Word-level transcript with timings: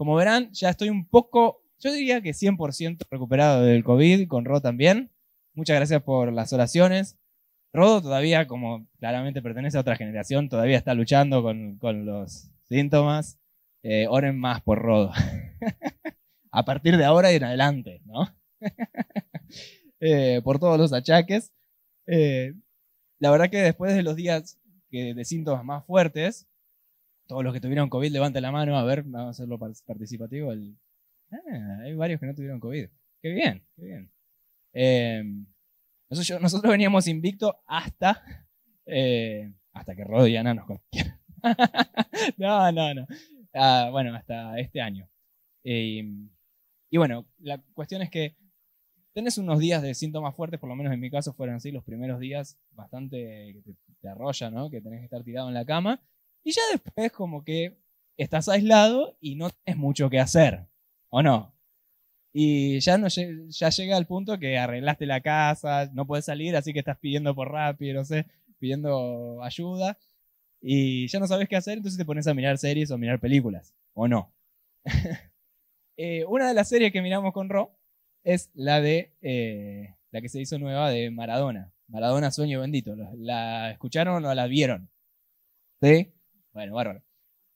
como 0.00 0.14
verán, 0.14 0.50
ya 0.52 0.70
estoy 0.70 0.88
un 0.88 1.04
poco, 1.04 1.62
yo 1.78 1.92
diría 1.92 2.22
que 2.22 2.30
100% 2.30 3.02
recuperado 3.10 3.64
del 3.64 3.84
COVID, 3.84 4.28
con 4.28 4.46
Ro 4.46 4.62
también. 4.62 5.10
Muchas 5.52 5.76
gracias 5.76 6.02
por 6.02 6.32
las 6.32 6.54
oraciones. 6.54 7.18
Rodo 7.74 8.00
todavía, 8.00 8.46
como 8.46 8.88
claramente 8.98 9.42
pertenece 9.42 9.76
a 9.76 9.82
otra 9.82 9.96
generación, 9.96 10.48
todavía 10.48 10.78
está 10.78 10.94
luchando 10.94 11.42
con, 11.42 12.06
los 12.06 12.50
síntomas. 12.70 13.38
Eh, 13.82 14.06
oren 14.08 14.38
más 14.38 14.62
por 14.62 14.78
Rodo. 14.78 15.12
a 16.50 16.64
partir 16.64 16.96
de 16.96 17.04
ahora 17.04 17.30
y 17.30 17.36
en 17.36 17.44
adelante, 17.44 18.00
¿no? 18.06 18.26
Eh, 20.02 20.40
por 20.42 20.58
todos 20.58 20.78
los 20.78 20.94
achaques. 20.94 21.52
Eh, 22.06 22.54
la 23.18 23.30
verdad 23.30 23.50
que 23.50 23.58
después 23.58 23.94
de 23.94 24.02
los 24.02 24.16
días 24.16 24.58
de 24.90 25.24
síntomas 25.26 25.62
más 25.62 25.84
fuertes, 25.84 26.48
todos 27.30 27.44
los 27.44 27.54
que 27.54 27.60
tuvieron 27.60 27.88
COVID, 27.88 28.10
levante 28.10 28.40
la 28.40 28.50
mano, 28.50 28.76
a 28.76 28.82
ver, 28.82 29.04
vamos 29.04 29.28
a 29.28 29.30
hacerlo 29.30 29.56
participativo. 29.56 30.50
Ah, 31.30 31.78
hay 31.84 31.94
varios 31.94 32.18
que 32.18 32.26
no 32.26 32.34
tuvieron 32.34 32.58
COVID. 32.58 32.88
Qué 33.22 33.28
bien, 33.28 33.64
qué 33.76 33.84
bien. 34.72 35.46
nosotros, 36.08 36.42
nosotros, 36.42 36.72
veníamos 36.72 37.06
invicto 37.06 37.62
hasta, 37.68 38.20
hasta 39.72 39.94
que 39.94 40.02
Rodo 40.02 40.26
y 40.26 40.36
Ana 40.36 40.54
nos 40.54 40.66
conocieron. 40.66 41.20
no, 42.36 42.72
no, 42.72 42.94
no. 42.94 43.06
Ah, 43.54 43.90
bueno, 43.92 44.12
hasta 44.16 44.58
este 44.58 44.80
año. 44.80 45.08
y 45.62 46.02
bueno, 46.96 47.28
la 47.38 47.62
cuestión 47.74 48.02
es 48.02 48.10
que 48.10 48.34
tenés 49.12 49.38
unos 49.38 49.60
días 49.60 49.82
de 49.82 49.94
síntomas 49.94 50.34
fuertes, 50.34 50.58
por 50.58 50.68
lo 50.68 50.74
menos 50.74 50.92
en 50.92 50.98
mi 50.98 51.12
caso 51.12 51.32
fueron 51.32 51.54
así, 51.54 51.70
los 51.70 51.84
primeros 51.84 52.18
días 52.18 52.58
bastante 52.72 53.54
que 53.64 53.74
te, 54.00 54.08
arrolla, 54.08 54.50
¿no? 54.50 54.68
Que 54.68 54.80
tenés 54.80 54.98
que 54.98 55.04
estar 55.04 55.22
tirado 55.22 55.46
en 55.46 55.54
la 55.54 55.64
cama. 55.64 56.02
Y 56.44 56.52
ya 56.52 56.62
después 56.72 57.12
como 57.12 57.44
que 57.44 57.78
estás 58.16 58.48
aislado 58.48 59.16
y 59.20 59.34
no 59.36 59.50
tenés 59.50 59.78
mucho 59.78 60.10
que 60.10 60.20
hacer, 60.20 60.66
¿o 61.08 61.22
no? 61.22 61.54
Y 62.32 62.78
ya, 62.80 62.96
no, 62.98 63.08
ya 63.08 63.70
llega 63.70 63.96
al 63.96 64.06
punto 64.06 64.38
que 64.38 64.56
arreglaste 64.58 65.06
la 65.06 65.20
casa, 65.20 65.90
no 65.92 66.06
puedes 66.06 66.26
salir, 66.26 66.54
así 66.56 66.72
que 66.72 66.78
estás 66.78 66.98
pidiendo 66.98 67.34
por 67.34 67.50
rápido, 67.50 67.94
no 67.94 68.04
sé, 68.04 68.26
pidiendo 68.58 69.42
ayuda. 69.42 69.98
Y 70.60 71.08
ya 71.08 71.18
no 71.18 71.26
sabes 71.26 71.48
qué 71.48 71.56
hacer, 71.56 71.78
entonces 71.78 71.98
te 71.98 72.04
pones 72.04 72.26
a 72.26 72.34
mirar 72.34 72.58
series 72.58 72.90
o 72.90 72.98
mirar 72.98 73.20
películas, 73.20 73.74
¿o 73.94 74.08
no? 74.08 74.32
Eh, 76.02 76.24
una 76.24 76.48
de 76.48 76.54
las 76.54 76.70
series 76.70 76.92
que 76.92 77.02
miramos 77.02 77.34
con 77.34 77.50
Ro 77.50 77.76
es 78.24 78.48
la 78.54 78.80
de 78.80 79.12
eh, 79.20 79.94
la 80.10 80.22
que 80.22 80.30
se 80.30 80.40
hizo 80.40 80.58
nueva 80.58 80.88
de 80.90 81.10
Maradona. 81.10 81.74
Maradona 81.88 82.30
Sueño 82.30 82.60
Bendito. 82.60 82.96
¿La 83.18 83.70
escucharon 83.70 84.24
o 84.24 84.34
la 84.34 84.46
vieron? 84.46 84.88
¿Sí? 85.82 86.10
Bueno, 86.52 86.74
bárbaro. 86.74 87.02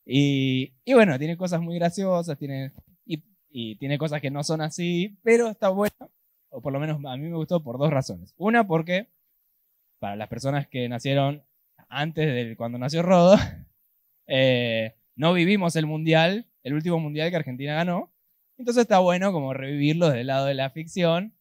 Y, 0.06 0.72
bueno, 0.92 1.18
tiene 1.18 1.36
cosas 1.36 1.60
muy 1.60 1.76
graciosas, 1.76 2.38
tiene, 2.38 2.72
y, 3.06 3.76
tiene 3.76 3.98
cosas 3.98 4.20
que 4.20 4.30
no 4.30 4.42
son 4.42 4.60
así, 4.60 5.16
pero 5.22 5.48
está 5.48 5.68
buena, 5.68 5.94
o 6.50 6.60
por 6.60 6.72
lo 6.72 6.80
menos 6.80 6.98
a 7.04 7.16
mí 7.16 7.28
me 7.28 7.36
gustó 7.36 7.62
por 7.62 7.78
dos 7.78 7.90
razones. 7.90 8.34
Una, 8.36 8.66
porque 8.66 9.08
para 10.00 10.16
las 10.16 10.28
personas 10.28 10.68
que 10.68 10.88
nacieron 10.88 11.44
antes 11.88 12.26
de 12.26 12.56
cuando 12.56 12.78
nació 12.78 13.02
Rodo, 13.02 13.36
eh, 14.26 14.96
no 15.16 15.32
vivimos 15.32 15.76
el 15.76 15.86
mundial, 15.86 16.46
el 16.64 16.74
último 16.74 16.98
mundial 16.98 17.30
que 17.30 17.36
Argentina 17.36 17.74
ganó, 17.74 18.12
entonces 18.58 18.82
está 18.82 18.98
bueno 18.98 19.32
como 19.32 19.54
revivirlo 19.54 20.06
desde 20.06 20.22
el 20.22 20.26
lado 20.28 20.46
de 20.46 20.54
la 20.54 20.70
ficción. 20.70 21.34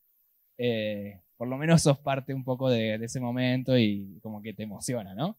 Eh, 0.57 1.21
por 1.37 1.47
lo 1.47 1.57
menos 1.57 1.81
sos 1.81 1.99
parte 1.99 2.33
un 2.33 2.43
poco 2.43 2.69
de, 2.69 2.95
ese 2.95 3.19
momento 3.19 3.77
y 3.77 4.19
como 4.21 4.41
que 4.41 4.53
te 4.53 4.63
emociona, 4.63 5.13
¿no? 5.13 5.37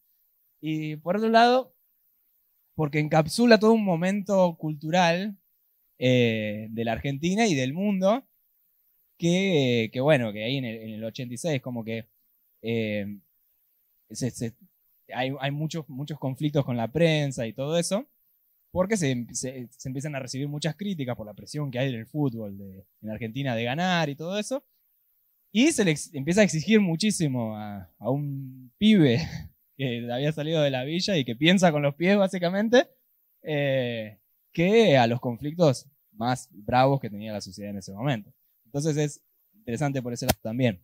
Y 0.60 0.96
por 0.96 1.16
otro 1.16 1.28
lado, 1.28 1.74
porque 2.74 3.00
encapsula 3.00 3.58
todo 3.58 3.72
un 3.72 3.84
momento 3.84 4.56
cultural 4.56 5.36
eh, 5.98 6.68
de 6.70 6.84
la 6.84 6.92
Argentina 6.92 7.46
y 7.46 7.54
del 7.54 7.72
mundo 7.72 8.24
que, 9.18 9.90
bueno, 10.02 10.32
que 10.32 10.44
ahí 10.44 10.56
en 10.58 10.64
el, 10.64 11.04
86 11.04 11.62
como 11.62 11.84
que 11.84 12.08
eh, 12.62 13.18
hay, 15.14 15.32
hay 15.40 15.50
muchos, 15.50 15.88
muchos 15.88 16.18
conflictos 16.18 16.64
con 16.64 16.76
la 16.76 16.88
prensa 16.88 17.46
y 17.46 17.52
todo 17.52 17.78
eso 17.78 18.06
porque 18.74 18.96
se, 18.96 19.12
empiezan 19.84 20.16
a 20.16 20.18
recibir 20.18 20.48
muchas 20.48 20.74
críticas 20.74 21.14
por 21.16 21.24
la 21.24 21.32
presión 21.32 21.70
que 21.70 21.78
hay 21.78 21.90
en 21.90 21.94
el 21.94 22.06
fútbol 22.06 22.58
de, 22.58 22.84
en 23.02 23.10
Argentina 23.10 23.54
de 23.54 23.62
ganar 23.62 24.08
y 24.08 24.16
todo 24.16 24.36
eso. 24.36 24.64
Y 25.52 25.70
se 25.70 25.84
le 25.84 25.94
empieza 26.12 26.40
a 26.40 26.44
exigir 26.44 26.80
muchísimo 26.80 27.56
a, 27.56 27.88
un 28.00 28.72
pibe 28.76 29.20
que 29.76 30.10
había 30.10 30.32
salido 30.32 30.62
de 30.62 30.70
la 30.70 30.84
villa 30.84 31.16
y 31.16 31.24
que 31.24 31.36
piensa 31.36 31.72
con 31.72 31.82
los 31.82 31.94
pies 31.94 32.16
básicamente, 32.16 32.88
eh, 33.42 34.18
que 34.52 34.96
a 34.96 35.06
los 35.06 35.20
conflictos 35.20 35.86
más 36.12 36.48
bravos 36.52 37.00
que 37.00 37.10
tenía 37.10 37.32
la 37.32 37.40
sociedad 37.40 37.70
en 37.70 37.78
ese 37.78 37.92
momento. 37.92 38.32
Entonces 38.64 38.96
es 38.96 39.22
interesante 39.54 40.02
por 40.02 40.12
ese 40.12 40.26
lado 40.26 40.38
también. 40.42 40.80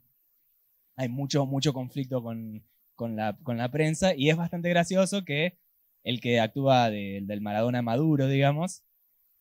Hay 0.96 1.08
mucho, 1.08 1.46
mucho 1.46 1.72
conflicto 1.72 2.22
con, 2.22 2.62
con, 2.94 3.16
la, 3.16 3.38
con 3.42 3.56
la 3.56 3.70
prensa 3.70 4.14
y 4.14 4.30
es 4.30 4.36
bastante 4.36 4.68
gracioso 4.68 5.24
que 5.24 5.58
el 6.02 6.20
que 6.20 6.40
actúa 6.40 6.90
del 6.90 7.40
Maradona 7.40 7.82
Maduro, 7.82 8.26
digamos, 8.26 8.82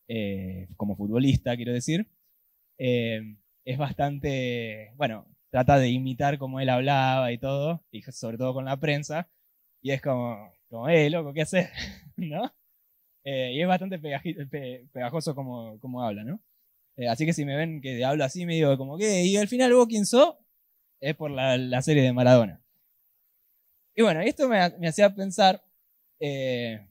eh, 0.08 0.68
como 0.76 0.96
futbolista, 0.96 1.56
quiero 1.56 1.72
decir, 1.72 2.08
eh, 2.78 3.36
es 3.64 3.78
bastante, 3.78 4.92
bueno, 4.96 5.26
trata 5.50 5.78
de 5.78 5.88
imitar 5.90 6.38
cómo 6.38 6.60
él 6.60 6.68
hablaba 6.68 7.32
y 7.32 7.38
todo, 7.38 7.84
y 7.90 8.02
sobre 8.02 8.38
todo 8.38 8.54
con 8.54 8.64
la 8.64 8.78
prensa, 8.78 9.28
y 9.82 9.92
es 9.92 10.02
como, 10.02 10.52
como 10.68 10.88
eh, 10.88 11.10
loco, 11.10 11.32
¿qué 11.32 11.42
haces? 11.42 11.68
¿No? 12.16 12.52
Eh, 13.24 13.52
y 13.54 13.60
es 13.62 13.68
bastante 13.68 13.98
pegajoso 13.98 15.34
como, 15.34 15.78
como 15.80 16.02
habla, 16.02 16.24
¿no? 16.24 16.40
así 17.08 17.24
que 17.24 17.32
si 17.32 17.46
me 17.46 17.56
ven 17.56 17.80
que 17.80 18.04
hablo 18.04 18.24
así, 18.24 18.44
me 18.44 18.54
digo 18.54 18.76
como 18.76 18.98
que, 18.98 19.24
y 19.24 19.36
al 19.38 19.48
final 19.48 19.72
vos 19.72 19.86
quién 19.86 20.04
sos, 20.04 20.36
es 21.00 21.16
por 21.16 21.30
la, 21.30 21.82
serie 21.82 22.02
de 22.02 22.12
Maradona. 22.12 22.62
Y 23.94 24.02
bueno, 24.02 24.20
esto 24.20 24.48
me, 24.48 24.58
me 24.78 24.88
hacía 24.88 25.14
pensar 25.14 25.62
eh, 26.20 26.86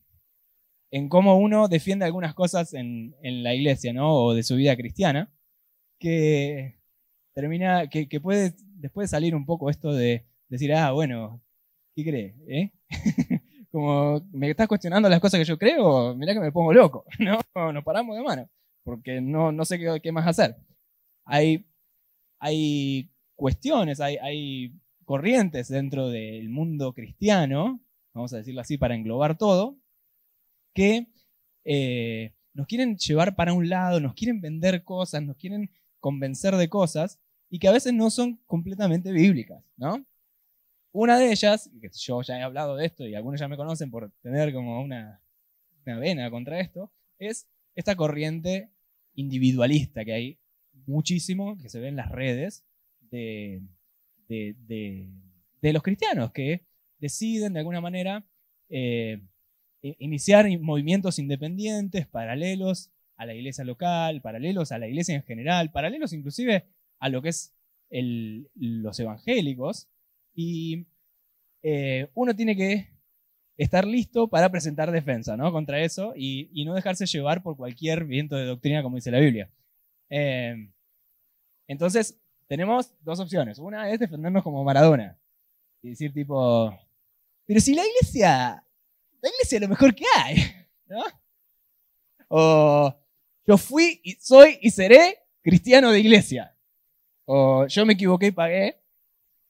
en 0.92 1.10
cómo 1.10 1.38
uno 1.38 1.68
defiende 1.68 2.06
algunas 2.06 2.34
cosas 2.34 2.74
en, 2.74 3.16
la 3.22 3.54
iglesia, 3.54 3.94
¿no? 3.94 4.14
O 4.16 4.34
de 4.34 4.44
su 4.44 4.56
vida 4.56 4.76
cristiana, 4.76 5.32
que 6.00 6.80
termina, 7.34 7.90
que, 7.90 8.08
puede 8.22 8.56
después 8.76 9.10
salir 9.12 9.36
un 9.36 9.46
poco 9.46 9.70
esto 9.70 9.94
de 9.94 10.26
decir, 10.50 10.74
ah, 10.74 10.92
bueno, 10.92 11.42
¿qué 11.96 12.04
crees? 12.04 12.36
Eh? 12.48 12.72
como, 13.72 14.22
¿me 14.32 14.50
estás 14.50 14.68
cuestionando 14.68 15.10
las 15.10 15.20
cosas 15.20 15.40
que 15.40 15.46
yo 15.46 15.58
creo? 15.58 16.16
Mirá 16.16 16.34
que 16.34 16.40
me 16.40 16.52
pongo 16.52 16.74
loco, 16.74 17.06
¿no? 17.20 17.40
Nos 17.72 17.84
paramos 17.84 18.16
de 18.16 18.24
mano, 18.24 18.50
porque 18.84 19.22
no, 19.22 19.52
no 19.52 19.66
sé 19.66 19.80
qué, 20.02 20.12
más 20.12 20.28
hacer. 20.28 20.56
Hay, 21.26 21.66
hay 22.40 23.12
cuestiones, 23.36 24.00
hay, 24.00 24.18
hay 24.18 24.74
corrientes 25.06 25.68
dentro 25.68 26.10
del 26.10 26.50
mundo 26.50 26.94
cristiano 26.94 27.80
vamos 28.14 28.34
a 28.34 28.38
decirlo 28.38 28.62
así 28.62 28.78
para 28.78 28.96
englobar 28.96 29.38
todo, 29.38 29.78
que 30.74 31.08
eh, 31.66 32.34
nos 32.54 32.68
quieren 32.68 32.98
llevar 32.98 33.36
para 33.36 33.54
un 33.54 33.70
lado, 33.70 34.00
nos 34.00 34.14
quieren 34.14 34.42
vender 34.42 34.84
cosas, 34.84 35.24
nos 35.24 35.38
quieren 35.38 35.72
convencer 36.00 36.56
de 36.56 36.70
cosas 36.70 37.20
y 37.50 37.60
que 37.60 37.68
a 37.68 37.72
veces 37.72 37.94
no 37.94 38.10
son 38.10 38.38
completamente 38.46 39.12
bíblicas, 39.12 39.64
¿no? 39.78 40.06
Una 40.92 41.18
de 41.18 41.32
ellas, 41.32 41.70
que 41.82 41.90
yo 41.94 42.22
ya 42.22 42.40
he 42.40 42.44
hablado 42.44 42.76
de 42.76 42.86
esto 42.86 43.08
y 43.08 43.16
algunos 43.16 43.40
ya 43.40 43.48
me 43.48 43.58
conocen 43.58 43.92
por 43.92 44.12
tener 44.22 44.54
como 44.54 44.82
una, 44.82 45.22
vena 45.86 46.30
contra 46.30 46.60
esto, 46.60 46.92
es 47.18 47.48
esta 47.76 47.96
corriente 47.96 48.70
individualista 49.16 50.06
que 50.06 50.14
hay 50.14 50.40
muchísimo, 50.86 51.58
que 51.58 51.70
se 51.70 51.80
ve 51.80 51.88
en 51.88 51.96
las 51.96 52.12
redes 52.12 52.64
de, 53.02 53.62
de 54.28 55.74
los 55.74 55.84
cristianos, 55.84 56.32
que 56.32 56.66
deciden 57.00 57.54
de 57.54 57.60
alguna 57.60 57.82
manera 57.82 58.24
eh, 58.70 59.22
iniciar 59.82 60.48
movimientos 60.60 61.20
independientes, 61.20 62.08
paralelos 62.08 62.92
a 63.16 63.26
la 63.26 63.34
iglesia 63.34 63.64
local, 63.64 64.22
paralelos 64.22 64.72
a 64.72 64.78
la 64.78 64.88
iglesia 64.88 65.16
en 65.16 65.24
general, 65.24 65.72
paralelos 65.72 66.14
inclusive 66.14 66.66
a 67.00 67.10
lo 67.10 67.22
que 67.22 67.30
es 67.30 67.54
los 67.90 69.00
evangélicos. 69.00 69.88
Y 70.42 70.88
eh, 71.64 72.10
uno 72.14 72.34
tiene 72.34 72.56
que 72.56 72.90
estar 73.58 73.86
listo 73.86 74.30
para 74.30 74.50
presentar 74.50 74.90
defensa 74.90 75.36
¿no? 75.36 75.52
contra 75.52 75.82
eso 75.82 76.14
y, 76.16 76.64
no 76.64 76.74
dejarse 76.76 77.06
llevar 77.06 77.44
por 77.44 77.58
cualquier 77.58 78.06
viento 78.06 78.38
de 78.38 78.46
doctrina, 78.46 78.82
como 78.82 78.96
dice 78.96 79.12
la 79.12 79.20
Biblia. 79.20 79.52
Eh, 80.10 80.72
entonces, 81.68 82.18
tenemos 82.48 82.94
dos 83.02 83.20
opciones. 83.20 83.60
Una 83.60 83.92
es 83.92 84.00
defendernos 84.00 84.42
como 84.42 84.64
Maradona 84.64 85.20
y 85.82 85.90
decir 85.90 86.14
tipo, 86.14 86.74
pero 87.46 87.60
si 87.60 87.76
la 87.76 87.84
iglesia, 87.86 88.64
la 89.22 89.30
iglesia 89.30 89.58
es 89.58 89.62
lo 89.62 89.68
mejor 89.68 89.94
que 89.94 90.06
hay, 90.16 90.38
¿no? 90.88 91.04
O 92.30 92.98
yo 93.46 93.58
fui 93.58 94.00
y 94.06 94.14
soy 94.14 94.58
y 94.62 94.70
seré 94.70 95.18
cristiano 95.42 95.92
de 95.92 96.00
iglesia. 96.00 96.56
O 97.26 97.68
yo 97.68 97.86
me 97.86 97.94
equivoqué 97.94 98.28
y 98.28 98.32
pagué, 98.32 98.79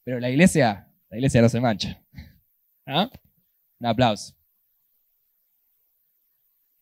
pero 0.04 0.20
la 0.20 0.30
iglesia, 0.30 0.92
la 1.08 1.16
iglesia 1.16 1.42
no 1.42 1.48
se 1.48 1.60
mancha. 1.60 2.02
¿Ah? 2.86 3.10
Un 3.80 3.86
aplauso. 3.86 4.34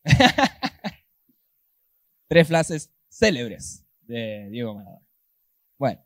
Tres 2.27 2.47
frases 2.47 2.91
célebres 3.09 3.85
de 4.01 4.49
Diego 4.49 4.75
Maradona. 4.75 5.05
Bueno, 5.77 6.03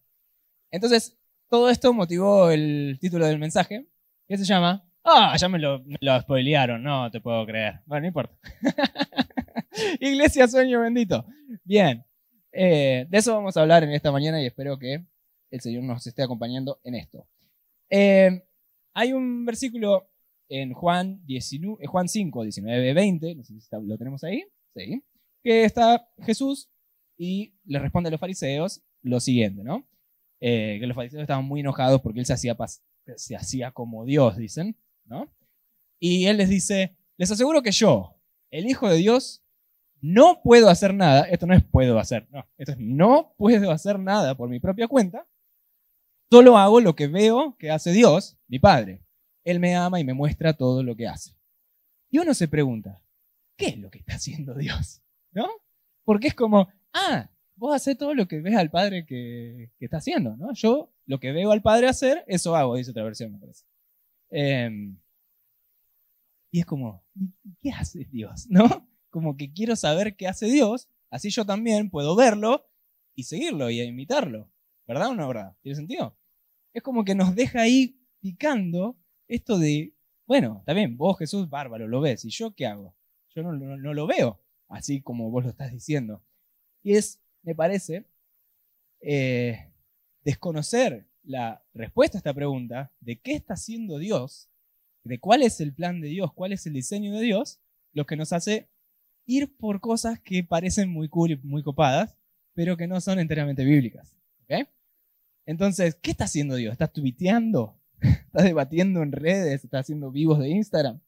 entonces 0.71 1.17
todo 1.49 1.69
esto 1.69 1.93
motivó 1.93 2.51
el 2.51 2.97
título 2.99 3.25
del 3.25 3.39
mensaje, 3.39 3.87
que 4.27 4.37
se 4.37 4.45
llama 4.45 4.87
Ah, 5.05 5.35
ya 5.37 5.49
me 5.49 5.59
lo, 5.59 5.83
spoilearon, 6.21 6.81
no 6.81 7.11
te 7.11 7.19
puedo 7.19 7.45
creer. 7.45 7.81
Bueno, 7.85 8.01
no 8.01 8.07
importa. 8.07 8.35
Iglesia 9.99 10.47
Sueño 10.47 10.79
Bendito. 10.79 11.25
Bien, 11.65 12.05
eh, 12.53 13.05
de 13.09 13.17
eso 13.17 13.35
vamos 13.35 13.57
a 13.57 13.61
hablar 13.61 13.83
en 13.83 13.91
esta 13.91 14.11
mañana 14.11 14.41
y 14.41 14.45
espero 14.45 14.79
que 14.79 15.03
el 15.53 15.61
Señor 15.61 15.83
nos 15.83 16.05
esté 16.07 16.23
acompañando 16.23 16.79
en 16.83 16.95
esto. 16.95 17.27
Eh, 17.89 18.43
hay 18.93 19.13
un 19.13 19.45
versículo 19.45 20.09
en 20.49 20.73
Juan, 20.73 21.23
19, 21.25 21.83
eh, 21.83 21.87
Juan 21.87 22.09
5, 22.09 22.41
19, 22.41 22.93
20, 22.93 23.35
no 23.35 23.43
sé 23.43 23.59
si 23.59 23.67
lo 23.83 23.97
tenemos 23.97 24.23
ahí, 24.23 24.43
sí, 24.75 25.03
que 25.43 25.63
está 25.63 26.09
Jesús 26.23 26.71
y 27.17 27.53
le 27.65 27.77
responde 27.77 28.07
a 28.07 28.11
los 28.11 28.19
fariseos 28.19 28.81
lo 29.03 29.19
siguiente, 29.19 29.63
¿no? 29.63 29.87
que 30.39 30.83
los 30.85 30.95
fariseos 30.95 31.21
estaban 31.21 31.45
muy 31.45 31.61
enojados 31.61 32.01
porque 32.01 32.19
él 32.19 32.25
se 32.25 32.33
hacía, 32.33 32.57
se 33.15 33.35
hacía 33.37 33.71
como 33.71 34.03
Dios, 34.03 34.35
dicen. 34.35 34.75
Y 35.99 36.25
él 36.25 36.35
les 36.35 36.49
dice, 36.49 36.97
les 37.15 37.31
aseguro 37.31 37.61
que 37.61 37.71
yo, 37.71 38.19
el 38.51 38.67
Hijo 38.67 38.89
de 38.89 38.97
Dios, 38.97 39.41
no 40.01 40.41
puedo 40.43 40.67
hacer 40.67 40.93
nada, 40.93 41.21
esto 41.29 41.45
no 41.45 41.53
es 41.53 41.63
puedo 41.63 41.97
hacer, 41.97 42.27
no, 42.29 42.45
esto 42.57 42.73
es 42.73 42.77
no 42.77 43.33
puedo 43.37 43.71
hacer 43.71 43.97
nada 43.97 44.35
por 44.35 44.49
mi 44.49 44.59
propia 44.59 44.89
cuenta, 44.89 45.25
solo 46.33 46.57
hago 46.57 46.81
lo 46.81 46.95
que 46.95 47.05
veo 47.05 47.55
que 47.59 47.69
hace 47.69 47.91
Dios, 47.91 48.39
mi 48.47 48.57
Padre. 48.57 49.05
Él 49.43 49.59
me 49.59 49.75
ama 49.75 49.99
y 49.99 50.03
me 50.03 50.15
muestra 50.15 50.53
todo 50.53 50.81
lo 50.81 50.95
que 50.95 51.07
hace. 51.07 51.37
Y 52.09 52.17
uno 52.17 52.33
se 52.33 52.47
pregunta, 52.47 53.03
¿qué 53.55 53.67
es 53.67 53.77
lo 53.77 53.91
que 53.91 53.99
está 53.99 54.15
haciendo 54.15 54.55
Dios? 54.55 55.03
¿No? 55.31 55.47
Porque 56.03 56.29
es 56.29 56.33
como, 56.33 56.69
ah, 56.91 57.29
vos 57.55 57.75
haces 57.75 57.99
todo 57.99 58.15
lo 58.15 58.27
que 58.27 58.41
ves 58.41 58.55
al 58.55 58.71
Padre 58.71 59.05
que, 59.05 59.69
está 59.79 59.97
haciendo, 59.97 60.35
¿no? 60.35 60.51
Yo 60.53 60.91
lo 61.05 61.19
que 61.19 61.31
veo 61.33 61.51
al 61.51 61.61
Padre 61.61 61.87
hacer, 61.87 62.23
eso 62.25 62.55
hago, 62.55 62.77
dice 62.77 62.89
otra 62.89 63.03
versión, 63.03 63.33
me 63.33 63.37
parece. 63.37 63.65
Em, 64.31 64.97
y 66.49 66.61
es 66.61 66.65
como, 66.65 67.05
¿qué 67.61 67.69
hace 67.69 68.05
Dios? 68.05 68.47
¿No? 68.49 68.89
Como 69.11 69.37
que 69.37 69.53
quiero 69.53 69.75
saber 69.75 70.15
qué 70.15 70.27
hace 70.27 70.47
Dios, 70.47 70.89
así 71.11 71.29
yo 71.29 71.45
también 71.45 71.91
puedo 71.91 72.15
verlo 72.15 72.65
y 73.13 73.25
seguirlo 73.25 73.69
y 73.69 73.81
imitarlo. 73.81 74.49
¿Verdad 74.87 75.09
o 75.09 75.13
no 75.13 75.27
verdad? 75.27 75.55
¿Tiene 75.61 75.75
sentido? 75.75 76.17
Es 76.73 76.81
como 76.81 77.05
que 77.05 77.15
nos 77.15 77.35
deja 77.35 77.61
ahí 77.61 77.99
picando 78.19 78.97
esto 79.27 79.57
de, 79.59 79.93
bueno, 80.25 80.57
está 80.59 80.73
bien, 80.73 80.97
vos 80.97 81.17
Jesús, 81.17 81.49
bárbaro, 81.49 81.87
lo 81.87 82.01
ves, 82.01 82.25
¿y 82.25 82.29
yo 82.29 82.53
qué 82.55 82.65
hago? 82.65 82.95
Yo 83.35 83.43
no, 83.43 83.53
lo 83.53 84.07
veo, 84.07 84.39
así 84.67 85.01
como 85.01 85.29
vos 85.31 85.43
lo 85.43 85.49
estás 85.49 85.71
diciendo. 85.71 86.23
Y 86.83 86.93
es, 86.95 87.19
me 87.41 87.55
parece, 87.55 88.05
eh, 89.01 89.71
desconocer 90.23 91.07
la 91.23 91.63
respuesta 91.73 92.17
a 92.17 92.19
esta 92.19 92.33
pregunta 92.33 92.91
de 92.99 93.19
qué 93.19 93.33
está 93.33 93.53
haciendo 93.53 93.97
Dios, 93.97 94.49
de 95.03 95.19
cuál 95.19 95.41
es 95.41 95.59
el 95.61 95.73
plan 95.73 96.01
de 96.01 96.09
Dios, 96.09 96.33
cuál 96.33 96.53
es 96.53 96.65
el 96.65 96.73
diseño 96.73 97.13
de 97.13 97.21
Dios, 97.21 97.59
lo 97.91 98.05
que 98.05 98.15
nos 98.15 98.33
hace 98.33 98.69
ir 99.25 99.55
por 99.55 99.79
cosas 99.79 100.19
que 100.19 100.43
parecen 100.43 100.89
muy 100.89 101.09
cool 101.09 101.39
muy 101.43 101.63
copadas, 101.63 102.15
pero 102.53 102.77
que 102.77 102.87
no 102.87 103.01
son 103.01 103.19
enteramente 103.19 103.63
bíblicas. 103.63 104.15
Entonces, 105.45 105.95
¿qué 105.95 106.11
está 106.11 106.25
haciendo 106.25 106.55
Dios? 106.55 106.71
¿Está 106.71 106.87
tuiteando? 106.87 107.77
¿Está 108.01 108.43
debatiendo 108.43 109.03
en 109.03 109.11
redes? 109.11 109.63
¿Está 109.63 109.79
haciendo 109.79 110.11
vivos 110.11 110.39
de 110.39 110.49
Instagram? 110.49 110.99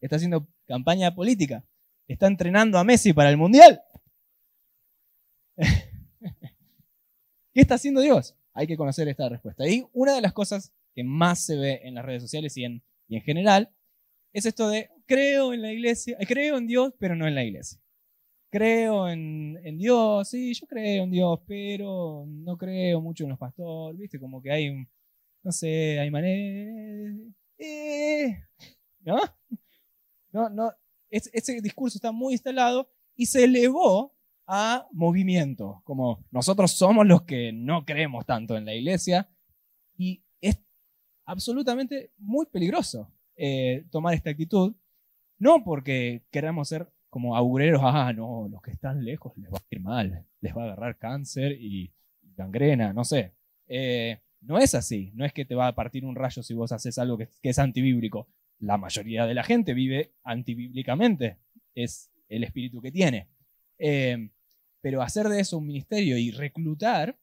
¿Está 0.00 0.16
haciendo 0.16 0.48
campaña 0.66 1.14
política? 1.14 1.64
¿Está 2.08 2.26
entrenando 2.26 2.78
a 2.78 2.84
Messi 2.84 3.12
para 3.12 3.30
el 3.30 3.36
Mundial? 3.36 3.80
¿Qué 5.56 7.60
está 7.60 7.76
haciendo 7.76 8.00
Dios? 8.00 8.36
hay 8.56 8.66
que 8.66 8.76
conocer 8.76 9.06
esta 9.06 9.28
respuesta. 9.28 9.68
Y 9.68 9.86
una 9.92 10.14
de 10.14 10.22
las 10.22 10.32
cosas 10.32 10.72
que 10.94 11.04
más 11.04 11.44
se 11.44 11.56
ve 11.56 11.80
en 11.84 11.94
las 11.94 12.04
redes 12.04 12.22
sociales 12.22 12.56
y 12.56 12.64
en, 12.64 12.82
en 13.10 13.20
general 13.20 13.70
es 14.32 14.46
esto 14.46 14.68
de 14.68 14.90
creo 15.04 15.52
en 15.52 15.60
la 15.60 15.72
iglesia, 15.72 16.16
creo 16.26 16.56
en 16.56 16.66
Dios, 16.66 16.94
pero 16.98 17.14
no 17.14 17.28
en 17.28 17.34
la 17.34 17.44
iglesia. 17.44 17.78
Creo 18.56 19.06
en, 19.06 19.76
Dios, 19.76 20.30
sí, 20.30 20.54
yo 20.54 20.66
creo 20.66 21.04
en 21.04 21.10
Dios, 21.10 21.40
pero 21.46 22.24
no 22.26 22.56
creo 22.56 23.02
mucho 23.02 23.24
en 23.24 23.28
los 23.28 23.38
pastores, 23.38 24.00
¿viste? 24.00 24.18
Como 24.18 24.40
que 24.40 24.50
hay 24.50 24.88
no 25.42 25.52
sé, 25.52 26.00
hay 26.00 26.10
maneras... 26.10 27.14
Eh, 27.58 28.34
¿No? 29.00 29.18
No, 30.32 30.48
no, 30.48 30.72
ese 31.10 31.60
discurso 31.60 31.98
está 31.98 32.12
muy 32.12 32.32
instalado 32.32 32.88
y 33.14 33.26
se 33.26 33.44
elevó 33.44 34.16
a 34.46 34.88
movimiento, 34.90 35.82
como 35.84 36.24
nosotros 36.30 36.72
somos 36.72 37.06
los 37.06 37.24
que 37.24 37.52
no 37.52 37.84
creemos 37.84 38.24
tanto 38.24 38.56
en 38.56 38.64
la 38.64 38.74
iglesia 38.74 39.28
y 39.98 40.24
es 40.40 40.58
absolutamente 41.26 42.10
muy 42.16 42.46
peligroso 42.46 43.12
eh, 43.36 43.84
tomar 43.90 44.14
esta 44.14 44.30
actitud, 44.30 44.74
no 45.38 45.62
porque 45.62 46.24
queramos 46.30 46.68
ser 46.68 46.90
como 47.16 47.34
augureros, 47.34 47.80
ah, 47.82 48.12
no, 48.12 48.46
los 48.46 48.60
que 48.60 48.72
están 48.72 49.02
lejos 49.02 49.32
les 49.38 49.50
va 49.50 49.56
a 49.56 49.64
ir 49.70 49.80
mal, 49.80 50.26
les 50.42 50.54
va 50.54 50.64
a 50.64 50.64
agarrar 50.66 50.98
cáncer 50.98 51.52
y 51.52 51.90
gangrena, 52.36 52.92
no 52.92 53.06
sé. 53.06 53.32
Eh, 53.68 54.20
no 54.42 54.58
es 54.58 54.74
así, 54.74 55.12
no 55.14 55.24
es 55.24 55.32
que 55.32 55.46
te 55.46 55.54
va 55.54 55.66
a 55.66 55.74
partir 55.74 56.04
un 56.04 56.14
rayo 56.14 56.42
si 56.42 56.52
vos 56.52 56.72
haces 56.72 56.98
algo 56.98 57.16
que, 57.16 57.30
es 57.42 57.58
antibíblico. 57.58 58.28
La 58.58 58.76
mayoría 58.76 59.24
de 59.24 59.32
la 59.32 59.44
gente 59.44 59.72
vive 59.72 60.12
antibíblicamente, 60.24 61.38
es 61.74 62.10
el 62.28 62.44
espíritu 62.44 62.82
que 62.82 62.92
tiene. 62.92 63.28
Eh, 63.78 64.28
pero 64.82 65.00
hacer 65.00 65.30
de 65.30 65.40
eso 65.40 65.56
un 65.56 65.68
ministerio 65.68 66.18
y 66.18 66.32
reclutar 66.32 67.18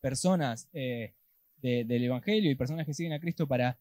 personas 0.00 0.68
eh, 0.72 1.12
del 1.56 2.04
Evangelio 2.04 2.52
y 2.52 2.54
personas 2.54 2.86
que 2.86 2.94
siguen 2.94 3.14
a 3.14 3.18
Cristo 3.18 3.48
para 3.48 3.80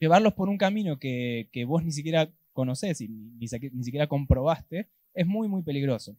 llevarlos 0.00 0.32
por 0.32 0.48
un 0.48 0.58
camino 0.58 0.98
que, 0.98 1.64
vos 1.64 1.84
ni 1.84 1.92
siquiera 1.92 2.28
conocés 2.52 3.00
y 3.00 3.08
ni, 3.08 3.48
siquiera 3.48 4.06
comprobaste, 4.06 4.88
es 5.14 5.26
muy, 5.26 5.48
muy 5.48 5.62
peligroso. 5.62 6.16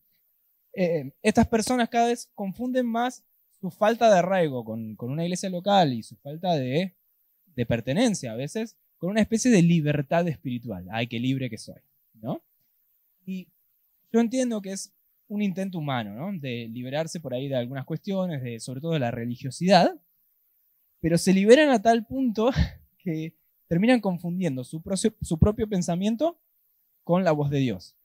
Eh, 0.73 1.11
estas 1.21 1.47
personas 1.47 1.89
cada 1.89 2.07
vez 2.07 2.29
confunden 2.33 2.85
más 2.85 3.23
su 3.59 3.69
falta 3.69 4.11
de 4.11 4.19
arraigo 4.19 4.65
con, 4.65 4.95
una 4.99 5.23
iglesia 5.23 5.49
local 5.49 5.93
y 5.93 6.03
su 6.03 6.17
falta 6.17 6.55
de, 6.55 6.95
de, 7.55 7.65
pertenencia 7.65 8.33
a 8.33 8.35
veces 8.35 8.75
con 8.97 9.11
una 9.11 9.21
especie 9.21 9.51
de 9.51 9.61
libertad 9.61 10.27
espiritual. 10.27 10.87
Ay, 10.91 11.07
qué 11.07 11.19
libre 11.19 11.49
que 11.49 11.57
soy, 11.57 11.81
¿no? 12.15 12.41
Y 13.25 13.47
yo 14.11 14.19
entiendo 14.19 14.61
que 14.61 14.71
es 14.71 14.93
un 15.27 15.41
intento 15.41 15.77
humano, 15.77 16.13
¿no? 16.13 16.39
De 16.39 16.67
liberarse 16.69 17.19
por 17.19 17.33
ahí 17.33 17.47
de 17.47 17.55
algunas 17.55 17.85
cuestiones, 17.85 18.41
de, 18.43 18.59
sobre 18.59 18.81
todo 18.81 18.93
de 18.93 18.99
la 18.99 19.11
religiosidad, 19.11 19.99
pero 20.99 21.17
se 21.17 21.33
liberan 21.33 21.69
a 21.69 21.81
tal 21.81 22.05
punto 22.05 22.51
que 22.97 23.33
terminan 23.67 24.01
confundiendo 24.01 24.63
su, 24.63 24.81
su 25.21 25.39
propio 25.39 25.67
pensamiento 25.67 26.39
con 27.03 27.23
la 27.23 27.31
voz 27.31 27.49
de 27.49 27.59
Dios. 27.59 27.95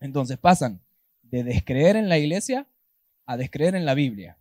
Entonces 0.00 0.38
pasan 0.38 0.80
de 1.22 1.44
descreer 1.44 1.96
en 1.96 2.08
la 2.08 2.18
iglesia 2.18 2.66
a 3.26 3.36
descreer 3.36 3.74
en 3.74 3.84
la 3.84 3.94
Biblia. 3.94 4.38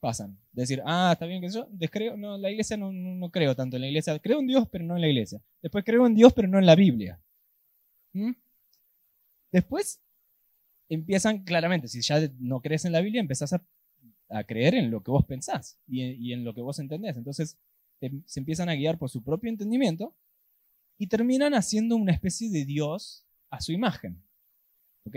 Pasan. 0.00 0.38
Decir, 0.52 0.80
ah, 0.86 1.10
está 1.12 1.26
bien 1.26 1.40
que 1.40 1.50
yo 1.50 1.66
descreo, 1.70 2.16
no, 2.16 2.38
la 2.38 2.50
iglesia 2.50 2.76
no, 2.76 2.92
no, 2.92 3.30
creo 3.30 3.56
tanto 3.56 3.76
en 3.76 3.82
la 3.82 3.88
iglesia. 3.88 4.18
Creo 4.20 4.40
en 4.40 4.46
Dios, 4.46 4.68
pero 4.70 4.84
no 4.84 4.94
en 4.94 5.00
la 5.00 5.08
iglesia. 5.08 5.42
Después 5.60 5.84
creo 5.84 6.06
en 6.06 6.14
Dios, 6.14 6.32
pero 6.32 6.46
no 6.46 6.58
en 6.58 6.66
la 6.66 6.76
Biblia. 6.76 7.20
¿Mm? 8.12 8.32
Después 9.50 10.00
empiezan 10.88 11.44
claramente, 11.44 11.88
si 11.88 12.00
ya 12.00 12.20
no 12.38 12.60
crees 12.60 12.84
en 12.84 12.92
la 12.92 13.00
Biblia, 13.00 13.20
empezás 13.20 13.52
a, 13.52 13.64
creer 14.46 14.74
en 14.74 14.90
lo 14.90 15.02
que 15.02 15.10
vos 15.10 15.24
pensás 15.24 15.78
y, 15.86 16.32
en 16.32 16.44
lo 16.44 16.54
que 16.54 16.60
vos 16.60 16.78
entendés. 16.78 17.16
Entonces 17.16 17.58
se 18.26 18.40
empiezan 18.40 18.68
a 18.68 18.74
guiar 18.74 18.98
por 18.98 19.10
su 19.10 19.22
propio 19.22 19.50
entendimiento 19.50 20.14
y 20.98 21.06
terminan 21.06 21.54
haciendo 21.54 21.96
una 21.96 22.12
especie 22.12 22.50
de 22.50 22.64
Dios 22.64 23.26
a 23.50 23.60
su 23.60 23.72
imagen. 23.72 24.22
¿Ok? 25.06 25.16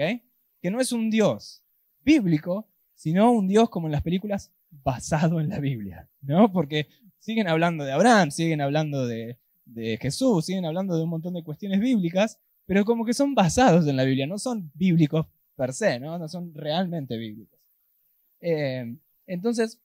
Que 0.61 0.71
no 0.71 0.79
es 0.79 0.91
un 0.91 1.09
Dios 1.09 1.63
bíblico, 2.01 2.67
sino 2.93 3.31
un 3.31 3.47
Dios 3.47 3.69
como 3.69 3.87
en 3.87 3.93
las 3.93 4.03
películas 4.03 4.51
basado 4.69 5.39
en 5.39 5.49
la 5.49 5.59
Biblia. 5.59 6.09
¿No? 6.21 6.51
Porque 6.51 6.87
siguen 7.19 7.47
hablando 7.47 7.83
de 7.83 7.91
Abraham, 7.91 8.31
siguen 8.31 8.61
hablando 8.61 9.05
de, 9.05 9.39
de 9.65 9.97
Jesús, 9.97 10.45
siguen 10.45 10.65
hablando 10.65 10.95
de 10.95 11.03
un 11.03 11.09
montón 11.09 11.33
de 11.33 11.43
cuestiones 11.43 11.79
bíblicas, 11.79 12.39
pero 12.65 12.85
como 12.85 13.05
que 13.05 13.13
son 13.13 13.35
basados 13.35 13.87
en 13.87 13.97
la 13.97 14.03
Biblia, 14.03 14.27
no 14.27 14.37
son 14.37 14.71
bíblicos 14.73 15.27
per 15.55 15.73
se, 15.73 15.99
¿no? 15.99 16.17
No 16.17 16.27
son 16.27 16.53
realmente 16.53 17.17
bíblicos. 17.17 17.59
Eh, 18.39 18.95
entonces, 19.27 19.79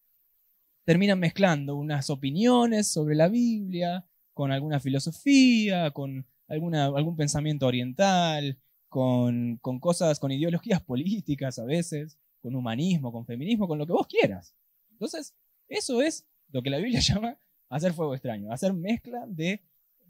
terminan 0.87 1.19
mezclando 1.19 1.75
unas 1.75 2.09
opiniones 2.11 2.87
sobre 2.87 3.17
la 3.17 3.29
Biblia 3.29 4.07
con 4.33 4.53
alguna 4.53 4.79
filosofía, 4.79 5.91
con 5.91 6.25
algún 6.47 7.17
pensamiento 7.17 7.67
oriental, 7.67 8.57
con, 8.89 9.59
cosas, 9.81 10.21
con 10.21 10.31
ideologías 10.31 10.81
políticas 10.81 11.59
a 11.59 11.65
veces, 11.65 12.17
con 12.41 12.55
humanismo, 12.55 13.11
con 13.11 13.27
feminismo, 13.27 13.67
con 13.67 13.79
lo 13.79 13.87
que 13.87 13.95
vos 13.95 14.07
quieras. 14.07 14.55
Entonces, 14.93 15.35
eso 15.69 16.01
es 16.01 16.25
lo 16.53 16.63
que 16.63 16.71
la 16.71 16.79
Biblia 16.79 17.01
llama 17.01 17.37
hacer 17.69 17.93
fuego 17.93 18.15
extraño, 18.15 18.53
hacer 18.53 18.73
mezcla 18.73 19.25
de, 19.27 19.61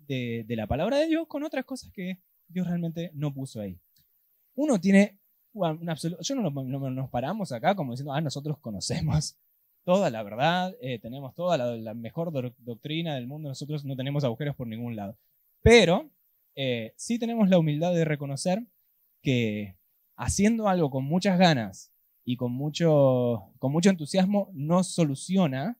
de, 0.06 0.44
la 0.56 0.66
palabra 0.66 0.98
de 0.98 1.06
Dios 1.06 1.26
con 1.26 1.42
otras 1.42 1.64
cosas 1.64 1.90
que 1.90 2.20
Dios 2.48 2.66
realmente 2.66 3.10
no 3.14 3.32
puso 3.32 3.62
ahí. 3.62 3.80
Uno 4.54 4.78
tiene 4.78 5.18
yo 6.20 6.34
no, 6.34 6.50
nos 6.90 7.08
paramos 7.08 7.50
acá 7.50 7.74
como 7.74 7.92
diciendo, 7.92 8.12
ah, 8.12 8.20
nosotros 8.20 8.58
conocemos 8.58 9.38
toda 9.86 10.10
la 10.10 10.24
verdad, 10.24 10.74
eh, 10.80 10.98
tenemos 10.98 11.32
toda 11.36 11.56
la, 11.56 11.94
mejor 11.94 12.32
doctrina 12.58 13.14
del 13.14 13.28
mundo, 13.28 13.48
nosotros 13.48 13.84
no 13.84 13.94
tenemos 13.94 14.24
agujeros 14.24 14.56
por 14.56 14.66
ningún 14.66 14.96
lado. 14.96 15.16
Pero 15.62 16.10
eh, 16.56 16.92
sí 16.96 17.20
tenemos 17.20 17.48
la 17.48 17.58
humildad 17.58 17.94
de 17.94 18.04
reconocer 18.04 18.66
que 19.22 19.76
haciendo 20.16 20.68
algo 20.68 20.90
con 20.90 21.04
muchas 21.04 21.38
ganas 21.38 21.92
y 22.24 22.36
con 22.36 22.50
mucho, 22.50 23.52
con 23.60 23.70
mucho 23.70 23.88
entusiasmo 23.90 24.50
no 24.52 24.82
soluciona, 24.82 25.78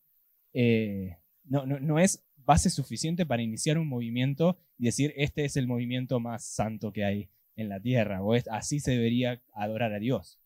eh, 0.55 1.19
no, 1.43 1.67
no, 1.67 1.99
es 1.99 2.25
base 2.37 2.71
suficiente 2.71 3.27
para 3.27 3.43
iniciar 3.43 3.77
un 3.77 3.89
movimiento 3.89 4.57
y 4.79 4.85
decir, 4.85 5.15
este 5.17 5.45
es 5.45 5.57
el 5.57 5.67
movimiento 5.67 6.21
más 6.21 6.45
santo 6.45 6.93
que 6.93 7.05
hay 7.05 7.29
en 7.57 7.69
la 7.69 7.81
tierra, 7.81 8.23
o 8.23 8.37
es, 8.37 8.47
así 8.49 8.79
se 8.79 8.93
debería 8.93 9.43
adorar 9.53 9.93
a 9.93 9.99
Dios. 9.99 10.39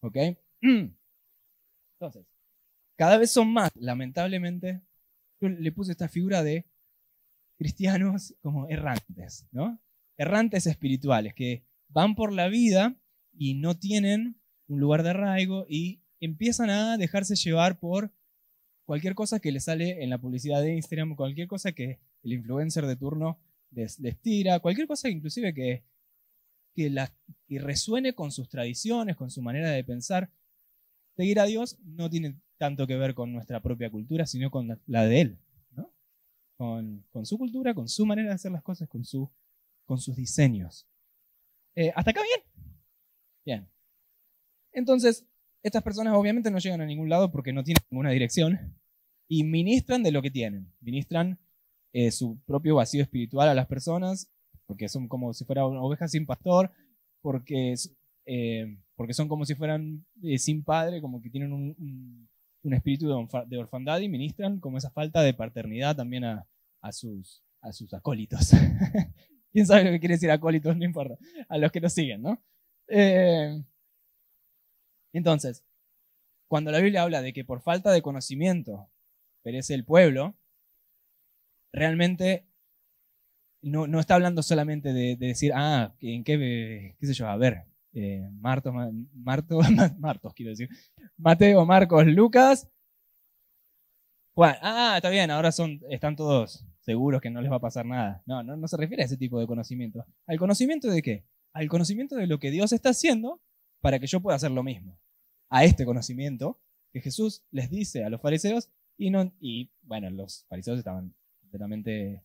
¿Ok? 0.00 0.16
Entonces, 2.00 2.35
cada 2.96 3.18
vez 3.18 3.30
son 3.30 3.52
más, 3.52 3.70
lamentablemente, 3.74 4.82
yo 5.40 5.48
le 5.48 5.72
puse 5.72 5.92
esta 5.92 6.08
figura 6.08 6.42
de 6.42 6.66
cristianos 7.58 8.34
como 8.42 8.68
errantes, 8.68 9.46
¿no? 9.52 9.80
Errantes 10.16 10.66
espirituales, 10.66 11.34
que 11.34 11.64
van 11.88 12.14
por 12.14 12.32
la 12.32 12.48
vida 12.48 12.96
y 13.32 13.54
no 13.54 13.78
tienen 13.78 14.40
un 14.66 14.80
lugar 14.80 15.02
de 15.02 15.10
arraigo 15.10 15.66
y 15.68 16.02
empiezan 16.20 16.70
a 16.70 16.96
dejarse 16.96 17.36
llevar 17.36 17.78
por 17.78 18.12
cualquier 18.84 19.14
cosa 19.14 19.40
que 19.40 19.52
les 19.52 19.64
sale 19.64 20.02
en 20.02 20.10
la 20.10 20.18
publicidad 20.18 20.62
de 20.62 20.74
Instagram, 20.74 21.16
cualquier 21.16 21.48
cosa 21.48 21.72
que 21.72 21.98
el 22.22 22.32
influencer 22.32 22.86
de 22.86 22.96
turno 22.96 23.38
les, 23.70 23.98
tira, 24.22 24.60
cualquier 24.60 24.86
cosa 24.86 25.08
inclusive 25.08 25.52
que, 25.52 25.84
que, 26.74 27.58
resuene 27.58 28.14
con 28.14 28.32
sus 28.32 28.48
tradiciones, 28.48 29.16
con 29.16 29.30
su 29.30 29.42
manera 29.42 29.70
de 29.70 29.84
pensar. 29.84 30.30
Seguir 31.16 31.40
a 31.40 31.44
Dios 31.44 31.78
no 31.82 32.08
tiene 32.08 32.36
tanto 32.58 32.86
que 32.86 32.96
ver 32.96 33.14
con 33.14 33.32
nuestra 33.32 33.60
propia 33.60 33.90
cultura, 33.90 34.26
sino 34.26 34.50
con 34.50 34.80
la 34.86 35.04
de 35.04 35.20
Él. 35.20 35.38
¿no? 35.72 35.92
Con, 36.56 37.26
su 37.26 37.38
cultura, 37.38 37.74
con 37.74 37.88
su 37.88 38.06
manera 38.06 38.28
de 38.28 38.34
hacer 38.34 38.52
las 38.52 38.62
cosas, 38.62 38.88
con, 38.88 39.04
su, 39.04 39.30
con 39.84 39.98
sus 39.98 40.16
diseños. 40.16 40.86
Eh, 41.74 41.92
¿Hasta 41.94 42.10
acá 42.10 42.22
bien? 42.22 42.66
Bien. 43.44 43.68
Entonces, 44.72 45.26
estas 45.62 45.82
personas 45.82 46.14
obviamente 46.14 46.50
no 46.50 46.58
llegan 46.58 46.80
a 46.80 46.86
ningún 46.86 47.08
lado 47.08 47.30
porque 47.30 47.52
no 47.52 47.64
tienen 47.64 47.82
ninguna 47.90 48.10
dirección 48.10 48.76
y 49.28 49.44
ministran 49.44 50.02
de 50.02 50.12
lo 50.12 50.22
que 50.22 50.30
tienen. 50.30 50.72
Ministran 50.80 51.38
eh, 51.92 52.10
su 52.10 52.38
propio 52.46 52.76
vacío 52.76 53.02
espiritual 53.02 53.48
a 53.48 53.54
las 53.54 53.66
personas 53.66 54.30
porque 54.66 54.88
son 54.88 55.08
como 55.08 55.32
si 55.32 55.44
fueran 55.44 55.64
ovejas 55.76 56.10
sin 56.10 56.26
pastor, 56.26 56.72
porque, 57.22 57.74
eh, 58.26 58.78
porque 58.96 59.14
son 59.14 59.28
como 59.28 59.44
si 59.44 59.54
fueran 59.54 60.04
sin 60.38 60.64
padre, 60.64 61.00
como 61.00 61.22
que 61.22 61.30
tienen 61.30 61.52
un, 61.52 61.74
un 61.78 62.28
espíritu 62.64 63.28
de 63.46 63.58
orfandad 63.58 64.00
y 64.00 64.08
ministran 64.08 64.60
como 64.60 64.78
esa 64.78 64.90
falta 64.90 65.22
de 65.22 65.34
paternidad 65.34 65.96
también 65.96 66.24
a, 66.24 66.46
sus, 66.92 67.42
a 67.60 67.72
sus 67.72 67.92
acólitos. 67.94 68.50
¿Quién 69.52 69.66
sabe 69.66 69.84
lo 69.84 69.90
que 69.92 70.00
quiere 70.00 70.14
decir 70.14 70.30
acólitos? 70.30 70.76
No 70.76 70.84
importa. 70.84 71.16
A 71.48 71.58
los 71.58 71.72
que 71.72 71.80
nos 71.80 71.92
siguen, 71.92 72.22
¿no? 72.22 72.42
Eh, 72.88 73.62
entonces, 75.12 75.64
cuando 76.48 76.70
la 76.70 76.80
Biblia 76.80 77.02
habla 77.02 77.22
de 77.22 77.32
que 77.32 77.44
por 77.44 77.60
falta 77.60 77.90
de 77.90 78.02
conocimiento 78.02 78.88
perece 79.42 79.74
el 79.74 79.84
pueblo, 79.84 80.36
realmente 81.72 82.46
no, 83.62 83.86
no 83.86 84.00
está 84.00 84.14
hablando 84.14 84.42
solamente 84.42 84.92
de, 84.92 85.16
decir, 85.16 85.52
ah, 85.54 85.94
¿en 86.00 86.24
qué, 86.24 86.94
qué 86.98 87.06
sé 87.06 87.14
yo? 87.14 87.28
A 87.28 87.36
ver, 87.36 87.64
eh, 87.98 88.28
Marto, 88.30 88.74
Marto, 89.14 89.58
Martos, 89.98 90.34
quiero 90.34 90.50
decir, 90.50 90.68
Mateo, 91.16 91.64
Marcos, 91.64 92.06
Lucas. 92.06 92.68
Ah, 94.36 94.94
está 94.96 95.08
bien, 95.08 95.30
ahora 95.30 95.50
son, 95.50 95.80
están 95.88 96.14
todos 96.14 96.62
seguros 96.80 97.22
que 97.22 97.30
no 97.30 97.40
les 97.40 97.50
va 97.50 97.56
a 97.56 97.60
pasar 97.60 97.86
nada. 97.86 98.22
No, 98.26 98.42
no, 98.42 98.54
no 98.54 98.68
se 98.68 98.76
refiere 98.76 99.02
a 99.02 99.06
ese 99.06 99.16
tipo 99.16 99.40
de 99.40 99.46
conocimiento. 99.46 100.04
¿Al 100.26 100.38
conocimiento 100.38 100.90
de 100.90 101.00
qué? 101.00 101.24
Al 101.54 101.68
conocimiento 101.68 102.16
de 102.16 102.26
lo 102.26 102.38
que 102.38 102.50
Dios 102.50 102.74
está 102.74 102.90
haciendo 102.90 103.40
para 103.80 103.98
que 103.98 104.06
yo 104.06 104.20
pueda 104.20 104.36
hacer 104.36 104.50
lo 104.50 104.62
mismo. 104.62 104.98
A 105.48 105.64
este 105.64 105.86
conocimiento 105.86 106.60
que 106.92 107.00
Jesús 107.00 107.46
les 107.50 107.70
dice 107.70 108.04
a 108.04 108.10
los 108.10 108.20
fariseos 108.20 108.68
y, 108.98 109.08
no, 109.08 109.32
y 109.40 109.70
bueno, 109.80 110.10
los 110.10 110.44
fariseos 110.50 110.78
estaban 110.78 111.14
completamente 111.40 112.22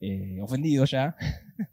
eh, 0.00 0.40
ofendidos 0.42 0.90
ya, 0.90 1.14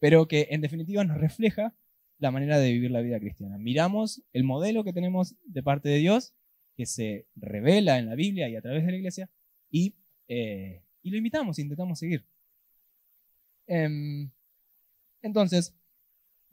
pero 0.00 0.26
que 0.26 0.48
en 0.50 0.60
definitiva 0.60 1.04
nos 1.04 1.18
refleja 1.18 1.72
la 2.20 2.30
manera 2.30 2.58
de 2.58 2.70
vivir 2.70 2.90
la 2.90 3.00
vida 3.00 3.18
cristiana. 3.18 3.58
Miramos 3.58 4.22
el 4.32 4.44
modelo 4.44 4.84
que 4.84 4.92
tenemos 4.92 5.34
de 5.44 5.62
parte 5.62 5.88
de 5.88 5.96
Dios, 5.96 6.34
que 6.76 6.86
se 6.86 7.26
revela 7.34 7.98
en 7.98 8.06
la 8.06 8.14
Biblia 8.14 8.48
y 8.48 8.56
a 8.56 8.62
través 8.62 8.84
de 8.84 8.92
la 8.92 8.98
iglesia, 8.98 9.30
y, 9.70 9.94
eh, 10.28 10.84
lo 11.02 11.16
imitamos, 11.16 11.58
intentamos 11.58 11.98
seguir. 11.98 12.24
Em, 13.66 14.30
entonces, 15.22 15.74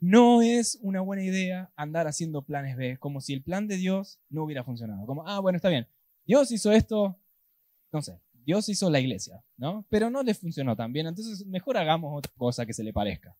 no 0.00 0.40
es 0.42 0.78
una 0.80 1.02
buena 1.02 1.22
idea 1.22 1.70
andar 1.76 2.06
haciendo 2.06 2.42
planes 2.42 2.76
B, 2.76 2.96
como 2.98 3.20
si 3.20 3.34
el 3.34 3.42
plan 3.42 3.68
de 3.68 3.76
Dios 3.76 4.20
no 4.30 4.44
hubiera 4.44 4.64
funcionado. 4.64 5.04
Como, 5.06 5.26
ah, 5.26 5.40
bueno, 5.40 5.56
está 5.56 5.68
bien, 5.68 5.86
Dios 6.26 6.50
hizo 6.50 6.72
esto, 6.72 7.18
no 7.92 8.00
sé, 8.00 8.20
Dios 8.32 8.68
hizo 8.70 8.88
la 8.88 9.00
iglesia, 9.00 9.44
¿no? 9.58 9.84
Pero 9.90 10.08
no 10.08 10.22
le 10.22 10.32
funcionó 10.34 10.76
tan 10.76 10.92
bien, 10.92 11.06
entonces 11.08 11.44
mejor 11.46 11.76
hagamos 11.76 12.16
otra 12.16 12.32
cosa 12.36 12.64
que 12.64 12.72
se 12.72 12.84
le 12.84 12.92
parezca 12.92 13.36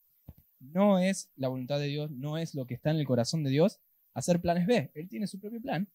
no 0.61 0.99
es 0.99 1.31
la 1.37 1.49
voluntad 1.49 1.79
de 1.79 1.87
Dios, 1.87 2.11
no 2.11 2.39
es 2.39 2.55
lo 2.55 2.67
que 2.67 2.75
está 2.75 2.91
en 2.91 2.97
el 2.97 3.07
corazón 3.07 3.43
de 3.45 3.51
Dios, 3.51 3.81
hacer 4.15 4.41
planes 4.41 4.67
B. 4.67 4.91
Él 4.95 5.09
tiene 5.09 5.27
su 5.27 5.39
propio 5.39 5.61
plan. 5.61 5.89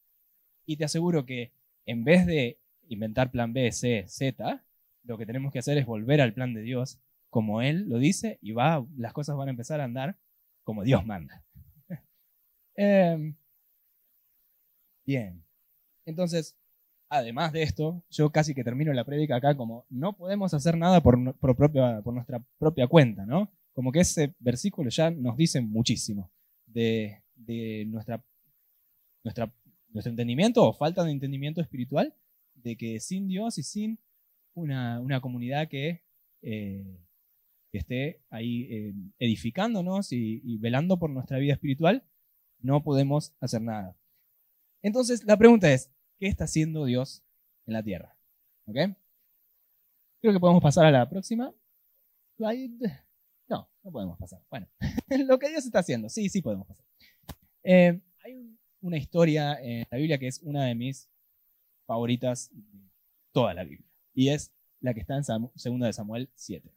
Y 0.65 0.77
te 0.77 0.85
aseguro 0.85 1.25
que 1.25 1.51
en 1.85 2.03
vez 2.03 2.25
de 2.25 2.57
inventar 2.87 3.31
plan 3.31 3.53
B, 3.53 3.71
C, 3.71 4.05
Z, 4.07 4.63
lo 5.03 5.17
que 5.17 5.25
tenemos 5.25 5.51
que 5.51 5.59
hacer 5.59 5.77
es 5.77 5.85
volver 5.85 6.21
al 6.21 6.33
plan 6.33 6.53
de 6.53 6.61
Dios 6.61 6.99
como 7.29 7.61
Él 7.61 7.89
lo 7.89 7.97
dice 7.97 8.37
y 8.41 8.51
va, 8.51 8.85
las 8.95 9.13
cosas 9.13 9.35
van 9.35 9.47
a 9.47 9.51
empezar 9.51 9.81
a 9.81 9.85
andar 9.85 10.17
como 10.63 10.83
Dios 10.83 11.05
manda. 11.05 11.43
Em, 12.75 13.35
bien. 15.05 15.43
Entonces, 16.05 16.55
además 17.09 17.51
de 17.51 17.63
esto, 17.63 18.03
yo 18.09 18.31
casi 18.31 18.55
que 18.55 18.63
termino 18.63 18.93
la 18.93 19.03
prédica 19.03 19.35
acá 19.35 19.55
como 19.55 19.85
no 19.89 20.13
podemos 20.13 20.53
hacer 20.53 20.77
nada 20.77 21.01
por, 21.01 21.35
propia, 21.35 22.01
por 22.01 22.13
nuestra 22.13 22.41
propia 22.57 22.87
cuenta, 22.87 23.25
¿no? 23.25 23.51
Como 23.73 23.91
que 23.91 24.01
ese 24.01 24.33
versículo 24.39 24.89
ya 24.89 25.09
nos 25.11 25.35
dice 25.35 25.61
muchísimo 25.61 26.31
de, 26.65 27.21
nuestra, 27.87 28.23
nuestra, 29.23 29.53
nuestro 29.89 30.11
entendimiento 30.11 30.63
o 30.63 30.73
falta 30.73 31.03
de 31.03 31.11
entendimiento 31.11 31.61
espiritual, 31.61 32.15
de 32.53 32.77
que 32.77 32.99
sin 32.99 33.27
Dios 33.27 33.57
y 33.57 33.63
sin 33.63 33.99
una, 34.53 35.19
comunidad 35.21 35.67
que, 35.67 36.03
eh, 36.41 36.97
esté 37.71 38.21
ahí 38.29 38.67
eh, 38.69 38.93
edificándonos 39.17 40.11
y, 40.11 40.57
velando 40.59 40.99
por 40.99 41.09
nuestra 41.09 41.39
vida 41.39 41.53
espiritual, 41.53 42.03
no 42.59 42.83
podemos 42.83 43.33
hacer 43.39 43.61
nada. 43.61 43.97
Entonces, 44.83 45.23
la 45.23 45.37
pregunta 45.37 45.71
es, 45.73 45.91
¿qué 46.19 46.27
está 46.27 46.43
haciendo 46.43 46.85
Dios 46.85 47.23
en 47.65 47.73
la 47.73 47.83
tierra? 47.83 48.15
¿Ok? 48.67 48.75
Creo 50.21 50.33
que 50.33 50.39
podemos 50.39 50.61
pasar 50.61 50.85
a 50.85 50.91
la 50.91 51.09
próxima 51.09 51.51
slide. 52.37 53.03
No, 53.47 53.69
no 53.83 53.91
podemos 53.91 54.17
pasar. 54.17 54.41
Bueno, 54.49 54.67
lo 55.27 55.39
que 55.39 55.49
Dios 55.49 55.65
está 55.65 55.79
haciendo, 55.79 56.09
sí, 56.09 56.29
sí 56.29 56.41
podemos 56.41 56.67
pasar. 56.67 56.85
Eh, 57.63 58.01
hay 58.23 58.57
una 58.81 58.97
historia 58.97 59.59
en 59.61 59.85
la 59.89 59.97
Biblia 59.97 60.17
que 60.17 60.27
es 60.27 60.41
una 60.43 60.65
de 60.65 60.75
mis 60.75 61.09
favoritas 61.85 62.49
de 62.53 62.89
toda 63.31 63.53
la 63.53 63.63
Biblia. 63.63 63.87
Y 64.13 64.29
es 64.29 64.51
la 64.79 64.93
que 64.93 64.99
está 64.99 65.15
en 65.15 65.23
2 65.23 65.51
de 65.79 65.93
Samuel 65.93 66.29
7. 66.35 66.69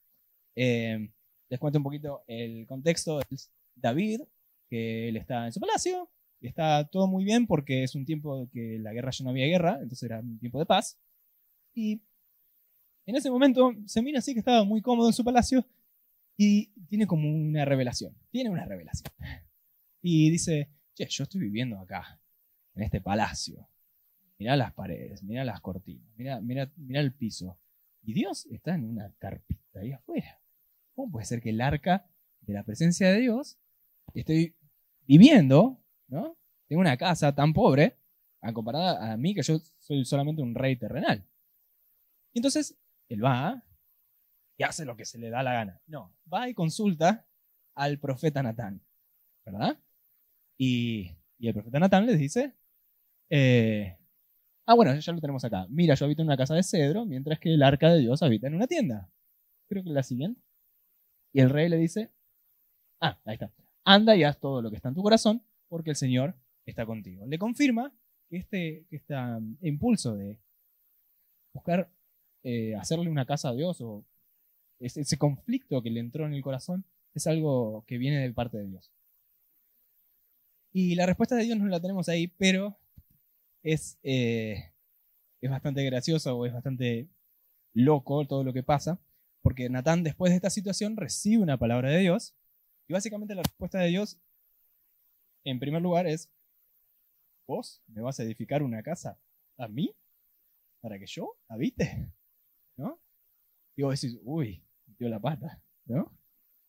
Eh, 0.56 1.10
les 1.48 1.60
cuento 1.60 1.78
un 1.78 1.84
poquito 1.84 2.22
el 2.26 2.66
contexto. 2.66 3.20
Es 3.30 3.50
David, 3.74 4.22
que 4.68 5.08
él 5.08 5.16
está 5.16 5.46
en 5.46 5.52
su 5.52 5.60
palacio, 5.60 6.08
y 6.40 6.48
está 6.48 6.84
todo 6.88 7.06
muy 7.06 7.24
bien 7.24 7.46
porque 7.46 7.82
es 7.82 7.94
un 7.94 8.04
tiempo 8.04 8.48
que 8.52 8.78
la 8.78 8.92
guerra 8.92 9.10
ya 9.10 9.24
no 9.24 9.30
había 9.30 9.46
guerra, 9.46 9.74
entonces 9.74 10.02
era 10.04 10.20
un 10.20 10.38
tiempo 10.38 10.58
de 10.58 10.66
paz. 10.66 10.98
Y 11.74 12.00
en 13.06 13.16
ese 13.16 13.30
momento 13.30 13.72
se 13.86 14.02
mira 14.02 14.18
así 14.18 14.32
que 14.32 14.40
estaba 14.40 14.64
muy 14.64 14.80
cómodo 14.80 15.08
en 15.08 15.12
su 15.12 15.24
palacio 15.24 15.64
y 16.36 16.72
tiene 16.86 17.06
como 17.06 17.28
una 17.28 17.64
revelación. 17.64 18.16
Tiene 18.30 18.50
una 18.50 18.64
revelación. 18.64 19.12
Y 20.02 20.30
dice, 20.30 20.70
che, 20.94 21.06
yo 21.08 21.24
estoy 21.24 21.40
viviendo 21.40 21.78
acá, 21.78 22.20
en 22.74 22.82
este 22.82 23.00
palacio. 23.00 23.68
Mira 24.38 24.56
las 24.56 24.72
paredes, 24.74 25.22
mira 25.22 25.44
las 25.44 25.60
cortinas, 25.60 26.14
mira 26.16 26.70
el 27.00 27.14
piso. 27.14 27.58
Y 28.02 28.12
Dios 28.12 28.46
está 28.46 28.74
en 28.74 28.84
una 28.84 29.12
carpita 29.18 29.80
ahí 29.80 29.92
afuera. 29.92 30.40
¿Cómo 30.94 31.10
puede 31.10 31.26
ser 31.26 31.40
que 31.40 31.50
el 31.50 31.60
arca 31.60 32.08
de 32.42 32.52
la 32.52 32.62
presencia 32.62 33.10
de 33.10 33.20
Dios 33.20 33.58
estoy 34.14 34.54
viviendo, 35.06 35.82
¿no? 36.06 36.38
Tengo 36.68 36.80
una 36.80 36.96
casa 36.96 37.34
tan 37.34 37.52
pobre, 37.52 37.98
comparada 38.54 39.12
a 39.12 39.16
mí, 39.16 39.34
que 39.34 39.42
yo 39.42 39.58
soy 39.78 40.04
solamente 40.04 40.40
un 40.40 40.54
rey 40.54 40.76
terrenal. 40.76 41.26
Y 42.32 42.38
entonces 42.38 42.78
él 43.08 43.24
va, 43.24 43.65
y 44.58 44.62
hace 44.64 44.84
lo 44.84 44.96
que 44.96 45.04
se 45.04 45.18
le 45.18 45.30
da 45.30 45.42
la 45.42 45.52
gana. 45.52 45.80
No, 45.86 46.14
va 46.32 46.48
y 46.48 46.54
consulta 46.54 47.26
al 47.74 47.98
profeta 47.98 48.42
Natán, 48.42 48.82
¿verdad? 49.44 49.78
Y, 50.58 51.12
el 51.40 51.52
profeta 51.52 51.78
Natán 51.78 52.06
les 52.06 52.18
dice, 52.18 52.54
eh, 53.28 53.98
ah, 54.64 54.74
bueno, 54.74 54.98
ya 54.98 55.12
lo 55.12 55.20
tenemos 55.20 55.44
acá. 55.44 55.66
Mira, 55.68 55.94
yo 55.94 56.06
habito 56.06 56.22
en 56.22 56.28
una 56.28 56.36
casa 56.36 56.54
de 56.54 56.62
cedro, 56.62 57.04
mientras 57.04 57.38
que 57.38 57.52
el 57.52 57.62
arca 57.62 57.90
de 57.90 58.00
Dios 58.00 58.22
habita 58.22 58.46
en 58.46 58.54
una 58.54 58.66
tienda. 58.66 59.10
Creo 59.68 59.84
que 59.84 59.90
la 59.90 60.02
siguiente. 60.02 60.40
Y 61.32 61.40
el 61.40 61.50
rey 61.50 61.68
le 61.68 61.76
dice, 61.76 62.10
ah, 63.00 63.18
ahí 63.24 63.34
está. 63.34 63.52
Anda 63.84 64.16
y 64.16 64.24
haz 64.24 64.40
todo 64.40 64.62
lo 64.62 64.70
que 64.70 64.76
está 64.76 64.88
en 64.88 64.94
tu 64.94 65.02
corazón, 65.02 65.44
porque 65.68 65.90
el 65.90 65.96
Señor 65.96 66.34
está 66.64 66.86
contigo. 66.86 67.26
Le 67.26 67.38
confirma 67.38 67.92
que 68.28 68.38
este, 68.38 68.86
que 68.88 68.96
este 68.96 69.14
impulso 69.60 70.16
de 70.16 70.38
buscar 71.52 71.90
eh, 72.42 72.74
hacerle 72.76 73.10
una 73.10 73.26
casa 73.26 73.50
a 73.50 73.54
Dios 73.54 73.80
o 73.80 74.04
ese, 74.80 75.16
conflicto 75.16 75.82
que 75.82 75.90
le 75.90 76.00
entró 76.00 76.26
en 76.26 76.34
el 76.34 76.42
corazón 76.42 76.84
es 77.14 77.26
algo 77.26 77.84
que 77.86 77.98
viene 77.98 78.20
de 78.20 78.32
parte 78.32 78.58
de 78.58 78.66
Dios. 78.66 78.90
Y 80.72 80.94
la 80.94 81.06
respuesta 81.06 81.36
de 81.36 81.44
Dios 81.44 81.58
no 81.58 81.66
la 81.66 81.80
tenemos 81.80 82.08
ahí, 82.08 82.28
pero 82.28 82.76
es, 83.62 83.98
eh, 84.02 84.72
es 85.40 85.50
bastante 85.50 85.84
gracioso 85.84 86.36
o 86.36 86.46
es 86.46 86.52
bastante 86.52 87.08
loco 87.72 88.26
todo 88.26 88.44
lo 88.44 88.52
que 88.52 88.62
pasa, 88.62 88.98
porque 89.42 89.68
Natán 89.70 90.02
después 90.02 90.30
de 90.30 90.36
esta 90.36 90.50
situación 90.50 90.96
recibe 90.96 91.42
una 91.42 91.58
palabra 91.58 91.90
de 91.90 91.98
Dios 91.98 92.34
y 92.88 92.92
básicamente 92.92 93.34
la 93.34 93.42
respuesta 93.42 93.78
de 93.78 93.88
Dios, 93.88 94.18
en 95.44 95.58
primer 95.58 95.82
lugar, 95.82 96.06
es, 96.06 96.30
¿vos 97.46 97.82
me 97.86 98.02
vas 98.02 98.18
a 98.20 98.24
edificar 98.24 98.62
una 98.62 98.82
casa 98.82 99.18
a 99.56 99.68
mí? 99.68 99.94
¿Para 100.80 100.98
que 100.98 101.06
yo 101.06 101.36
habite? 101.48 102.12
¿No? 102.76 103.00
Y 103.76 103.82
vos 103.82 104.00
decís, 104.00 104.18
uy, 104.22 104.65
dio 104.98 105.08
la 105.08 105.20
pata, 105.20 105.62
¿no? 105.86 106.12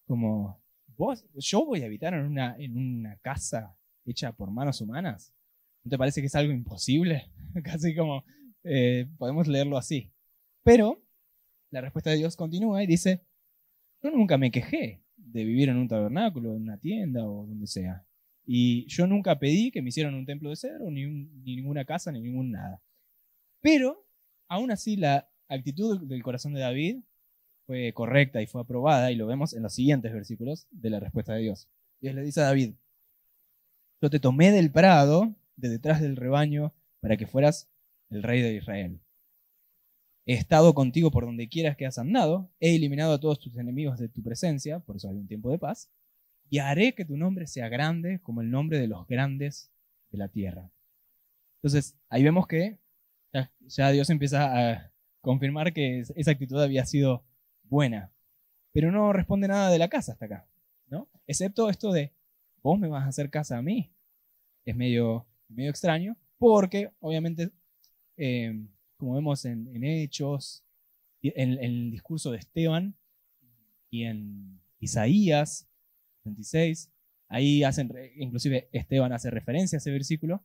Como, 0.05 0.62
vos, 0.96 1.25
yo 1.36 1.65
voy 1.65 1.81
a 1.81 1.86
habitar 1.86 2.13
en 2.13 2.25
una, 2.25 2.55
en 2.57 2.77
una 2.77 3.17
casa 3.17 3.77
hecha 4.05 4.31
por 4.31 4.51
manos 4.51 4.81
humanas. 4.81 5.34
¿No 5.84 5.89
te 5.89 5.98
parece 5.98 6.22
que 6.22 6.27
es 6.27 6.36
algo 6.36 6.51
imposible? 6.51 7.31
Casi 7.63 7.96
como 7.96 8.24
eh, 8.63 9.07
podemos 9.17 9.48
leerlo 9.48 9.77
así. 9.77 10.12
Pero 10.63 11.03
la 11.72 11.81
respuesta 11.81 12.10
de 12.10 12.17
Dios 12.17 12.36
continúa 12.36 12.84
y 12.84 12.88
dice, 12.88 13.25
yo 14.01 14.12
nunca 14.12 14.38
me 14.38 14.51
quejé 14.51 15.03
de 15.15 15.43
vivir 15.43 15.69
en 15.69 15.77
un 15.77 15.88
tabernáculo, 15.88 16.55
en 16.55 16.63
una 16.63 16.77
tienda 16.77 17.25
o 17.25 17.46
donde 17.46 17.67
sea. 17.67 18.05
Y 18.46 18.86
yo 18.88 19.07
nunca 19.07 19.38
pedí 19.39 19.72
que 19.72 19.81
me 19.81 19.89
hicieran 19.89 20.15
un 20.15 20.25
templo 20.25 20.50
de 20.50 20.55
cedro, 20.55 20.89
ni, 20.89 21.05
ni 21.05 21.55
ninguna 21.57 21.84
casa, 21.84 22.12
ni 22.12 22.22
ningún 22.22 22.51
nada. 22.51 22.81
Pero, 23.62 24.05
aún 24.48 24.72
así, 24.72 24.96
la 24.96 25.29
actitud 25.50 26.07
del 26.07 26.24
corazón 26.24 26.53
de 26.53 26.62
David 26.62 27.01
fue 27.67 27.93
correcta 27.93 28.41
y 28.41 28.47
fue 28.47 28.62
aprobada, 28.62 29.12
y 29.12 29.15
lo 29.15 29.27
vemos 29.27 29.53
en 29.53 29.62
los 29.62 29.74
siguientes 29.74 30.13
versículos 30.13 30.67
de 30.71 30.89
la 30.89 31.00
respuesta 31.00 31.33
de 31.33 31.41
Dios. 31.41 31.67
Dios 32.00 32.15
le 32.15 32.24
dice 32.24 32.39
a 32.39 32.45
David, 32.45 32.74
yo 34.01 34.09
te 34.09 34.19
tomé 34.19 34.51
del 34.51 34.71
prado, 34.71 35.36
de 35.57 35.69
detrás 35.69 36.01
del 36.01 36.15
rebaño, 36.15 36.74
para 37.01 37.17
que 37.17 37.27
fueras 37.27 37.69
el 38.09 38.24
rey 38.24 38.41
de 38.41 38.55
Israel. 38.55 39.01
He 40.25 40.33
estado 40.33 40.74
contigo 40.74 41.12
por 41.12 41.25
donde 41.25 41.50
quieras 41.50 41.75
que 41.75 41.86
has 41.86 41.97
andado, 41.97 42.50
he 42.59 42.75
eliminado 42.75 43.13
a 43.13 43.19
todos 43.19 43.39
tus 43.39 43.55
enemigos 43.57 44.00
de 44.00 44.07
tu 44.07 44.24
presencia, 44.24 44.79
por 44.79 44.95
eso 44.95 45.09
hay 45.09 45.17
un 45.17 45.27
tiempo 45.27 45.51
de 45.51 45.59
paz, 45.59 45.89
y 46.50 46.59
haré 46.59 46.93
que 46.95 47.05
tu 47.05 47.17
nombre 47.17 47.47
sea 47.47 47.67
grande 47.67 48.19
como 48.21 48.41
el 48.41 48.50
nombre 48.50 48.79
de 48.79 48.88
los 48.88 49.05
grandes 49.07 49.71
de 50.12 50.17
la 50.17 50.29
tierra. 50.29 50.71
Entonces, 51.57 51.97
ahí 52.07 52.24
vemos 52.24 52.47
que 52.47 52.77
ya, 53.67 53.91
Dios 53.91 54.09
empieza 54.09 54.71
a 54.71 54.91
confirmar 55.19 55.74
que 55.74 56.00
esa 56.00 56.31
actitud 56.31 56.62
había 56.62 56.86
sido 56.86 57.25
buena. 57.69 58.12
Pero 58.71 58.91
no 58.91 59.13
responde 59.13 59.47
nada 59.47 59.69
de 59.69 59.79
la 59.79 59.89
casa 59.89 60.13
hasta 60.13 60.25
acá, 60.25 60.47
¿no? 60.88 61.07
Excepto 61.25 61.69
esto 61.69 61.91
de, 61.91 62.13
vos 62.62 62.79
me 62.79 62.88
vas 62.88 63.03
a 63.03 63.07
hacer 63.07 63.29
casa 63.29 63.57
a 63.57 63.62
mí. 63.62 63.91
Es 64.65 64.75
medio, 64.75 65.25
medio 65.47 65.69
extraño, 65.69 66.17
porque 66.38 66.91
obviamente, 67.00 67.51
eh, 68.17 68.65
como 68.97 69.15
vemos 69.15 69.45
en, 69.45 69.84
Hechos, 69.84 70.63
en, 71.21 71.53
en, 71.53 71.63
el 71.63 71.91
discurso 71.91 72.32
de 72.32 72.39
Esteban 72.39 72.95
y 73.89 74.03
en 74.03 74.60
Isaías 74.80 75.67
26, 76.25 76.91
ahí 77.30 77.63
hacen, 77.63 77.91
inclusive 78.17 78.69
Esteban 78.71 79.13
hace 79.13 79.30
referencia 79.30 79.77
a 79.77 79.80
ese 79.80 79.91
versículo, 79.91 80.43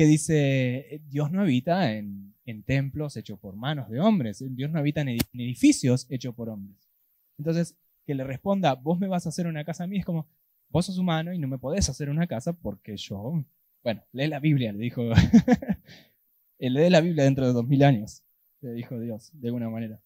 que 0.00 0.06
dice, 0.06 1.02
Dios 1.10 1.30
no 1.30 1.42
habita 1.42 1.92
en, 1.92 2.34
templos 2.64 3.18
hechos 3.18 3.38
por 3.38 3.54
manos 3.54 3.90
de 3.90 4.00
hombres, 4.00 4.42
Dios 4.56 4.70
no 4.70 4.78
habita 4.78 5.02
en 5.02 5.10
edificios 5.10 6.06
hechos 6.08 6.34
por 6.34 6.48
hombres. 6.48 6.88
Entonces, 7.36 7.76
que 8.06 8.14
le 8.14 8.24
responda, 8.24 8.76
vos 8.76 8.98
me 8.98 9.08
vas 9.08 9.26
a 9.26 9.28
hacer 9.28 9.46
una 9.46 9.62
casa 9.62 9.84
a 9.84 9.86
mí, 9.86 9.98
es 9.98 10.06
como, 10.06 10.26
vos 10.70 10.86
sos 10.86 10.96
humano 10.96 11.34
y 11.34 11.38
no 11.38 11.48
me 11.48 11.58
podés 11.58 11.90
hacer 11.90 12.08
una 12.08 12.26
casa 12.26 12.54
porque 12.54 12.96
yo, 12.96 13.44
bueno, 13.84 14.02
lee 14.12 14.28
la 14.28 14.40
Biblia, 14.40 14.72
le 14.72 14.78
dijo, 14.78 15.02
lee 16.58 16.88
la 16.88 17.02
Biblia 17.02 17.24
dentro 17.24 17.46
de 17.46 17.52
dos 17.52 17.68
mil 17.68 17.84
años, 17.84 18.24
le 18.62 18.72
dijo 18.72 18.98
Dios, 18.98 19.30
de 19.34 19.48
alguna 19.48 19.68
manera. 19.68 20.00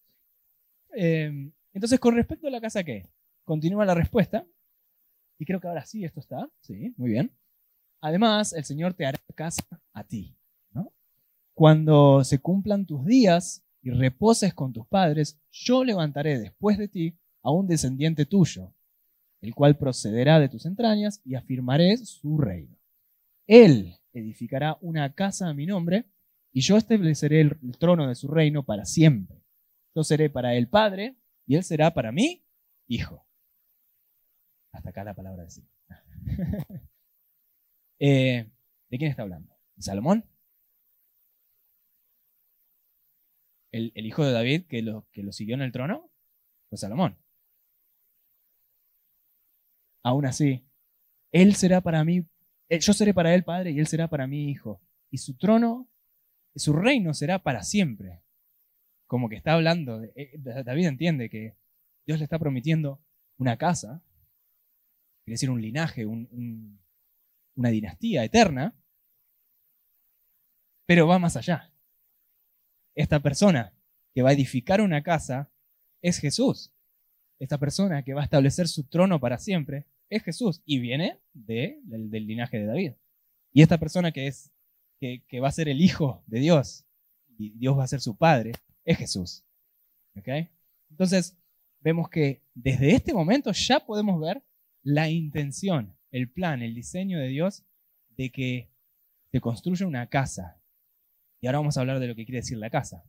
Em, 0.91 1.53
entonces, 1.71 2.01
con 2.01 2.15
respecto 2.15 2.47
a 2.47 2.51
la 2.51 2.59
casa, 2.59 2.83
¿qué? 2.83 3.07
Continúa 3.45 3.85
la 3.85 3.95
respuesta, 3.95 4.45
y 5.39 5.45
creo 5.45 5.61
que 5.61 5.69
ahora 5.69 5.85
sí 5.85 6.03
esto 6.03 6.19
está, 6.19 6.49
sí, 6.59 6.93
muy 6.97 7.11
bien. 7.11 7.31
Además, 8.05 8.53
el 8.53 8.63
Señor 8.63 8.93
te 8.93 9.03
hará 9.07 9.19
casa 9.33 9.63
a 9.91 10.03
ti. 10.03 10.37
Cuando 11.55 12.23
se 12.23 12.37
cumplan 12.37 12.85
tus 12.85 13.03
días 13.03 13.63
y 13.81 13.89
reposes 13.89 14.53
con 14.53 14.73
tus 14.73 14.85
padres, 14.85 15.39
yo 15.49 15.83
levantaré 15.83 16.37
después 16.37 16.77
de 16.77 16.87
ti 16.87 17.17
a 17.41 17.49
un 17.49 17.65
descendiente 17.65 18.27
tuyo, 18.27 18.71
el 19.41 19.55
cual 19.55 19.79
procederá 19.79 20.39
de 20.39 20.49
tus 20.49 20.67
entrañas 20.67 21.19
y 21.25 21.33
afirmaré 21.33 21.97
su 21.97 22.37
reino. 22.37 22.77
Él 23.47 23.97
edificará 24.13 24.77
una 24.81 25.11
casa 25.15 25.49
a 25.49 25.55
mi 25.55 25.65
nombre 25.65 26.05
y 26.51 26.61
yo 26.61 26.77
estableceré 26.77 27.41
el, 27.41 27.57
trono 27.79 28.07
de 28.07 28.13
su 28.13 28.27
reino 28.27 28.61
para 28.61 28.85
siempre. 28.85 29.41
Yo 29.95 30.03
seré 30.03 30.29
para 30.29 30.53
él 30.53 30.67
padre 30.67 31.15
y 31.47 31.55
él 31.55 31.63
será 31.63 31.91
para 31.95 32.11
mí 32.11 32.43
hijo. 32.87 33.25
Hasta 34.73 34.91
acá 34.91 35.03
la 35.03 35.15
palabra 35.15 35.45
de 35.45 35.49
sí. 35.49 35.67
Eh, 37.99 38.49
¿De 38.89 38.97
quién 38.97 39.09
está 39.09 39.23
hablando? 39.23 39.55
¿De 39.75 39.83
Salomón? 39.83 40.25
¿El, 43.71 43.91
hijo 44.05 44.23
de 44.23 44.31
David 44.31 44.65
que 44.67 44.81
lo, 44.81 45.05
que 45.11 45.21
lo 45.21 45.33
siguió 45.33 45.55
en 45.55 45.61
el 45.61 45.71
trono? 45.71 46.09
Fue 46.69 46.77
Salomón. 46.77 47.17
Aún 50.01 50.25
así, 50.25 50.65
él 51.31 51.55
será 51.55 51.81
para 51.81 52.03
mí, 52.05 52.25
eh, 52.69 52.79
yo 52.79 52.93
seré 52.93 53.13
para 53.13 53.33
él 53.35 53.43
padre 53.43 53.71
y 53.71 53.79
él 53.79 53.87
será 53.87 54.07
para 54.07 54.27
mí 54.27 54.49
hijo. 54.49 54.81
Y 55.09 55.17
su 55.17 55.35
trono, 55.35 55.89
su 56.55 56.73
reino 56.73 57.13
será 57.13 57.39
para 57.39 57.63
siempre. 57.63 58.21
Como 59.07 59.27
que 59.27 59.35
está 59.35 59.53
hablando, 59.53 60.01
eh, 60.15 60.31
David 60.37 60.87
entiende 60.87 61.29
que 61.29 61.57
Dios 62.05 62.19
le 62.19 62.23
está 62.23 62.39
prometiendo 62.39 63.01
una 63.37 63.57
casa, 63.57 64.01
quiere 65.25 65.33
decir 65.33 65.49
un 65.49 65.61
linaje, 65.61 66.05
un 66.05 66.79
una 67.55 67.69
dinastía 67.69 68.23
eterna, 68.23 68.75
pero 70.85 71.07
va 71.07 71.19
más 71.19 71.35
allá. 71.35 71.71
Esta 72.93 73.19
persona 73.19 73.73
que 74.13 74.21
va 74.21 74.29
a 74.29 74.33
edificar 74.33 74.81
una 74.81 75.03
casa 75.03 75.49
es 76.01 76.19
Jesús. 76.19 76.71
Esta 77.39 77.57
persona 77.57 78.03
que 78.03 78.13
va 78.13 78.21
a 78.21 78.25
establecer 78.25 78.67
su 78.67 78.83
trono 78.83 79.19
para 79.19 79.37
siempre 79.37 79.85
es 80.09 80.23
Jesús 80.23 80.61
y 80.65 80.79
viene 80.79 81.19
de, 81.33 81.79
del, 81.83 82.27
linaje 82.27 82.59
de 82.59 82.65
David. 82.65 82.91
Y 83.51 83.61
esta 83.61 83.77
persona 83.77 84.11
que, 84.11 84.27
es, 84.27 84.51
que, 84.99 85.23
que, 85.27 85.39
va 85.39 85.49
a 85.49 85.51
ser 85.51 85.67
el 85.67 85.81
hijo 85.81 86.23
de 86.27 86.39
Dios 86.39 86.85
y 87.37 87.49
Dios 87.51 87.77
va 87.77 87.83
a 87.83 87.87
ser 87.87 88.01
su 88.01 88.15
padre 88.15 88.53
es 88.85 88.97
Jesús. 88.97 89.43
Entonces, 90.89 91.37
vemos 91.81 92.09
que 92.09 92.41
desde 92.53 92.95
este 92.95 93.13
momento 93.13 93.51
ya 93.51 93.79
podemos 93.79 94.19
ver 94.19 94.41
la 94.83 95.09
intención 95.09 95.93
el 96.15 96.29
plan, 96.29 96.61
el 96.61 96.73
diseño 96.73 97.19
de 97.19 97.27
Dios 97.27 97.65
de 98.15 98.29
que 98.29 98.69
se 99.33 99.41
construya 99.41 99.85
una 99.85 100.07
casa. 100.07 100.57
Y 101.41 101.47
ahora 101.47 101.59
vamos 101.59 101.75
a 101.75 101.81
hablar 101.81 101.99
de 101.99 102.07
lo 102.07 102.15
que 102.15 102.23
quiere 102.23 102.39
decir 102.39 102.57
la 102.57 102.69
casa. 102.69 103.03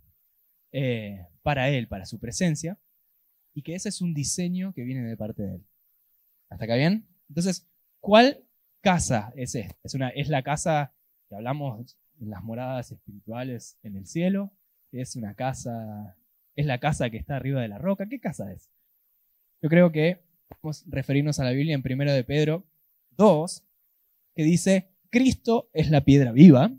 Eh, 0.72 1.24
para 1.42 1.68
Él, 1.68 1.86
para 1.86 2.04
su 2.04 2.18
presencia, 2.18 2.80
y 3.54 3.62
que 3.62 3.76
ese 3.76 3.90
es 3.90 4.00
un 4.02 4.12
diseño 4.12 4.72
que 4.74 4.82
viene 4.82 5.02
de 5.08 5.16
parte 5.16 5.44
de 5.44 5.54
Él. 5.54 5.66
¿Hasta 6.48 6.64
acá 6.64 6.74
bien? 6.74 7.06
Entonces, 7.28 7.68
¿cuál 8.00 8.42
casa 8.80 9.32
es 9.36 9.54
esta? 9.54 9.78
Es, 9.84 9.94
una, 9.94 10.08
es 10.08 10.28
la 10.28 10.42
casa 10.42 10.92
que 11.28 11.36
hablamos 11.36 11.96
en 12.20 12.30
las 12.30 12.42
moradas 12.42 12.90
espirituales 12.90 13.78
en 13.84 13.94
el 13.94 14.08
cielo, 14.08 14.50
es 14.90 15.14
una 15.14 15.34
casa, 15.34 16.16
es 16.56 16.66
la 16.66 16.80
casa 16.80 17.08
que 17.08 17.18
está 17.18 17.36
arriba 17.36 17.60
de 17.60 17.68
la 17.68 17.78
roca. 17.78 18.08
¿Qué 18.08 18.18
casa 18.18 18.52
es? 18.52 18.68
Yo 19.62 19.68
creo 19.68 19.92
que 19.92 20.24
podemos 20.60 20.84
referirnos 20.88 21.38
a 21.38 21.44
la 21.44 21.52
Biblia 21.52 21.76
en 21.76 21.84
1 21.88 22.12
de 22.12 22.24
Pedro 22.24 22.66
2, 23.16 23.64
que 24.35 24.42
dice, 24.44 24.92
Cristo 25.11 25.70
es 25.72 25.90
la 25.90 26.05
piedra 26.05 26.33
viva, 26.33 26.72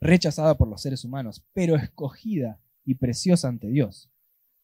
rechazada 0.00 0.58
por 0.58 0.68
los 0.68 0.82
seres 0.82 1.04
humanos, 1.04 1.44
pero 1.52 1.76
escogida 1.76 2.60
y 2.84 2.96
preciosa 2.96 3.48
ante 3.48 3.68
Dios. 3.68 4.10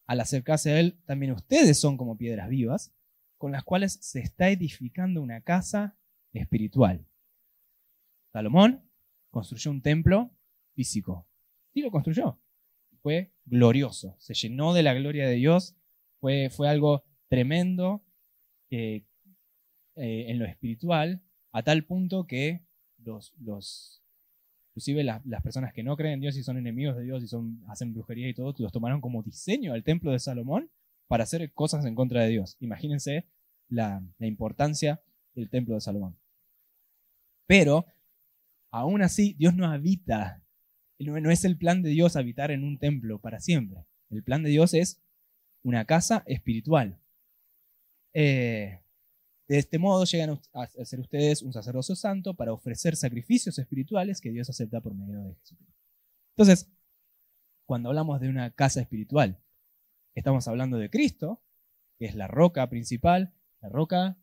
Al 0.07 0.21
acercarse 0.21 0.73
a 0.73 0.81
Él, 0.81 1.01
también 1.05 1.33
ustedes 1.33 1.79
son 1.79 1.97
como 1.97 2.17
piedras 2.17 2.49
vivas, 2.49 2.93
con 3.37 3.53
las 3.53 3.63
cuales 3.63 3.99
se 4.01 4.21
está 4.21 4.51
edificando 4.51 5.23
una 5.23 5.41
casa 5.43 5.97
espiritual. 6.33 7.07
Salomón 8.33 8.91
construyó 9.31 9.71
un 9.71 9.83
templo 9.83 10.31
físico. 10.75 11.27
Sí 11.73 11.83
lo 11.83 11.91
construyó. 11.91 12.41
Fue 13.01 13.33
glorioso. 13.45 14.17
Se 14.19 14.35
llenó 14.35 14.75
de 14.75 14.83
la 14.83 14.95
gloria 14.95 15.29
de 15.29 15.35
Dios. 15.35 15.77
Fue, 16.21 16.51
fue 16.51 16.69
algo 16.69 17.05
tremendo 17.29 18.05
eh, 18.71 19.05
eh, 19.99 20.31
en 20.31 20.39
lo 20.39 20.45
espiritual, 20.47 21.23
a 21.53 21.63
tal 21.63 21.85
punto 21.85 22.27
que 22.27 22.63
los, 22.99 23.35
los 23.41 24.03
inclusive 24.79 25.03
las, 25.03 25.43
personas 25.43 25.73
que 25.73 25.83
no 25.83 25.97
creen 25.97 26.15
en 26.15 26.21
Dios 26.21 26.37
y 26.37 26.45
son 26.45 26.57
enemigos 26.57 26.97
de 26.97 27.03
Dios 27.03 27.23
y 27.25 27.27
son, 27.27 27.61
hacen 27.69 27.93
brujería 27.93 28.29
y 28.29 28.35
todo, 28.35 28.55
los 28.59 28.73
tomaron 28.73 29.01
como 29.01 29.25
diseño 29.25 29.73
al 29.73 29.83
templo 29.83 30.13
de 30.13 30.21
Salomón 30.21 30.71
para 31.09 31.25
hacer 31.25 31.53
cosas 31.53 31.85
en 31.85 31.97
contra 31.97 32.23
de 32.23 32.29
Dios. 32.29 32.57
Imagínense 32.61 33.27
la, 33.69 34.01
importancia 34.21 35.01
del 35.35 35.51
templo 35.51 35.75
de 35.75 35.81
Salomón. 35.81 36.17
Pero, 37.47 37.87
aún 38.71 39.03
así, 39.03 39.35
Dios 39.37 39.55
no 39.55 39.67
habita, 39.67 40.45
no 41.01 41.31
es 41.31 41.45
el 41.45 41.57
plan 41.57 41.83
de 41.83 41.91
Dios 41.91 42.15
habitar 42.15 42.53
en 42.53 42.63
un 42.63 42.79
templo 42.79 43.19
para 43.21 43.41
siempre. 43.41 43.85
El 44.11 44.23
plan 44.23 44.45
de 44.45 44.51
Dios 44.51 44.75
es 44.75 45.01
una 45.63 45.87
casa 45.87 46.23
espiritual. 46.27 47.01
Eh, 48.15 48.81
de 49.49 49.59
este 49.59 49.79
modo 49.79 50.05
llegan 50.05 50.39
a 50.53 50.67
ser 50.85 51.01
ustedes 51.01 51.43
un 51.43 51.55
sacerdocio 51.55 51.97
santo 51.97 52.35
para 52.35 52.53
ofrecer 52.53 52.97
sacrificios 52.97 53.59
espirituales 53.59 54.21
que 54.21 54.31
Dios 54.31 54.51
acepta 54.51 54.83
por 54.83 54.95
medio 54.95 55.23
de 55.23 55.35
Jesucristo. 55.37 55.75
Entonces, 56.37 56.71
cuando 57.67 57.89
hablamos 57.89 58.21
de 58.21 58.29
una 58.29 58.51
casa 58.51 58.83
espiritual, 58.83 59.43
estamos 60.15 60.47
hablando 60.49 60.77
de 60.77 60.91
Cristo, 60.91 61.43
que 61.99 62.05
es 62.05 62.15
la 62.15 62.29
roca 62.29 62.69
principal, 62.69 63.35
la 63.61 63.71
roca, 63.71 64.19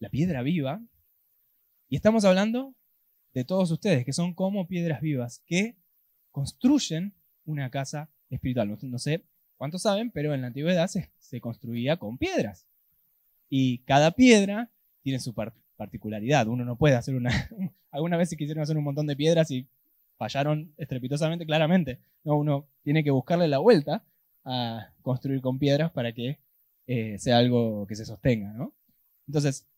la 0.00 0.10
piedra 0.10 0.42
viva, 0.42 0.84
y 1.88 1.94
estamos 1.94 2.24
hablando 2.24 2.74
de 3.32 3.44
todos 3.44 3.70
ustedes, 3.70 4.04
que 4.04 4.12
son 4.12 4.34
como 4.34 4.66
piedras 4.66 5.00
vivas, 5.00 5.40
que 5.46 5.78
construyen 6.32 7.14
una 7.44 7.70
casa 7.70 8.10
espiritual. 8.28 8.76
No, 8.82 8.98
sé 8.98 9.24
cuántos 9.56 9.82
saben, 9.82 10.10
pero 10.10 10.34
en 10.34 10.40
la 10.40 10.48
antigüedad 10.48 10.88
se 10.88 11.40
construía 11.40 11.96
con 11.96 12.18
piedras. 12.18 12.66
Y 13.56 13.78
cada 13.84 14.10
piedra 14.10 14.68
tiene 15.00 15.20
su 15.20 15.32
particularidad. 15.32 16.48
Uno 16.48 16.64
no 16.64 16.74
puede 16.76 16.96
hacer 16.96 17.14
una... 17.14 17.30
Algunas 17.92 18.18
veces 18.18 18.36
quisieron 18.36 18.64
hacer 18.64 18.76
un 18.76 18.82
montón 18.82 19.06
de 19.06 19.14
piedras 19.14 19.48
y 19.52 19.68
fallaron 20.16 20.74
estrepitosamente, 20.76 21.46
claramente. 21.46 22.00
No, 22.24 22.36
uno 22.36 22.68
tiene 22.82 23.04
que 23.04 23.12
buscarle 23.12 23.46
la 23.46 23.58
vuelta 23.58 24.04
a 24.44 24.92
construir 25.02 25.40
con 25.40 25.60
piedras 25.60 25.92
para 25.92 26.12
que 26.12 26.40
eh, 26.88 27.16
sea 27.20 27.38
algo 27.38 27.86
que 27.86 27.94
se 27.94 28.04
sostenga, 28.04 28.52
¿no? 28.54 28.74
Entonces, 29.28 29.68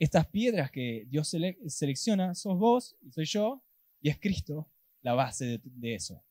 estas 0.00 0.26
piedras 0.26 0.72
que 0.72 1.06
Dios 1.08 1.32
selecciona, 1.68 2.34
sos 2.34 2.58
vos 2.58 2.96
y 3.00 3.12
soy 3.12 3.26
yo, 3.26 3.62
y 4.00 4.08
es 4.08 4.18
Cristo 4.18 4.68
la 5.02 5.14
base 5.14 5.60
de 5.62 5.94
eso. 5.94 6.24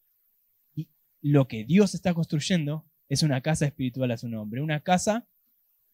Y 0.76 0.90
lo 1.22 1.48
que 1.48 1.64
Dios 1.64 1.96
está 1.96 2.14
construyendo 2.14 2.84
es 3.08 3.24
una 3.24 3.40
casa 3.40 3.66
espiritual 3.66 4.12
a 4.12 4.18
su 4.18 4.28
nombre, 4.28 4.62
una 4.62 4.82
casa 4.82 5.30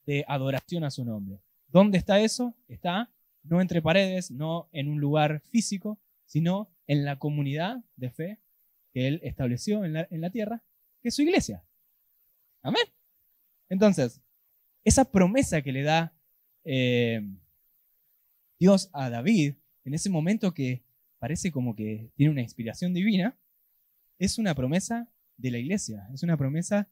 de 0.06 0.26
adoración 0.28 0.84
a 0.84 0.92
su 0.92 1.06
nombre. 1.06 1.40
¿Dónde 1.68 1.98
está 1.98 2.20
eso? 2.20 2.56
Está 2.68 3.10
no 3.44 3.62
entre 3.62 3.82
paredes, 3.82 4.32
no 4.32 4.70
en 4.72 4.88
un 4.88 5.00
lugar 5.00 5.42
físico, 5.50 6.00
sino 6.26 6.70
en 6.88 7.06
la 7.06 7.20
comunidad 7.20 7.84
de 7.96 8.10
fe 8.10 8.40
que 8.94 9.08
Él 9.08 9.20
estableció 9.24 9.84
en 9.84 9.94
la, 9.94 10.30
tierra, 10.30 10.64
que 11.02 11.10
es 11.10 11.16
su 11.16 11.24
iglesia. 11.24 11.64
Amén. 12.62 12.84
Entonces, 13.70 14.22
esa 14.84 15.06
promesa 15.06 15.62
que 15.62 15.72
le 15.72 15.84
da 15.84 16.14
eh, 16.64 17.22
Dios 18.60 18.90
a 18.94 19.10
David 19.10 19.56
en 19.84 19.94
ese 19.94 20.10
momento 20.10 20.54
que 20.54 20.84
parece 21.20 21.52
como 21.52 21.76
que 21.76 22.10
tiene 22.16 22.32
una 22.32 22.42
inspiración 22.42 22.94
divina, 22.94 23.38
es 24.20 24.38
una 24.38 24.56
promesa 24.56 25.10
de 25.38 25.52
la 25.52 25.58
iglesia, 25.58 26.08
es 26.14 26.24
una 26.24 26.38
promesa 26.38 26.88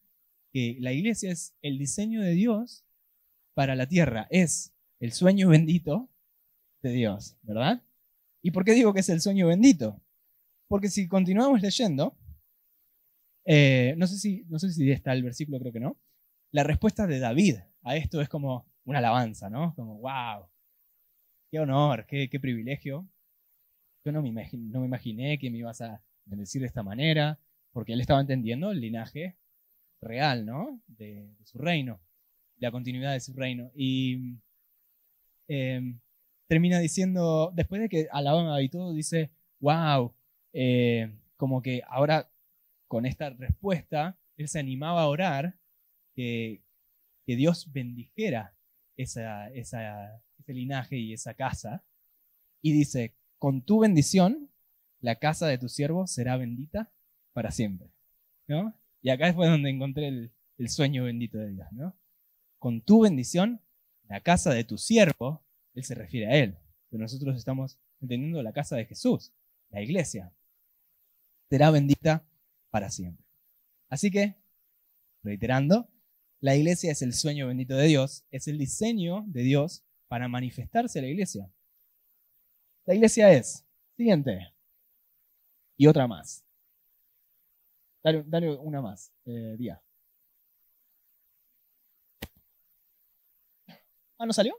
que 0.52 0.78
la 0.80 0.92
iglesia 0.92 1.32
es 1.32 1.54
el 1.62 1.78
diseño 1.78 2.22
de 2.22 2.32
Dios 2.32 2.84
para 3.54 3.76
la 3.76 3.88
tierra 3.88 4.28
es 4.30 4.74
el 5.00 5.12
sueño 5.12 5.50
bendito 5.50 6.10
de 6.82 6.92
Dios, 6.92 7.38
¿verdad? 7.44 7.82
¿Y 8.42 8.52
por 8.52 8.66
qué 8.66 8.74
digo 8.74 8.94
que 8.94 9.02
es 9.02 9.10
el 9.10 9.22
sueño 9.22 9.48
bendito? 9.48 10.02
Porque 10.68 10.90
si 10.90 11.08
continuamos 11.08 11.62
leyendo, 11.62 12.16
eh, 13.46 13.94
no, 13.98 14.08
sé 14.08 14.18
si, 14.18 14.46
no 14.48 14.60
sé 14.60 14.72
si 14.72 14.90
está 14.92 15.14
el 15.14 15.24
versículo, 15.24 15.60
creo 15.60 15.74
que 15.74 15.80
no, 15.80 15.98
la 16.52 16.64
respuesta 16.64 17.08
de 17.08 17.20
David 17.20 17.58
a 17.84 17.96
esto 17.96 18.22
es 18.22 18.30
como 18.30 18.66
una 18.86 19.00
alabanza, 19.00 19.50
¿no? 19.50 19.74
Como, 19.76 20.00
wow, 20.00 20.48
qué 21.50 21.60
honor, 21.60 22.06
qué, 22.08 22.40
privilegio. 22.40 23.08
Yo 24.04 24.12
no 24.12 24.22
me, 24.22 24.30
imaginé, 24.30 24.72
no 24.72 24.80
me 24.80 24.88
imaginé 24.88 25.38
que 25.38 25.52
me 25.52 25.60
ibas 25.60 25.82
a 25.82 26.02
bendecir 26.26 26.62
de 26.62 26.68
esta 26.68 26.84
manera, 26.84 27.40
porque 27.72 27.94
él 27.94 28.02
estaba 28.02 28.22
entendiendo 28.22 28.72
el 28.72 28.82
linaje 28.82 29.38
real, 30.02 30.46
¿no? 30.46 30.82
de 30.88 31.36
su 31.44 31.60
reino 31.60 32.00
la 32.62 32.72
continuidad 32.72 33.14
de 33.14 33.20
su 33.20 33.34
reino. 33.34 33.72
Y 33.76 34.38
em, 35.48 36.00
termina 36.48 36.80
diciendo, 36.80 37.52
después 37.54 37.82
de 37.82 37.90
que 37.90 38.08
alaban 38.12 38.62
y 38.64 38.70
todo, 38.70 38.94
dice, 38.94 39.32
wow, 39.60 40.14
eh, 40.54 41.12
como 41.36 41.62
que 41.62 41.82
ahora 41.88 42.30
con 42.88 43.06
esta 43.06 43.32
respuesta, 43.32 44.18
él 44.38 44.48
se 44.48 44.60
animaba 44.60 45.02
a 45.02 45.08
orar 45.08 45.56
que, 46.14 46.62
que 47.26 47.36
Dios 47.36 47.72
bendijera 47.72 48.56
esa, 48.96 49.50
esa, 49.50 50.22
ese 50.40 50.54
linaje 50.54 50.98
y 50.98 51.14
esa 51.14 51.34
casa. 51.34 51.84
Y 52.62 52.74
dice, 52.74 53.16
con 53.40 53.64
tu 53.64 53.80
bendición, 53.80 54.50
la 55.00 55.16
casa 55.16 55.48
de 55.48 55.58
tu 55.58 55.68
siervo 55.68 56.06
será 56.06 56.38
bendita 56.38 56.92
para 57.34 57.50
siempre. 57.50 57.90
¿no? 58.48 58.76
Y 59.02 59.10
acá 59.10 59.34
fue 59.34 59.48
donde 59.48 59.70
encontré 59.72 60.10
el, 60.10 60.32
el 60.60 60.70
sueño 60.70 61.06
bendito 61.06 61.40
de 61.40 61.52
Dios. 61.52 61.68
¿no? 61.72 61.96
Con 62.62 62.80
tu 62.80 63.02
bendición, 63.02 63.60
la 64.08 64.22
casa 64.22 64.54
de 64.54 64.64
tu 64.64 64.78
siervo, 64.78 65.44
él 65.74 65.84
se 65.84 65.96
refiere 65.96 66.28
a 66.28 66.38
él. 66.38 66.60
Pero 66.90 67.02
nosotros 67.02 67.36
estamos 67.36 67.80
entendiendo 68.00 68.44
la 68.44 68.54
casa 68.54 68.76
de 68.76 68.86
Jesús, 68.86 69.34
la 69.72 69.82
iglesia. 69.82 70.32
Será 71.50 71.72
bendita 71.72 72.24
para 72.70 72.92
siempre. 72.92 73.26
Así 73.90 74.12
que, 74.12 74.36
reiterando, 75.24 75.90
la 76.40 76.56
iglesia 76.56 76.92
es 76.92 77.02
el 77.02 77.14
sueño 77.14 77.48
bendito 77.48 77.76
de 77.76 77.88
Dios, 77.88 78.26
es 78.30 78.48
el 78.48 78.60
diseño 78.60 79.24
de 79.26 79.42
Dios 79.42 79.84
para 80.08 80.28
manifestarse 80.28 81.00
a 81.00 81.02
la 81.02 81.08
iglesia. 81.08 81.52
La 82.86 82.94
iglesia 82.94 83.34
es, 83.34 83.66
siguiente, 83.98 84.54
y 85.78 85.88
otra 85.88 86.06
más. 86.06 86.46
Dale, 88.04 88.56
una 88.58 88.84
más, 88.84 89.12
eh, 89.26 89.56
Día. 89.58 89.82
Ah, 94.22 94.26
¿no 94.28 94.34
salió? 94.34 94.54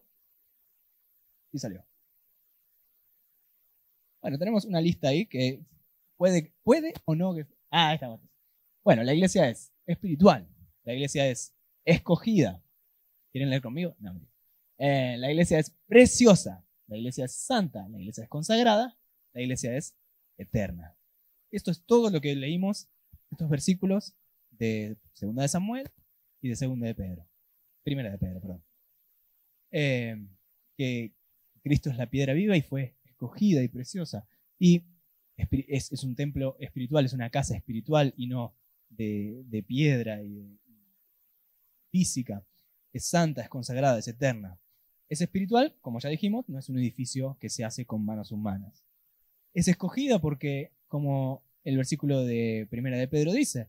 Sí 1.53 1.59
salió. 1.61 1.87
Bueno, 4.21 4.37
tenemos 4.37 4.65
una 4.65 4.81
lista 4.81 5.07
ahí 5.07 5.25
que 5.25 5.65
puede, 6.17 6.53
puede 6.65 6.93
o 7.05 7.15
no. 7.15 7.33
Que... 7.33 7.47
Ah, 7.71 7.95
está. 7.95 8.19
Bueno, 8.83 9.05
la 9.05 9.15
iglesia 9.15 9.49
es 9.49 9.73
espiritual. 9.87 10.49
La 10.83 10.95
iglesia 10.95 11.29
es 11.29 11.55
escogida. 11.85 12.61
¿Quieren 13.31 13.51
leer 13.51 13.63
conmigo? 13.63 13.95
No, 14.01 14.21
eh, 14.79 15.17
la 15.17 15.31
iglesia 15.31 15.61
es 15.61 15.71
preciosa. 15.87 16.67
La 16.89 16.97
iglesia 16.97 17.27
es 17.27 17.33
santa. 17.33 17.89
La 17.89 18.01
iglesia 18.01 18.25
es 18.25 18.29
consagrada. 18.29 18.99
La 19.33 19.43
iglesia 19.43 19.77
es 19.77 19.95
eterna. 20.39 20.97
Esto 21.53 21.71
es 21.71 21.85
todo 21.85 22.11
lo 22.11 22.21
que 22.21 22.35
leímos, 22.35 22.89
estos 23.31 23.49
versículos 23.49 24.17
de 24.51 24.97
Segunda 25.13 25.43
de 25.43 25.49
Samuel 25.49 25.89
y 26.41 26.49
de 26.49 26.57
Segunda 26.57 26.89
de 26.89 26.97
Pedro. 26.97 27.29
Primera 27.85 28.11
de 28.11 28.19
Pedro, 28.19 28.41
perdón. 28.41 28.72
Eh, 29.73 30.17
que 30.77 31.13
Cristo 31.63 31.91
es 31.91 31.97
la 31.97 32.09
piedra 32.09 32.35
viva 32.35 32.57
y 32.57 32.63
fue 32.63 32.95
escogida 33.05 33.63
y 33.63 33.69
preciosa. 33.69 34.27
Y 34.59 34.85
es, 35.37 36.05
un 36.05 36.15
templo 36.15 36.57
espiritual, 36.61 37.05
es 37.05 37.13
una 37.13 37.31
casa 37.31 37.57
espiritual 37.57 38.15
y 38.17 38.27
no 38.27 38.55
de, 38.91 39.65
piedra 39.67 40.23
y 40.23 40.59
física. 41.91 42.45
Es 42.93 43.07
santa, 43.07 43.43
es 43.43 43.49
consagrada, 43.49 43.99
es 43.99 44.09
eterna. 44.09 44.59
Es 45.09 45.21
espiritual, 45.21 45.75
como 45.81 45.99
ya 45.99 46.09
dijimos, 46.09 46.49
no 46.49 46.59
es 46.59 46.69
un 46.69 46.79
edificio 46.79 47.37
que 47.41 47.49
se 47.49 47.65
hace 47.65 47.85
con 47.85 48.05
manos 48.05 48.33
humanas. 48.33 48.85
Es 49.55 49.69
escogida 49.69 50.21
porque, 50.21 50.73
como 50.89 51.43
el 51.65 51.77
versículo 51.77 52.25
de 52.25 52.67
Primera 52.71 52.97
de 52.97 53.09
Pedro 53.09 53.33
dice, 53.33 53.69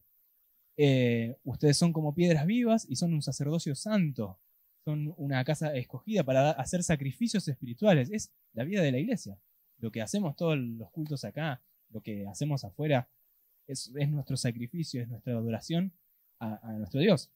eh, 0.77 1.37
ustedes 1.43 1.77
son 1.77 1.93
como 1.93 2.15
piedras 2.15 2.45
vivas 2.45 2.85
y 2.89 2.95
son 2.95 3.13
un 3.13 3.21
sacerdocio 3.21 3.75
santo, 3.75 4.39
son 4.83 5.13
una 5.17 5.43
casa 5.43 5.73
escogida 5.75 6.23
para 6.23 6.51
hacer 6.51 6.83
sacrificios 6.83 7.47
espirituales. 7.47 8.09
Es 8.11 8.31
la 8.53 8.63
vida 8.63 8.81
de 8.81 8.91
la 8.91 8.99
iglesia. 8.99 9.37
Lo 9.79 9.91
que 9.91 10.01
hacemos 10.01 10.35
todos 10.35 10.57
los 10.57 10.91
cultos 10.91 11.23
acá, 11.23 11.61
lo 11.89 12.01
que 12.01 12.27
hacemos 12.27 12.63
afuera, 12.63 13.09
es, 13.67 13.91
nuestro 14.09 14.35
sacrificio, 14.37 15.01
es 15.01 15.07
nuestra 15.07 15.33
adoración 15.33 15.93
a, 16.39 16.73
nuestro 16.73 16.99
Dios. 16.99 17.31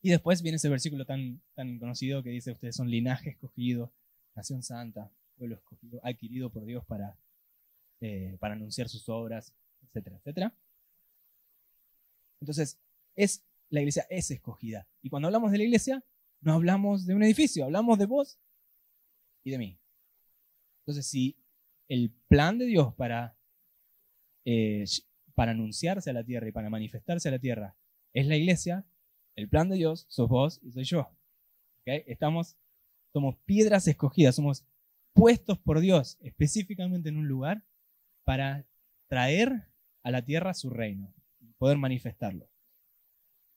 Y 0.00 0.10
después 0.10 0.42
viene 0.42 0.56
ese 0.56 0.68
versículo 0.68 1.04
tan, 1.04 1.42
tan 1.54 1.78
conocido 1.78 2.22
que 2.22 2.30
dice, 2.30 2.52
ustedes 2.52 2.76
son 2.76 2.90
linaje 2.90 3.30
escogido, 3.30 3.92
nación 4.34 4.62
santa, 4.62 5.10
pueblo 5.36 5.56
escogido, 5.56 6.00
adquirido 6.02 6.50
por 6.50 6.64
Dios 6.64 6.84
para, 6.86 7.18
eh, 8.00 8.36
para 8.40 8.54
anunciar 8.54 8.88
sus 8.88 9.08
obras, 9.08 9.52
etcétera, 9.82 10.16
etcétera. 10.16 10.54
Entonces, 12.40 12.78
es, 13.14 13.44
la 13.68 13.80
iglesia 13.80 14.06
es 14.08 14.30
escogida. 14.30 14.86
Y 15.02 15.10
cuando 15.10 15.28
hablamos 15.28 15.50
de 15.52 15.58
la 15.58 15.64
iglesia, 15.64 16.04
no 16.40 16.54
hablamos 16.54 17.06
de 17.06 17.14
un 17.14 17.22
edificio, 17.22 17.64
hablamos 17.64 17.98
de 17.98 18.06
vos 18.06 18.38
y 19.44 19.50
de 19.50 19.58
mí. 19.58 19.80
Entonces, 20.80 21.06
si 21.06 21.36
el 21.88 22.12
plan 22.28 22.58
de 22.58 22.66
Dios 22.66 22.94
para, 22.94 23.36
eh, 24.44 24.84
para 25.34 25.52
anunciarse 25.52 26.10
a 26.10 26.12
la 26.12 26.24
tierra 26.24 26.48
y 26.48 26.52
para 26.52 26.70
manifestarse 26.70 27.28
a 27.28 27.32
la 27.32 27.38
tierra 27.38 27.76
es 28.12 28.26
la 28.26 28.36
iglesia, 28.36 28.86
el 29.36 29.48
plan 29.48 29.68
de 29.68 29.76
Dios 29.76 30.06
sos 30.08 30.28
vos 30.28 30.60
y 30.62 30.72
soy 30.72 30.84
yo. 30.84 31.10
Estamos, 31.84 32.56
somos 33.12 33.36
piedras 33.44 33.86
escogidas, 33.86 34.34
somos 34.34 34.64
puestos 35.12 35.58
por 35.58 35.80
Dios 35.80 36.18
específicamente 36.20 37.08
en 37.08 37.16
un 37.16 37.28
lugar 37.28 37.64
para 38.24 38.66
traer 39.08 39.68
a 40.02 40.10
la 40.10 40.24
tierra 40.24 40.54
su 40.54 40.70
reino, 40.70 41.12
poder 41.58 41.78
manifestarlo. 41.78 42.48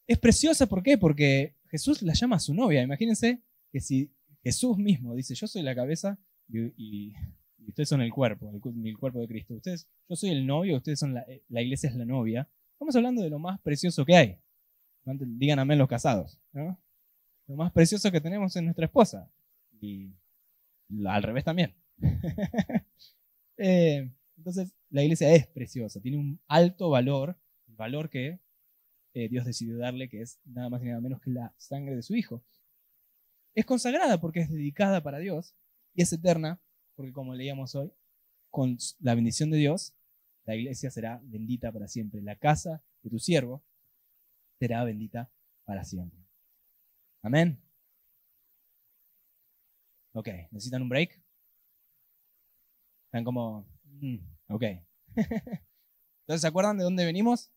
Es 0.08 0.18
preciosa, 0.18 0.68
¿por 0.68 0.84
qué? 0.84 0.98
Porque 0.98 1.56
Jesús 1.69 2.01
la 2.01 2.13
llama 2.13 2.38
a 2.38 2.39
su 2.39 2.53
novia. 2.53 2.82
Imagínense 2.82 3.41
que 3.71 3.79
si 3.79 4.12
Jesús 4.43 4.77
mismo 4.77 5.15
dice, 5.15 5.36
yo 5.36 5.47
soy 5.47 5.62
la 5.62 5.75
cabeza 5.75 6.17
y, 6.47 7.13
ustedes 7.67 7.89
son 7.89 8.01
el 8.01 8.12
cuerpo, 8.12 8.51
el, 8.51 8.97
cuerpo 8.97 9.19
de 9.19 9.27
Cristo. 9.27 9.53
Ustedes, 9.53 9.88
yo 10.08 10.15
soy 10.15 10.32
el 10.32 10.45
novio, 10.47 10.77
ustedes 10.77 10.99
son 10.99 11.13
la, 11.13 11.21
eh, 11.21 11.43
la, 11.49 11.62
iglesia 11.62 11.89
es 11.89 11.95
la 11.95 12.05
novia. 12.05 12.49
Estamos 12.73 12.95
hablando 12.95 13.21
de 13.21 13.29
lo 13.29 13.39
más 13.39 13.60
precioso 13.62 14.05
que 14.05 14.15
hay. 14.15 14.39
Digan 15.05 15.60
amén 15.60 15.77
los 15.77 15.88
casados. 15.88 16.39
Lo 16.53 17.55
más 17.55 17.71
precioso 17.71 18.12
que 18.12 18.21
tenemos 18.21 18.55
es 18.55 18.63
nuestra 18.63 18.86
esposa. 18.86 19.29
Y 19.82 20.12
al 21.05 21.23
revés 21.23 21.43
también. 21.43 21.75
Eh, 23.62 24.10
entonces, 24.38 24.73
la 24.89 25.03
iglesia 25.03 25.34
es 25.34 25.45
preciosa, 25.45 25.99
tiene 25.99 26.15
un 26.15 26.39
alto 26.47 26.89
valor, 26.89 27.38
el 27.67 27.75
valor 27.75 28.10
que 28.10 28.39
eh, 29.19 29.29
Dios 29.29 29.45
decidió 29.45 29.77
darle, 29.77 30.10
que 30.10 30.21
es 30.21 30.39
nada 30.45 30.69
más 30.69 30.82
y 30.82 30.86
nada 30.86 31.01
menos 31.01 31.21
que 31.21 31.32
la 31.32 31.53
sangre 31.58 31.95
de 31.95 32.01
su 32.01 32.15
Hijo. 32.15 32.43
Es 33.55 33.65
consagrada 33.65 34.21
porque 34.21 34.39
es 34.41 34.49
dedicada 34.49 35.03
para 35.03 35.19
Dios 35.19 35.55
y 35.93 36.01
es 36.01 36.13
eterna 36.13 36.62
porque, 36.95 37.12
como 37.12 37.34
leíamos 37.34 37.75
hoy, 37.75 37.91
con 38.49 38.77
la 38.99 39.15
bendición 39.15 39.49
de 39.51 39.58
Dios, 39.58 39.93
la 40.45 40.55
iglesia 40.55 40.91
será 40.91 41.21
bendita 41.23 41.71
para 41.71 41.88
siempre. 41.88 42.21
La 42.21 42.36
casa 42.36 42.84
de 43.03 43.10
tu 43.10 43.19
siervo 43.19 43.63
será 44.60 44.84
bendita 44.84 45.32
para 45.65 45.84
siempre. 45.84 46.19
Amén. 47.21 47.62
Ok, 50.13 50.27
¿necesitan 50.51 50.82
un 50.82 50.89
break? 50.89 51.21
Están 53.05 53.23
como, 53.23 53.67
mm, 53.86 54.17
ok. 54.49 54.63
Entonces, 55.15 56.41
¿se 56.41 56.47
acuerdan 56.47 56.77
de 56.77 56.84
dónde 56.84 57.05
venimos? 57.05 57.51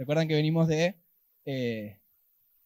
Recuerdan 0.00 0.28
que 0.28 0.34
venimos 0.34 0.66
de, 0.66 0.96
eh, 1.44 2.00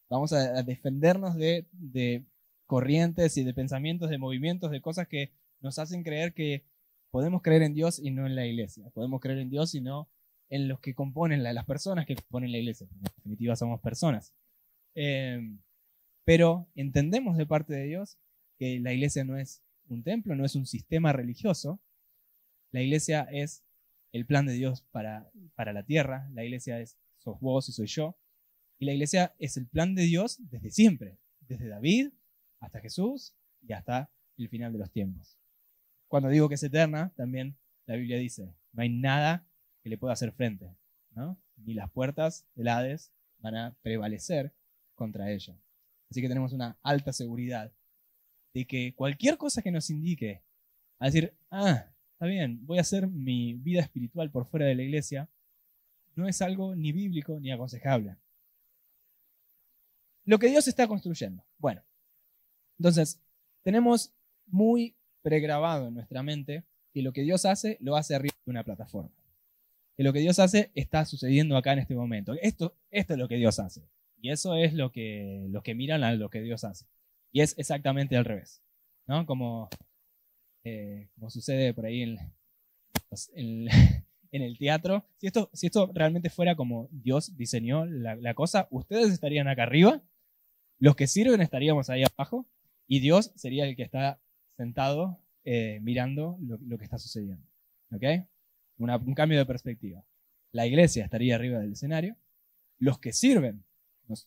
vamos 0.09 0.31
a, 0.31 0.63
defendernos 0.63 1.35
de, 1.35 2.23
corrientes 2.65 3.35
y 3.35 3.43
de 3.43 3.53
pensamientos, 3.53 4.09
de 4.09 4.17
movimientos, 4.17 4.71
de 4.71 4.79
cosas 4.79 5.09
que 5.09 5.33
nos 5.59 5.77
hacen 5.77 6.01
creer 6.01 6.33
que 6.33 6.63
podemos 7.11 7.41
creer 7.41 7.63
en 7.63 7.73
Dios 7.73 7.99
y 7.99 8.11
no 8.11 8.25
en 8.25 8.35
la 8.35 8.45
iglesia. 8.45 8.89
Podemos 8.91 9.19
creer 9.19 9.39
en 9.39 9.49
Dios 9.49 9.75
y 9.75 9.81
no 9.81 10.07
en 10.47 10.69
los 10.69 10.79
que 10.79 10.95
componen, 10.95 11.43
las 11.43 11.65
personas 11.65 12.05
que 12.05 12.15
componen 12.15 12.53
la 12.53 12.59
iglesia. 12.59 12.87
En 12.89 13.01
definitiva, 13.01 13.57
somos 13.57 13.81
personas. 13.81 14.33
Em, 14.93 15.59
pero 16.23 16.69
entendemos 16.73 17.35
de 17.35 17.45
parte 17.45 17.73
de 17.73 17.83
Dios 17.83 18.17
que 18.57 18.79
la 18.79 18.93
iglesia 18.93 19.25
no 19.25 19.37
es 19.37 19.61
un 19.89 20.03
templo, 20.03 20.37
no 20.37 20.45
es 20.45 20.55
un 20.55 20.65
sistema 20.65 21.11
religioso. 21.11 21.81
La 22.71 22.81
iglesia 22.81 23.27
es 23.29 23.65
el 24.13 24.25
plan 24.25 24.45
de 24.45 24.53
Dios 24.53 24.83
para, 24.91 25.29
para 25.55 25.73
la 25.73 25.83
tierra. 25.83 26.29
La 26.31 26.45
iglesia 26.45 26.79
es 26.79 26.97
sos 27.25 27.39
vos 27.39 27.67
y 27.67 27.73
soy 27.73 27.87
yo. 27.87 28.15
Y 28.77 28.85
la 28.85 28.93
iglesia 28.93 29.33
es 29.39 29.57
el 29.57 29.67
plan 29.67 29.95
de 29.95 30.03
Dios 30.03 30.37
desde 30.39 30.71
siempre, 30.71 31.17
desde 31.41 31.67
David 31.67 32.11
hasta 32.59 32.79
Jesús 32.79 33.33
y 33.61 33.73
hasta 33.73 34.09
el 34.37 34.47
final 34.47 34.71
de 34.71 34.79
los 34.79 34.91
tiempos. 34.91 35.37
Cuando 36.07 36.29
digo 36.29 36.47
que 36.47 36.55
es 36.55 36.63
eterna, 36.63 37.11
también 37.17 37.57
la 37.87 37.95
Biblia 37.95 38.17
dice, 38.17 38.53
no 38.73 38.83
hay 38.83 38.89
nada 38.89 39.45
que 39.81 39.89
le 39.89 39.97
pueda 39.97 40.13
hacer 40.13 40.31
frente, 40.31 40.75
ni 41.57 41.73
las 41.73 41.89
puertas 41.91 42.45
del 42.55 42.67
Hades 42.67 43.11
van 43.39 43.55
a 43.55 43.75
prevalecer 43.81 44.53
contra 44.93 45.31
ella. 45.31 45.57
Así 46.09 46.21
que 46.21 46.27
tenemos 46.27 46.53
una 46.53 46.77
alta 46.83 47.11
seguridad 47.11 47.71
de 48.53 48.65
que 48.65 48.93
cualquier 48.95 49.37
cosa 49.37 49.61
que 49.61 49.71
nos 49.71 49.89
indique 49.89 50.43
a 50.99 51.05
decir, 51.05 51.33
ah, 51.49 51.85
está 52.13 52.25
bien, 52.25 52.65
voy 52.65 52.77
a 52.77 52.81
hacer 52.81 53.07
mi 53.07 53.53
vida 53.55 53.81
espiritual 53.81 54.31
por 54.31 54.45
fuera 54.45 54.65
de 54.65 54.75
la 54.75 54.83
iglesia, 54.83 55.29
no 56.15 56.27
es 56.27 56.41
algo 56.41 56.75
ni 56.75 56.91
bíblico 56.91 57.39
ni 57.39 57.51
aconsejable. 57.51 58.17
Lo 60.23 60.39
que 60.39 60.47
Dios 60.47 60.67
está 60.67 60.87
construyendo. 60.87 61.43
Bueno, 61.57 61.83
entonces, 62.79 63.21
tenemos 63.63 64.13
muy 64.47 64.95
pregrabado 65.21 65.87
en 65.87 65.93
nuestra 65.93 66.23
mente 66.23 66.63
que 66.93 67.01
lo 67.01 67.13
que 67.13 67.21
Dios 67.21 67.45
hace 67.45 67.77
lo 67.79 67.95
hace 67.95 68.15
arriba 68.15 68.35
de 68.45 68.51
una 68.51 68.63
plataforma. 68.63 69.11
Que 69.95 70.03
lo 70.03 70.13
que 70.13 70.19
Dios 70.19 70.39
hace 70.39 70.71
está 70.75 71.05
sucediendo 71.05 71.55
acá 71.57 71.73
en 71.73 71.79
este 71.79 71.95
momento. 71.95 72.33
Esto, 72.41 72.75
esto 72.91 73.13
es 73.13 73.19
lo 73.19 73.27
que 73.27 73.35
Dios 73.35 73.59
hace. 73.59 73.87
Y 74.21 74.31
eso 74.31 74.55
es 74.55 74.73
lo 74.73 74.91
que, 74.91 75.45
lo 75.49 75.61
que 75.61 75.75
miran 75.75 76.03
a 76.03 76.13
lo 76.15 76.29
que 76.29 76.41
Dios 76.41 76.63
hace. 76.63 76.85
Y 77.31 77.41
es 77.41 77.57
exactamente 77.57 78.17
al 78.17 78.25
revés. 78.25 78.61
¿no? 79.07 79.25
Como, 79.25 79.69
eh, 80.63 81.09
como 81.15 81.29
sucede 81.29 81.73
por 81.73 81.85
ahí 81.85 82.01
en, 83.33 83.67
en 84.35 84.41
el 84.41 84.57
teatro, 84.57 85.05
si 85.15 85.27
esto, 85.27 85.49
si 85.53 85.67
esto 85.67 85.89
realmente 85.93 86.29
fuera 86.29 86.57
como 86.57 86.89
Dios 86.91 87.37
diseñó 87.37 87.85
la, 87.85 88.33
cosa, 88.33 88.67
ustedes 88.69 89.11
estarían 89.13 89.47
acá 89.47 89.63
arriba, 89.63 90.03
los 90.77 90.97
que 90.97 91.07
sirven 91.07 91.39
estaríamos 91.39 91.89
ahí 91.89 92.03
abajo, 92.03 92.45
y 92.85 92.99
Dios 92.99 93.31
sería 93.35 93.65
el 93.65 93.77
que 93.77 93.83
está 93.83 94.19
sentado 94.57 95.21
eh, 95.45 95.79
mirando 95.81 96.37
lo, 96.41 96.77
que 96.77 96.83
está 96.83 96.97
sucediendo. 96.97 97.47
¿Ok? 97.91 98.03
un 98.77 99.13
cambio 99.13 99.37
de 99.37 99.45
perspectiva. 99.45 100.03
La 100.51 100.67
iglesia 100.67 101.05
estaría 101.05 101.35
arriba 101.35 101.59
del 101.59 101.71
escenario, 101.71 102.17
los 102.77 102.99
que 102.99 103.13
sirven, 103.13 103.63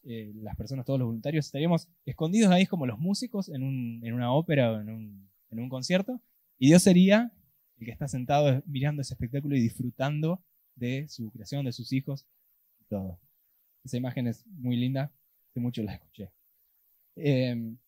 eh, 0.04 0.32
las 0.36 0.56
personas, 0.56 0.86
todos 0.86 0.98
los 0.98 1.06
voluntarios, 1.06 1.44
estaríamos 1.44 1.86
escondidos 2.06 2.50
ahí 2.50 2.64
como 2.64 2.86
los 2.86 2.98
músicos 2.98 3.50
en, 3.50 3.62
una 4.10 4.32
ópera 4.32 4.72
o 4.72 4.80
en 4.80 4.88
un, 4.88 5.28
en 5.50 5.60
un 5.60 5.68
concierto, 5.68 6.18
y 6.58 6.68
Dios 6.68 6.82
sería 6.82 7.30
el 7.78 7.84
que 7.84 7.92
está 7.92 8.08
sentado 8.08 8.62
mirando 8.66 9.02
ese 9.02 9.14
espectáculo 9.14 9.56
y 9.56 9.60
disfrutando 9.60 10.42
de 10.74 11.08
su 11.08 11.30
creación, 11.30 11.64
de 11.64 11.72
sus 11.72 11.92
hijos 11.92 12.26
y 12.80 12.84
todo. 12.84 13.20
Esa 13.84 13.96
imagen 13.96 14.26
es 14.26 14.46
muy 14.46 14.76
linda, 14.76 15.12
hace 15.50 15.60
mucho 15.60 15.82
la 15.82 15.94
escuché. 15.94 16.30
Em, 17.16 17.78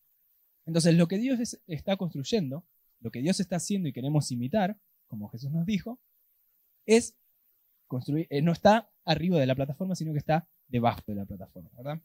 entonces, 0.65 0.95
lo 0.95 1.07
que 1.07 1.17
Dios 1.17 1.57
está 1.67 1.97
construyendo, 1.97 2.65
lo 2.99 3.11
que 3.11 3.21
Dios 3.21 3.39
está 3.39 3.57
haciendo 3.57 3.89
y 3.89 3.93
queremos 3.93 4.31
imitar, 4.31 4.77
como 5.07 5.29
Jesús 5.29 5.51
nos 5.51 5.65
dijo, 5.65 5.99
es 6.85 7.15
construir, 7.87 8.27
eh, 8.29 8.41
no 8.41 8.51
está 8.51 8.89
arriba 9.03 9.39
de 9.39 9.45
la 9.45 9.55
plataforma, 9.55 9.95
sino 9.95 10.13
que 10.13 10.19
está 10.19 10.47
debajo 10.67 11.01
de 11.07 11.15
la 11.15 11.25
plataforma, 11.25 11.69
¿verdad? 11.75 12.01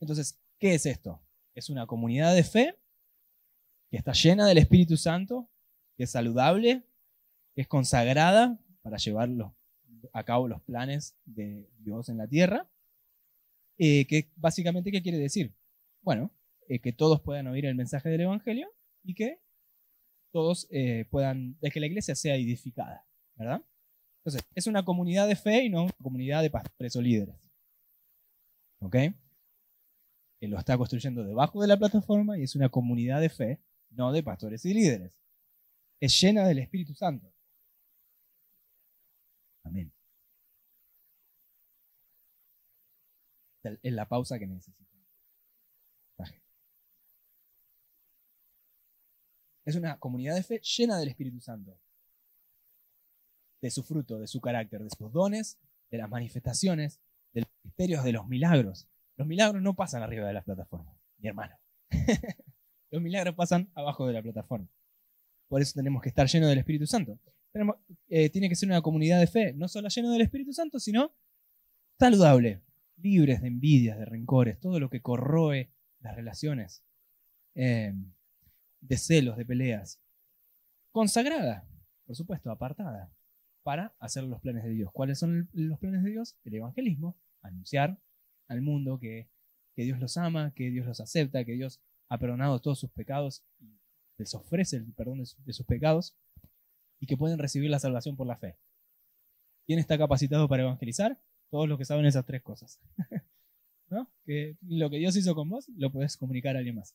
Entonces, 0.00 0.38
¿qué 0.58 0.74
es 0.74 0.84
esto? 0.84 1.22
Es 1.54 1.70
una 1.70 1.86
comunidad 1.86 2.34
de 2.34 2.44
fe 2.44 2.76
que 3.90 3.96
está 3.96 4.12
llena 4.12 4.46
del 4.46 4.58
Espíritu 4.58 4.96
Santo, 4.96 5.48
que 5.96 6.04
es 6.04 6.10
saludable, 6.10 6.84
que 7.54 7.62
es 7.62 7.68
consagrada 7.68 8.58
para 8.82 8.98
llevar 8.98 9.30
a 10.12 10.24
cabo 10.24 10.46
los 10.46 10.62
planes 10.62 11.16
de 11.24 11.68
Dios 11.78 12.08
en 12.08 12.18
la 12.18 12.28
tierra. 12.28 12.68
Eh, 13.78 14.06
que 14.06 14.30
básicamente, 14.36 14.90
¿qué 14.90 15.02
quiere 15.02 15.18
decir? 15.18 15.54
Bueno, 16.02 16.30
eh, 16.68 16.78
que 16.78 16.92
todos 16.92 17.20
puedan 17.20 17.46
oír 17.46 17.66
el 17.66 17.74
mensaje 17.74 18.08
del 18.08 18.22
Evangelio 18.22 18.68
y 19.02 19.14
que 19.14 19.40
todos 20.32 20.66
eh, 20.70 21.06
puedan, 21.10 21.58
de 21.60 21.70
que 21.70 21.80
la 21.80 21.86
iglesia 21.86 22.14
sea 22.14 22.36
edificada, 22.36 23.06
¿verdad? 23.34 23.62
Entonces, 24.18 24.42
es 24.54 24.66
una 24.66 24.84
comunidad 24.84 25.28
de 25.28 25.36
fe 25.36 25.64
y 25.64 25.70
no 25.70 25.84
una 25.84 25.92
comunidad 26.02 26.42
de 26.42 26.50
pastores 26.50 26.96
o 26.96 27.02
líderes. 27.02 27.50
¿Ok? 28.80 28.96
Lo 30.40 30.58
está 30.58 30.76
construyendo 30.76 31.24
debajo 31.24 31.60
de 31.60 31.68
la 31.68 31.76
plataforma 31.76 32.38
y 32.38 32.42
es 32.42 32.54
una 32.54 32.68
comunidad 32.68 33.20
de 33.20 33.30
fe, 33.30 33.60
no 33.90 34.12
de 34.12 34.22
pastores 34.22 34.64
y 34.64 34.74
líderes 34.74 35.25
es 36.00 36.20
llena 36.20 36.46
del 36.46 36.58
Espíritu 36.58 36.94
Santo. 36.94 37.32
Amén. 39.64 39.92
Es 43.82 43.92
la 43.92 44.06
pausa 44.08 44.38
que 44.38 44.46
necesito. 44.46 44.86
Es 49.66 49.74
una 49.74 49.98
comunidad 49.98 50.36
de 50.36 50.44
fe 50.44 50.60
llena 50.60 50.96
del 50.96 51.08
Espíritu 51.08 51.40
Santo. 51.40 51.76
De 53.60 53.70
su 53.70 53.82
fruto, 53.82 54.18
de 54.20 54.28
su 54.28 54.40
carácter, 54.40 54.80
de 54.80 54.90
sus 54.90 55.12
dones, 55.12 55.58
de 55.90 55.98
las 55.98 56.08
manifestaciones, 56.08 57.00
de 57.32 57.40
los 57.40 57.50
misterios, 57.64 58.04
de 58.04 58.12
los 58.12 58.28
milagros. 58.28 58.86
Los 59.16 59.26
milagros 59.26 59.60
no 59.60 59.74
pasan 59.74 60.04
arriba 60.04 60.28
de 60.28 60.34
las 60.34 60.44
plataformas, 60.44 60.94
mi 61.18 61.28
hermano. 61.28 61.56
los 62.90 63.02
milagros 63.02 63.34
pasan 63.34 63.68
abajo 63.74 64.06
de 64.06 64.12
la 64.12 64.22
plataforma. 64.22 64.68
Por 65.48 65.62
eso 65.62 65.72
tenemos 65.74 66.02
que 66.02 66.08
estar 66.08 66.26
llenos 66.26 66.48
del 66.48 66.58
Espíritu 66.58 66.86
Santo. 66.86 67.18
Eh, 68.08 68.30
tiene 68.30 68.48
que 68.48 68.54
ser 68.54 68.68
una 68.68 68.82
comunidad 68.82 69.20
de 69.20 69.26
fe, 69.26 69.52
no 69.54 69.68
solo 69.68 69.88
lleno 69.88 70.10
del 70.10 70.22
Espíritu 70.22 70.52
Santo, 70.52 70.78
sino 70.78 71.14
saludable, 71.98 72.62
libres 72.96 73.40
de 73.40 73.48
envidias, 73.48 73.98
de 73.98 74.04
rencores, 74.04 74.58
todo 74.60 74.78
lo 74.78 74.90
que 74.90 75.00
corroe 75.00 75.72
las 76.00 76.14
relaciones, 76.14 76.84
eh, 77.54 77.94
de 78.80 78.96
celos, 78.96 79.36
de 79.36 79.46
peleas. 79.46 80.00
Consagrada, 80.90 81.66
por 82.04 82.16
supuesto, 82.16 82.50
apartada, 82.50 83.12
para 83.62 83.96
hacer 83.98 84.24
los 84.24 84.40
planes 84.40 84.64
de 84.64 84.70
Dios. 84.70 84.90
¿Cuáles 84.92 85.18
son 85.18 85.48
los 85.52 85.78
planes 85.78 86.04
de 86.04 86.10
Dios? 86.10 86.38
El 86.44 86.54
evangelismo, 86.54 87.18
anunciar 87.42 87.98
al 88.48 88.62
mundo 88.62 88.98
que, 88.98 89.28
Dios 89.74 89.98
los 89.98 90.16
ama, 90.16 90.52
que 90.54 90.70
Dios 90.70 90.86
los 90.86 91.00
acepta, 91.00 91.44
que 91.44 91.52
Dios 91.52 91.82
ha 92.08 92.18
perdonado 92.18 92.60
todos 92.60 92.78
sus 92.78 92.90
pecados 92.92 93.44
les 94.18 94.34
ofrece 94.34 94.76
el 94.76 94.92
perdón 94.92 95.18
de 95.18 95.52
sus 95.52 95.66
pecados 95.66 96.14
y 97.00 97.06
que 97.06 97.16
pueden 97.16 97.38
recibir 97.38 97.70
la 97.70 97.78
salvación 97.78 98.16
por 98.16 98.26
la 98.26 98.36
fe. 98.36 98.56
¿Quién 99.66 99.78
está 99.78 99.98
capacitado 99.98 100.48
para 100.48 100.62
evangelizar? 100.62 101.20
Todos 101.50 101.68
los 101.68 101.78
que 101.78 101.84
saben 101.84 102.06
esas 102.06 102.24
tres 102.24 102.42
cosas. 102.42 102.80
¿No? 103.88 104.10
Que 104.24 104.56
lo 104.62 104.90
que 104.90 104.98
Dios 104.98 105.16
hizo 105.16 105.34
con 105.34 105.48
vos 105.48 105.68
lo 105.76 105.90
podés 105.92 106.16
comunicar 106.16 106.56
a 106.56 106.58
alguien 106.58 106.76
más. 106.76 106.94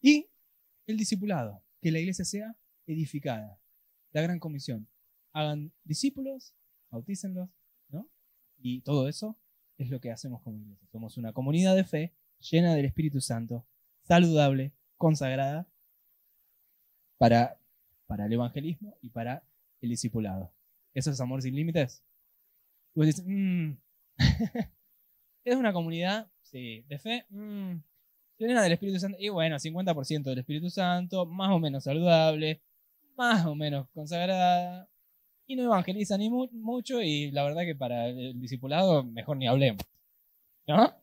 Y 0.00 0.28
el 0.86 0.96
discipulado, 0.96 1.62
que 1.80 1.90
la 1.90 1.98
iglesia 1.98 2.24
sea 2.24 2.56
edificada. 2.86 3.58
La 4.12 4.22
gran 4.22 4.38
comisión. 4.38 4.88
Hagan 5.32 5.72
discípulos, 5.84 6.54
bautícenlos, 6.90 7.50
¿no? 7.90 8.08
Y 8.58 8.80
todo 8.82 9.08
eso 9.08 9.38
es 9.76 9.90
lo 9.90 10.00
que 10.00 10.10
hacemos 10.10 10.42
como 10.42 10.58
iglesia. 10.58 10.88
Somos 10.90 11.16
una 11.18 11.32
comunidad 11.32 11.76
de 11.76 11.84
fe 11.84 12.14
llena 12.40 12.74
del 12.74 12.86
Espíritu 12.86 13.20
Santo, 13.20 13.66
saludable, 14.02 14.72
consagrada, 14.96 15.68
para 17.18 17.58
para 18.08 18.26
el 18.26 18.32
evangelismo 18.32 18.96
y 19.02 19.10
para 19.10 19.44
el 19.80 19.90
discipulado. 19.90 20.50
¿Eso 20.94 21.10
es 21.12 21.20
amor 21.20 21.42
sin 21.42 21.54
límites? 21.54 22.02
Pues 22.94 23.08
dices, 23.08 23.24
mm, 23.28 23.72
es 25.44 25.56
una 25.56 25.72
comunidad, 25.72 26.28
sí, 26.42 26.84
de 26.88 26.98
fe, 26.98 27.26
mm, 27.28 27.74
llena 28.38 28.62
del 28.62 28.72
Espíritu 28.72 28.98
Santo, 28.98 29.18
y 29.20 29.28
bueno, 29.28 29.58
50% 29.58 30.30
del 30.30 30.38
Espíritu 30.38 30.70
Santo, 30.70 31.26
más 31.26 31.50
o 31.50 31.58
menos 31.60 31.84
saludable, 31.84 32.62
más 33.16 33.44
o 33.46 33.54
menos 33.54 33.88
consagrada, 33.90 34.88
y 35.46 35.54
no 35.54 35.64
evangeliza 35.64 36.16
ni 36.16 36.30
mucho, 36.30 37.02
y 37.02 37.30
la 37.30 37.44
verdad 37.44 37.62
que 37.62 37.74
para 37.74 38.08
el 38.08 38.40
discipulado 38.40 39.04
mejor 39.04 39.36
ni 39.36 39.46
hablemos. 39.46 39.82
¿No? 40.66 40.94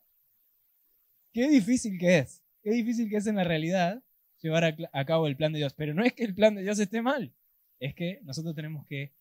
Qué 1.33 1.47
difícil 1.49 1.99
que 1.99 2.19
es, 2.19 2.43
qué 2.63 2.71
difícil 2.71 3.09
que 3.09 3.17
es 3.17 3.27
en 3.27 3.35
la 3.35 3.43
realidad 3.43 4.01
llevar 4.41 4.75
a, 4.91 5.05
cabo 5.05 5.27
el 5.27 5.35
plan 5.35 5.53
de 5.53 5.59
Dios. 5.59 5.73
Pero 5.73 5.93
no 5.93 6.03
es 6.03 6.13
que 6.13 6.23
el 6.23 6.35
plan 6.35 6.55
de 6.55 6.63
Dios 6.63 6.79
esté 6.79 7.01
mal, 7.01 7.33
es 7.79 7.95
que 7.95 8.19
nosotros 8.23 8.55
tenemos 8.55 8.85
que 8.87 9.13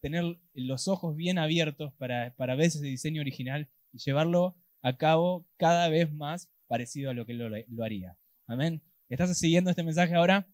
tener 0.00 0.24
los 0.54 0.88
ojos 0.88 1.16
bien 1.16 1.38
abiertos 1.38 1.92
para, 1.94 2.34
para 2.36 2.54
ver 2.54 2.66
ese 2.66 2.84
diseño 2.84 3.20
original 3.20 3.68
y 3.92 3.98
llevarlo 3.98 4.56
a 4.82 4.96
cabo 4.96 5.46
cada 5.56 5.88
vez 5.88 6.12
más 6.12 6.50
parecido 6.66 7.10
a 7.10 7.14
lo 7.14 7.26
que 7.26 7.34
lo, 7.34 7.48
lo 7.48 7.84
haría. 7.84 8.16
Amén. 8.46 8.82
¿Estás 9.08 9.36
siguiendo 9.38 9.70
este 9.70 9.82
mensaje 9.82 10.14
ahora? 10.14 10.46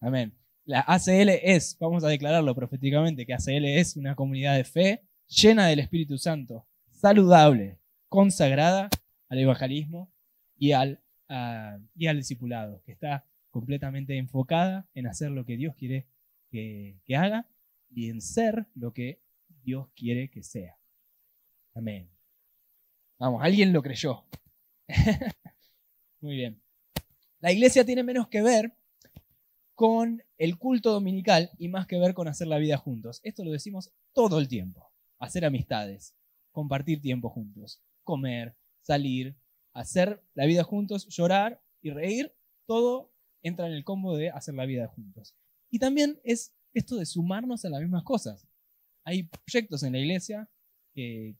Amén. 0.00 0.36
La 0.64 0.80
ACL 0.86 1.28
es, 1.28 1.76
vamos 1.80 2.04
a 2.04 2.08
declararlo 2.08 2.54
proféticamente, 2.54 3.26
que 3.26 3.34
ACL 3.34 3.64
es 3.64 3.96
una 3.96 4.14
comunidad 4.14 4.56
de 4.56 4.64
fe 4.64 5.02
llena 5.26 5.66
del 5.66 5.80
Espíritu 5.80 6.18
Santo, 6.18 6.66
saludable, 6.90 7.78
consagrada 8.08 8.88
al 9.28 9.38
evangelismo 9.38 10.12
y 10.56 10.72
al 10.72 11.01
y 11.94 12.06
al 12.06 12.16
discipulado, 12.18 12.82
que 12.84 12.92
está 12.92 13.24
completamente 13.50 14.16
enfocada 14.16 14.88
en 14.94 15.06
hacer 15.06 15.30
lo 15.30 15.44
que 15.44 15.56
Dios 15.56 15.74
quiere 15.76 16.06
que, 16.50 16.96
haga 17.16 17.48
y 17.90 18.10
en 18.10 18.20
ser 18.20 18.66
lo 18.74 18.92
que 18.92 19.20
Dios 19.62 19.88
quiere 19.94 20.30
que 20.30 20.42
sea. 20.42 20.76
Amén. 21.74 22.10
Vamos, 23.18 23.42
alguien 23.42 23.72
lo 23.72 23.82
creyó. 23.82 24.24
Muy 26.20 26.36
bien. 26.36 26.60
La 27.40 27.52
iglesia 27.52 27.84
tiene 27.84 28.02
menos 28.02 28.28
que 28.28 28.42
ver 28.42 28.74
con 29.74 30.22
el 30.38 30.58
culto 30.58 30.92
dominical 30.92 31.50
y 31.58 31.68
más 31.68 31.86
que 31.86 31.98
ver 31.98 32.14
con 32.14 32.28
hacer 32.28 32.46
la 32.46 32.58
vida 32.58 32.76
juntos. 32.76 33.20
Esto 33.22 33.44
lo 33.44 33.50
decimos 33.52 33.90
todo 34.12 34.38
el 34.38 34.48
tiempo. 34.48 34.92
Hacer 35.18 35.44
amistades, 35.44 36.14
compartir 36.50 37.00
tiempo 37.00 37.30
juntos, 37.30 37.80
comer, 38.02 38.56
salir, 38.80 39.36
hacer 39.72 40.22
la 40.34 40.46
vida 40.46 40.64
juntos, 40.64 41.06
llorar 41.08 41.62
y 41.80 41.90
reír, 41.90 42.34
todo 42.66 43.12
entra 43.42 43.66
en 43.66 43.72
el 43.72 43.84
combo 43.84 44.16
de 44.16 44.30
hacer 44.30 44.54
la 44.54 44.66
vida 44.66 44.86
juntos. 44.88 45.34
Y 45.70 45.78
también 45.78 46.20
es 46.24 46.54
esto 46.74 46.96
de 46.96 47.06
sumarnos 47.06 47.64
a 47.64 47.70
las 47.70 47.80
mismas 47.80 48.04
cosas. 48.04 48.46
Hay 49.04 49.24
proyectos 49.24 49.82
en 49.82 49.92
la 49.92 49.98
iglesia 49.98 50.48
que, 50.94 51.36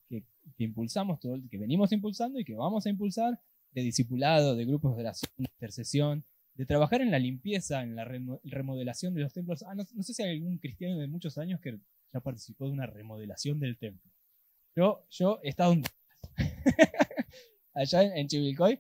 impulsamos, 0.59 1.21
todo, 1.21 1.39
que 1.51 1.59
venimos 1.59 1.93
impulsando 1.93 2.39
y 2.41 2.45
que 2.45 2.55
vamos 2.55 2.87
a 2.87 2.91
impulsar, 2.91 3.41
de 3.71 3.83
discipulado, 3.83 4.55
de 4.55 4.65
grupos 4.65 4.97
de 4.97 5.03
oración, 5.03 5.33
de 5.39 5.45
intercesión, 5.45 6.25
de 6.55 6.67
trabajar 6.67 7.01
en 7.01 7.11
la 7.11 7.19
limpieza, 7.19 7.83
en 7.83 7.97
la 7.97 8.05
remodelación 8.05 9.15
de 9.15 9.23
los 9.23 9.33
templos. 9.33 9.63
Ah, 9.63 9.75
no, 9.75 9.85
sé 9.85 10.13
si 10.13 10.23
hay 10.23 10.37
algún 10.37 10.59
cristiano 10.59 10.99
de 10.99 11.07
muchos 11.07 11.39
años 11.39 11.61
que 11.61 11.79
ya 12.13 12.21
participó 12.21 12.67
de 12.67 12.73
una 12.73 12.87
remodelación 12.87 13.59
del 13.59 13.79
templo. 13.79 14.11
Pero 14.75 15.07
yo 15.11 15.41
he 15.43 15.49
estado 15.49 15.73
en 15.73 15.85
allá 17.75 18.03
en, 18.03 18.29
Chivilcoy, 18.29 18.79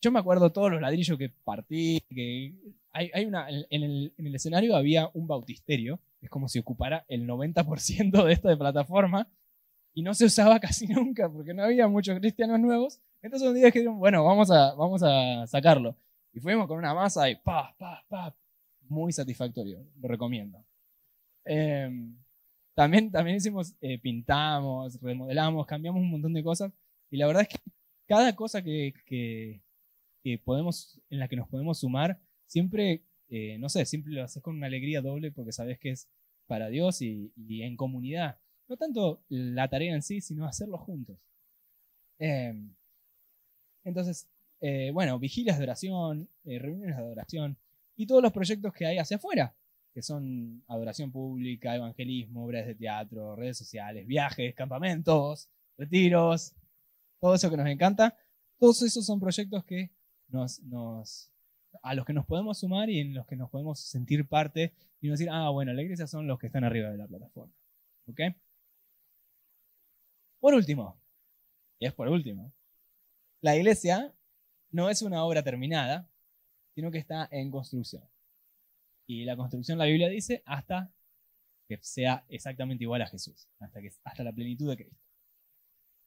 yo 0.00 0.12
me 0.12 0.18
acuerdo 0.18 0.52
todos 0.52 0.70
los 0.70 0.80
ladrillos 0.80 1.18
que 1.18 1.30
partí, 1.44 2.00
que 2.08 2.52
hay, 2.92 3.24
una, 3.24 3.48
en 3.48 3.82
el, 3.82 4.34
escenario 4.34 4.76
había 4.76 5.10
un 5.14 5.26
bautisterio, 5.26 6.00
es 6.20 6.30
como 6.30 6.48
si 6.48 6.58
ocupara 6.58 7.04
el 7.08 7.26
90% 7.26 8.24
de 8.24 8.32
esta 8.32 8.48
de 8.48 8.56
plataforma, 8.56 9.28
y 9.94 10.02
no 10.02 10.14
se 10.14 10.26
usaba 10.26 10.60
casi 10.60 10.86
nunca 10.86 11.28
porque 11.30 11.54
no 11.54 11.64
había 11.64 11.88
muchos 11.88 12.18
cristianos 12.18 12.60
nuevos. 12.60 13.00
Entonces 13.22 13.48
un 13.48 13.54
día 13.54 13.66
dijeron, 13.66 13.98
bueno, 13.98 14.24
vamos 14.24 14.50
a, 14.50 14.74
vamos 14.74 15.02
a 15.02 15.46
sacarlo. 15.46 15.96
Y 16.32 16.40
fuimos 16.40 16.66
con 16.66 16.78
una 16.78 16.94
masa 16.94 17.28
y 17.30 17.36
pa, 17.36 17.74
pa, 17.78 18.04
pa. 18.08 18.34
Muy 18.88 19.12
satisfactorio, 19.12 19.84
lo 20.00 20.06
recomiendo. 20.06 20.62
Em, 21.44 22.14
también, 22.74 23.10
también 23.10 23.38
hicimos, 23.38 23.74
eh, 23.80 23.98
pintamos, 23.98 25.00
remodelamos, 25.00 25.66
cambiamos 25.66 26.02
un 26.02 26.10
montón 26.10 26.34
de 26.34 26.42
cosas. 26.42 26.72
Y 27.10 27.16
la 27.16 27.26
verdad 27.26 27.42
es 27.42 27.48
que 27.48 27.58
cada 28.06 28.34
cosa 28.34 28.62
que, 28.62 29.62
podemos, 30.44 31.00
en 31.10 31.18
la 31.18 31.28
que 31.28 31.36
nos 31.36 31.48
podemos 31.48 31.80
sumar, 31.80 32.20
siempre, 32.46 33.02
eh, 33.28 33.58
no 33.58 33.68
sé, 33.68 33.84
siempre 33.86 34.12
lo 34.12 34.24
haces 34.24 34.42
con 34.42 34.56
una 34.56 34.66
alegría 34.66 35.00
doble 35.00 35.32
porque 35.32 35.52
sabes 35.52 35.78
que 35.78 35.90
es 35.90 36.08
para 36.46 36.68
Dios 36.68 37.02
y, 37.02 37.32
en 37.62 37.76
comunidad. 37.76 38.38
No 38.68 38.76
tanto 38.76 39.22
la 39.28 39.68
tarea 39.68 39.94
en 39.94 40.02
sí, 40.02 40.20
sino 40.20 40.46
hacerlo 40.46 40.78
juntos. 40.78 41.18
Em, 42.18 42.74
entonces, 43.84 44.28
eh, 44.60 44.90
bueno, 44.92 45.18
vigilias 45.18 45.58
de 45.58 45.64
oración, 45.64 46.28
eh, 46.44 46.58
reuniones 46.58 46.96
de 46.96 47.02
adoración 47.02 47.58
y 47.96 48.06
todos 48.06 48.22
los 48.22 48.32
proyectos 48.32 48.72
que 48.72 48.86
hay 48.86 48.98
hacia 48.98 49.16
afuera, 49.18 49.54
que 49.92 50.02
son 50.02 50.62
adoración 50.68 51.12
pública, 51.12 51.76
evangelismo, 51.76 52.44
obras 52.44 52.66
de 52.66 52.74
teatro, 52.74 53.36
redes 53.36 53.58
sociales, 53.58 54.06
viajes, 54.06 54.54
campamentos, 54.54 55.48
retiros, 55.78 56.54
todo 57.20 57.34
eso 57.34 57.50
que 57.50 57.56
nos 57.56 57.66
encanta, 57.66 58.16
todos 58.58 58.82
esos 58.82 59.04
son 59.04 59.20
proyectos 59.20 59.64
que 59.64 59.90
nos, 60.28 61.30
a 61.82 61.94
los 61.94 62.04
que 62.04 62.12
nos 62.12 62.26
podemos 62.26 62.58
sumar 62.58 62.90
y 62.90 63.00
en 63.00 63.14
los 63.14 63.26
que 63.26 63.36
nos 63.36 63.50
podemos 63.50 63.80
sentir 63.80 64.26
parte 64.26 64.72
y 65.00 65.06
no 65.06 65.12
decir, 65.12 65.28
ah, 65.30 65.50
bueno, 65.50 65.72
la 65.72 65.82
iglesia 65.82 66.06
son 66.06 66.26
los 66.26 66.38
que 66.38 66.46
están 66.46 66.64
arriba 66.64 66.90
de 66.90 66.98
la 66.98 67.06
plataforma. 67.06 67.52
¿Ok? 68.08 68.20
Por 70.40 70.54
último, 70.54 70.98
y 71.78 71.86
es 71.86 71.92
por 71.92 72.08
último, 72.08 72.52
la 73.40 73.56
iglesia 73.56 74.14
no 74.70 74.90
es 74.90 75.02
una 75.02 75.24
obra 75.24 75.42
terminada, 75.42 76.08
sino 76.74 76.90
que 76.90 76.98
está 76.98 77.28
en 77.30 77.50
construcción. 77.50 78.04
Y 79.06 79.24
la 79.24 79.36
construcción, 79.36 79.78
la 79.78 79.84
Biblia 79.84 80.08
dice, 80.08 80.42
hasta 80.44 80.92
que 81.68 81.78
sea 81.80 82.24
exactamente 82.28 82.84
igual 82.84 83.02
a 83.02 83.06
Jesús, 83.06 83.48
hasta, 83.58 83.80
que, 83.80 83.90
hasta 84.04 84.22
la 84.22 84.32
plenitud 84.32 84.68
de 84.68 84.76
Cristo. 84.76 85.05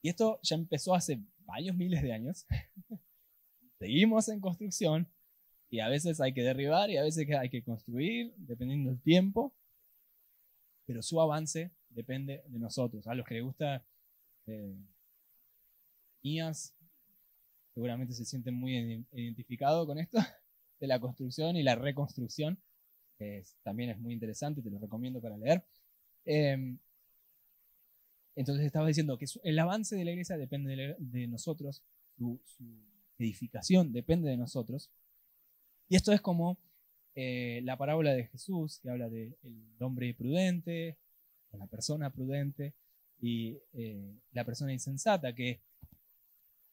Y 0.02 0.08
esto 0.08 0.38
ya 0.42 0.56
empezó 0.56 0.94
hace 0.94 1.20
varios 1.44 1.76
miles 1.76 2.02
de 2.02 2.12
años. 2.12 2.46
Seguimos 3.78 4.28
en 4.28 4.40
construcción 4.40 5.08
y 5.68 5.80
a 5.80 5.88
veces 5.88 6.20
hay 6.20 6.32
que 6.32 6.42
derribar 6.42 6.90
y 6.90 6.96
a 6.96 7.02
veces 7.02 7.28
hay 7.30 7.48
que 7.48 7.62
construir, 7.62 8.34
dependiendo 8.36 8.90
del 8.90 9.00
tiempo. 9.00 9.54
Pero 10.86 11.02
su 11.02 11.20
avance 11.20 11.70
depende 11.88 12.42
de 12.46 12.58
nosotros. 12.58 13.06
A 13.06 13.14
los 13.14 13.26
que 13.26 13.34
les 13.34 13.44
gusta 13.44 13.84
eh, 14.46 14.76
seguramente 17.74 18.14
se 18.14 18.24
sienten 18.24 18.54
muy 18.54 19.06
identificados 19.12 19.86
con 19.86 19.98
esto 19.98 20.18
de 20.80 20.86
la 20.86 21.00
construcción 21.00 21.56
y 21.56 21.62
la 21.62 21.74
reconstrucción. 21.74 22.58
también 23.62 23.90
es 23.90 23.98
muy 23.98 24.12
interesante, 24.14 24.62
te 24.62 24.70
lo 24.70 24.78
recomiendo 24.78 25.20
para 25.20 25.36
leer. 25.36 25.64
Em, 26.24 26.78
entonces 28.40 28.64
estaba 28.64 28.86
diciendo 28.86 29.18
que 29.18 29.26
el 29.42 29.58
avance 29.58 29.96
de 29.96 30.04
la 30.04 30.12
iglesia 30.12 30.36
depende 30.36 30.96
de, 30.98 31.26
nosotros, 31.26 31.82
su, 32.16 32.40
edificación 33.18 33.92
depende 33.92 34.30
de 34.30 34.36
nosotros. 34.36 34.90
Y 35.88 35.96
esto 35.96 36.12
es 36.12 36.20
como 36.20 36.58
eh, 37.14 37.60
la 37.64 37.76
parábola 37.76 38.14
de 38.14 38.24
Jesús, 38.28 38.80
que 38.80 38.90
habla 38.90 39.10
del 39.10 39.36
hombre 39.80 40.14
prudente, 40.14 40.96
la 41.52 41.66
persona 41.66 42.10
prudente, 42.10 42.74
y 43.20 43.58
eh, 43.74 44.16
la 44.32 44.44
persona 44.44 44.72
insensata, 44.72 45.34
que 45.34 45.60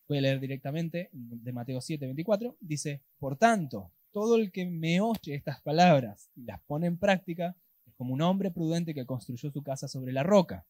voy 0.07 0.19
a 0.19 0.21
leer 0.21 0.39
directamente 0.39 1.09
de 1.11 1.51
Mateo 1.51 1.81
7, 1.81 2.05
24, 2.05 2.55
dice, 2.61 3.01
por 3.19 3.37
tanto, 3.37 3.91
todo 4.11 4.37
el 4.37 4.51
que 4.51 4.65
me 4.65 5.01
oye 5.01 5.35
estas 5.35 5.59
palabras 5.61 6.29
y 6.35 6.43
las 6.43 6.61
pone 6.61 6.87
en 6.87 6.97
práctica 6.97 7.57
es 7.85 7.93
como 7.95 8.13
un 8.13 8.21
hombre 8.21 8.51
prudente 8.51 8.93
que 8.93 9.05
construyó 9.05 9.51
su 9.51 9.61
casa 9.61 9.87
sobre 9.87 10.13
la 10.13 10.23
roca. 10.23 10.65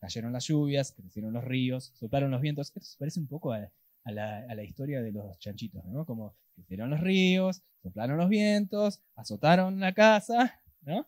Cayeron 0.00 0.32
las 0.32 0.46
lluvias, 0.46 0.92
crecieron 0.92 1.32
los 1.32 1.44
ríos, 1.44 1.92
soplaron 1.94 2.30
los 2.30 2.40
vientos. 2.40 2.68
Esto 2.68 2.80
se 2.80 2.98
parece 2.98 3.20
un 3.20 3.28
poco 3.28 3.52
a, 3.52 3.70
la, 4.04 4.64
historia 4.64 5.02
de 5.02 5.12
los 5.12 5.38
chanchitos, 5.38 5.84
¿no? 5.84 6.06
Como 6.06 6.34
crecieron 6.54 6.90
los 6.90 7.00
ríos, 7.00 7.62
soplaron 7.82 8.16
los 8.16 8.28
vientos, 8.28 9.02
azotaron 9.14 9.78
la 9.78 9.92
casa, 9.92 10.60
¿no? 10.82 11.06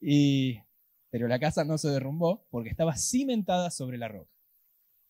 Y, 0.00 0.60
pero 1.10 1.28
la 1.28 1.38
casa 1.38 1.64
no 1.64 1.78
se 1.78 1.88
derrumbó 1.88 2.46
porque 2.50 2.68
estaba 2.68 2.94
cimentada 2.96 3.70
sobre 3.70 3.96
la 3.96 4.08
roca. 4.08 4.30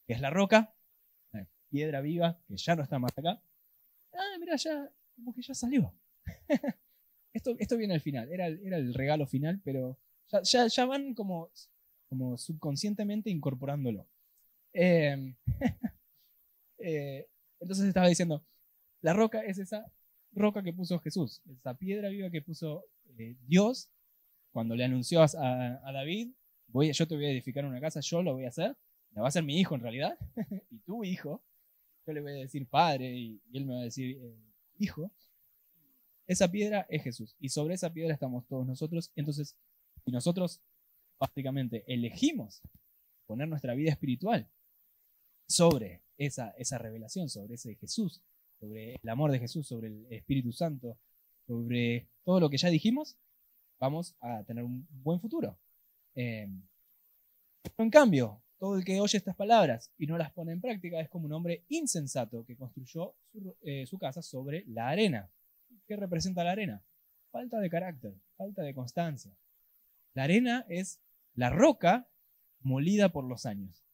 ¿Qué 0.07 0.14
es 0.14 0.20
la 0.20 0.31
roca? 0.31 0.72
Piedra 1.68 2.01
viva 2.01 2.39
que 2.47 2.57
ya 2.57 2.77
no 2.77 2.85
está 2.85 2.99
más 3.01 3.11
acá. 3.16 3.43
Ah, 4.14 4.37
mira, 4.39 4.55
ya, 4.57 4.89
como 5.16 5.35
que 5.35 5.43
ya 5.43 5.53
salió. 5.53 5.93
esto, 7.33 7.57
esto 7.59 7.77
viene 7.77 7.95
al 7.95 8.01
final, 8.01 8.33
era, 8.33 8.47
era 8.47 8.77
el 8.77 8.95
regalo 8.95 9.27
final, 9.27 9.61
pero 9.64 9.99
ya, 10.43 10.66
ya, 10.66 10.85
van 10.87 11.14
como, 11.14 11.51
como 12.09 12.36
subconscientemente 12.36 13.30
incorporándolo. 13.30 14.07
Em, 14.72 15.34
eh, 16.78 17.26
entonces 17.61 17.86
estaba 17.86 18.09
diciendo, 18.09 18.44
la 19.00 19.12
roca 19.12 19.40
es 19.40 19.59
esa 19.59 19.90
roca 20.32 20.62
que 20.62 20.72
puso 20.72 20.98
Jesús, 21.00 21.40
esa 21.50 21.74
piedra 21.74 22.09
viva 22.09 22.30
que 22.30 22.42
puso 22.42 22.84
eh, 23.18 23.36
Dios 23.46 23.88
cuando 24.50 24.74
le 24.74 24.84
anunció 24.84 25.22
a, 25.22 25.92
David, 25.92 26.30
voy, 26.68 26.92
yo 26.92 27.07
te 27.07 27.14
voy 27.14 27.26
a 27.26 27.30
edificar 27.30 27.64
una 27.64 27.80
casa, 27.80 28.00
yo 28.00 28.22
lo 28.22 28.34
voy 28.34 28.44
a 28.44 28.48
hacer, 28.48 28.76
la 29.12 29.22
va 29.22 29.26
a 29.26 29.28
hacer 29.28 29.42
mi 29.42 29.59
hijo 29.59 29.74
en 29.74 29.82
realidad, 29.82 30.18
y 30.70 30.78
tu 30.80 31.04
hijo, 31.04 31.42
yo 32.07 32.12
le 32.12 32.20
voy 32.20 32.32
a 32.32 32.36
decir 32.36 32.66
padre 32.66 33.12
y, 33.12 33.40
él 33.52 33.66
me 33.66 33.74
va 33.74 33.80
a 33.80 33.84
decir 33.84 34.16
eh, 34.18 34.36
hijo, 34.78 35.11
esa 36.26 36.50
piedra 36.50 36.86
es 36.88 37.02
Jesús. 37.02 37.36
Y 37.38 37.50
sobre 37.50 37.74
esa 37.74 37.92
piedra 37.92 38.12
estamos 38.12 38.46
todos 38.46 38.66
nosotros. 38.66 39.12
Entonces, 39.14 39.54
si 40.04 40.11
nosotros 40.11 40.61
básicamente 41.19 41.85
elegimos 41.87 42.62
poner 43.27 43.49
nuestra 43.49 43.75
vida 43.75 43.91
espiritual 43.91 44.49
sobre 45.49 46.03
esa, 46.19 46.51
esa 46.51 46.79
revelación, 46.79 47.29
sobre 47.29 47.55
ese 47.55 47.75
Jesús, 47.77 48.23
sobre 48.59 48.97
el 49.03 49.09
amor 49.09 49.31
de 49.31 49.39
Jesús, 49.39 49.67
sobre 49.67 49.89
el 49.89 50.07
Espíritu 50.11 50.53
Santo, 50.53 50.99
sobre 51.47 52.09
todo 52.25 52.41
lo 52.41 52.51
que 52.51 52.59
ya 52.59 52.69
dijimos, 52.69 53.17
vamos 53.79 54.17
a 54.21 54.43
tener 54.45 54.64
un 54.64 54.87
buen 54.91 55.21
futuro. 55.21 55.59
Em, 56.14 56.62
en 57.79 57.91
cambio, 57.91 58.43
todo 58.59 58.77
el 58.77 58.85
que 58.85 59.01
oye 59.01 59.19
estas 59.19 59.37
palabras 59.37 59.93
y 59.99 60.07
no 60.07 60.17
las 60.17 60.33
pone 60.33 60.53
en 60.53 60.61
práctica 60.61 61.01
es 61.01 61.09
como 61.09 61.27
un 61.27 61.33
hombre 61.33 61.64
insensato 61.69 62.45
que 62.45 62.57
construyó 62.57 63.14
su, 63.31 63.57
eh, 63.62 63.87
su 63.87 63.99
casa 63.99 64.23
sobre 64.23 64.64
la 64.67 64.89
arena. 64.89 65.31
¿Qué 65.87 65.97
representa 65.97 66.43
la 66.43 66.53
arena? 66.53 66.83
Falta 67.31 67.61
de 67.61 67.69
carácter, 67.69 68.14
falta 68.37 68.62
de 68.62 68.75
constancia. 68.75 69.33
La 70.14 70.25
arena 70.25 70.64
es 70.69 71.01
la 71.37 71.51
roca 71.51 72.09
molida 72.61 73.11
por 73.11 73.24
los 73.24 73.47
años, 73.47 73.84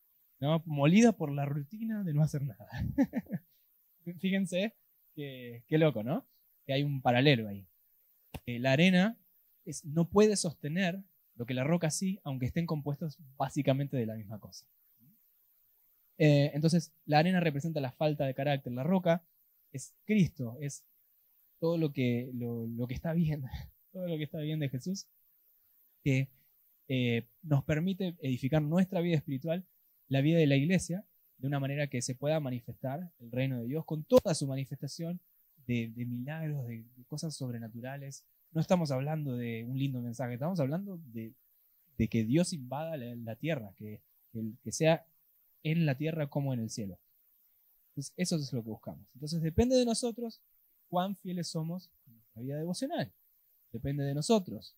¿no? 0.40 0.62
molida 0.64 1.12
por 1.12 1.30
la 1.30 1.44
rutina 1.44 2.02
de 2.02 2.14
no 2.14 2.22
hacer 2.22 2.42
nada. 2.42 2.66
Fíjense 4.20 4.74
qué 5.14 5.62
loco, 5.78 6.02
¿no? 6.02 6.26
Que 6.64 6.72
hay 6.72 6.82
un 6.82 7.02
paralelo 7.02 7.48
ahí. 7.48 7.66
Eh, 8.46 8.58
la 8.58 8.72
arena 8.72 9.18
es, 9.64 9.84
no 9.84 10.08
puede 10.08 10.36
sostener 10.36 11.02
lo 11.34 11.46
que 11.46 11.54
la 11.54 11.64
roca 11.64 11.90
sí, 11.90 12.20
aunque 12.24 12.46
estén 12.46 12.66
compuestos 12.66 13.18
básicamente 13.36 13.96
de 13.96 14.06
la 14.06 14.14
misma 14.14 14.38
cosa. 14.38 14.66
Eh, 16.18 16.50
entonces, 16.54 16.92
la 17.04 17.18
arena 17.18 17.40
representa 17.40 17.80
la 17.80 17.92
falta 17.92 18.26
de 18.26 18.34
carácter, 18.34 18.72
la 18.72 18.84
roca 18.84 19.24
es 19.72 19.94
Cristo, 20.04 20.56
es 20.60 20.84
todo 21.58 21.78
lo 21.78 21.92
que, 21.92 22.30
lo, 22.34 22.86
que 22.86 22.94
está 22.94 23.12
bien, 23.12 23.42
todo 23.92 24.06
lo 24.06 24.16
que 24.16 24.24
está 24.24 24.38
bien 24.38 24.60
de 24.60 24.68
Jesús, 24.68 25.06
que 26.04 26.28
eh, 26.88 27.26
nos 27.42 27.64
permite 27.64 28.16
edificar 28.20 28.62
nuestra 28.62 29.00
vida 29.00 29.16
espiritual, 29.16 29.66
la 30.08 30.20
vida 30.20 30.38
de 30.38 30.46
la 30.46 30.56
iglesia, 30.56 31.04
de 31.38 31.46
una 31.48 31.60
manera 31.60 31.88
que 31.88 32.02
se 32.02 32.14
pueda 32.14 32.38
manifestar 32.40 33.10
el 33.18 33.32
reino 33.32 33.60
de 33.60 33.66
Dios 33.66 33.84
con 33.84 34.04
toda 34.04 34.34
su 34.34 34.46
manifestación 34.46 35.20
de, 35.66 35.92
milagros, 36.06 36.66
de, 36.66 36.84
cosas 37.06 37.34
sobrenaturales. 37.34 38.24
No 38.52 38.60
estamos 38.60 38.90
hablando 38.90 39.36
de 39.36 39.64
un 39.64 39.78
lindo 39.78 40.00
mensaje, 40.00 40.34
estamos 40.34 40.60
hablando 40.60 40.98
de, 41.12 41.34
que 42.10 42.24
Dios 42.24 42.52
invada 42.52 42.96
la, 42.96 43.36
tierra, 43.36 43.74
que, 43.76 44.02
sea 44.70 45.06
en 45.62 45.86
la 45.86 45.96
tierra 45.96 46.28
como 46.28 46.52
en 46.52 46.60
el 46.60 46.70
cielo. 46.70 46.98
Eso 47.94 48.36
es 48.36 48.52
lo 48.52 48.62
que 48.62 48.70
buscamos. 48.70 49.06
Entonces, 49.14 49.40
depende 49.42 49.76
de 49.76 49.84
nosotros 49.84 50.40
cuán 50.88 51.16
fieles 51.16 51.48
somos 51.48 51.90
en 52.06 52.14
nuestra 52.14 52.42
vida 52.42 52.56
devocional. 52.56 53.12
Depende 53.72 54.04
de 54.04 54.14
nosotros. 54.14 54.76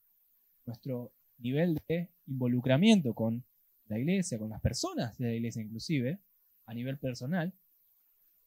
Nuestro 0.67 1.13
nivel 1.45 1.79
de 1.87 2.11
involucramiento 2.27 3.15
con 3.15 3.45
la 3.87 3.99
iglesia, 3.99 4.39
con 4.39 4.49
las 4.49 4.63
personas 4.63 5.17
de 5.19 5.27
la 5.27 5.35
iglesia 5.35 5.63
inclusive, 5.63 6.19
a 6.65 6.75
nivel 6.75 6.99
personal, 6.99 7.53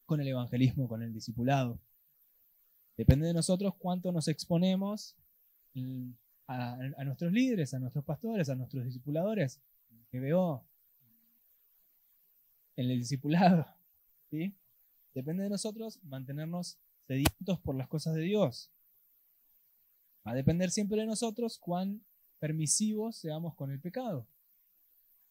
con 0.06 0.20
el 0.20 0.28
evangelismo, 0.28 0.88
con 0.88 1.04
el 1.04 1.14
discipulado. 1.14 1.80
Depende 2.98 3.28
de 3.28 3.34
nosotros 3.34 3.76
cuánto 3.78 4.12
nos 4.12 4.28
exponemos 4.28 5.16
a, 6.48 7.04
nuestros 7.06 7.32
líderes, 7.32 7.76
a 7.76 7.80
nuestros 7.80 8.04
pastores, 8.04 8.50
a 8.50 8.56
nuestros 8.56 8.84
discipuladores, 8.84 9.62
que 10.10 10.20
veo 10.20 10.66
en 12.76 12.90
el 12.90 12.98
discipulado. 12.98 13.68
¿sí? 14.32 14.56
Depende 15.14 15.44
de 15.44 15.50
nosotros 15.50 16.00
mantenernos 16.04 16.80
sedientos 17.06 17.60
por 17.60 17.76
las 17.76 17.88
cosas 17.88 18.16
de 18.16 18.22
Dios. 18.22 18.72
Va 20.26 20.32
a 20.32 20.36
depender 20.36 20.72
siempre 20.72 21.00
de 21.00 21.06
nosotros 21.06 21.60
cuán 21.60 22.02
permisivos 22.40 23.18
seamos 23.18 23.56
con 23.56 23.72
el 23.72 23.80
pecado. 23.80 24.28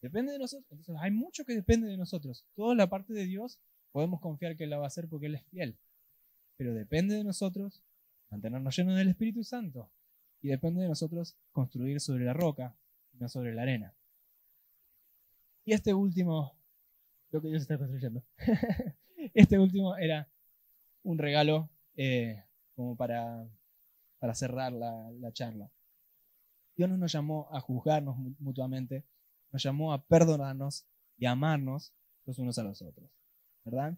Depende 0.01 0.33
de 0.33 0.39
nosotros. 0.39 0.89
Hay 1.01 1.11
mucho 1.11 1.45
que 1.45 1.55
depende 1.55 1.89
de 1.89 1.97
nosotros. 1.97 2.45
Toda 2.55 2.75
la 2.75 2.89
parte 2.89 3.13
de 3.13 3.25
Dios 3.25 3.59
podemos 3.93 4.21
confiar 4.21 4.57
que 4.57 4.65
Él 4.65 4.71
la 4.71 4.79
va 4.79 4.85
a 4.85 4.89
hacer 4.89 5.09
porque 5.09 5.27
Él 5.27 5.37
es 5.37 5.45
fiel. 5.47 5.79
Pero 6.57 6.75
depende 6.75 7.15
de 7.15 7.25
nosotros 7.25 7.83
mantenernos 8.31 8.77
llenos 8.77 8.97
del 8.97 9.09
Espíritu 9.09 9.43
Santo. 9.45 9.91
Y 10.43 10.49
depende 10.49 10.83
de 10.83 10.89
nosotros 10.89 11.37
construir 11.53 12.01
sobre 12.01 12.25
la 12.25 12.35
roca, 12.35 12.77
no 13.15 13.29
sobre 13.29 13.55
la 13.55 13.63
arena. 13.63 13.95
Y 15.65 15.73
este 15.73 15.95
último, 15.95 16.57
lo 17.31 17.43
que 17.43 17.49
Dios 17.49 17.63
está 17.63 17.79
construyendo. 17.79 18.23
este 19.35 19.59
último 19.59 19.97
era 19.97 20.29
un 21.03 21.19
regalo 21.19 21.71
eh, 21.97 22.45
como 22.75 22.97
para, 22.97 23.49
para 24.19 24.35
cerrar 24.35 24.73
la, 24.73 25.33
charla. 25.33 25.71
Dios 26.77 26.91
no 26.91 26.97
nos 26.97 27.13
llamó 27.13 27.49
a 27.53 27.61
juzgarnos 27.61 28.17
mutuamente, 28.39 29.05
nos 29.51 29.63
llamó 29.63 29.93
a 29.93 30.03
perdonarnos 30.03 30.85
y 31.17 31.27
amarnos 31.27 31.93
los 32.27 32.39
unos 32.39 32.59
a 32.59 32.63
los 32.63 32.83
otros. 32.83 33.11
¿Verdad? 33.65 33.95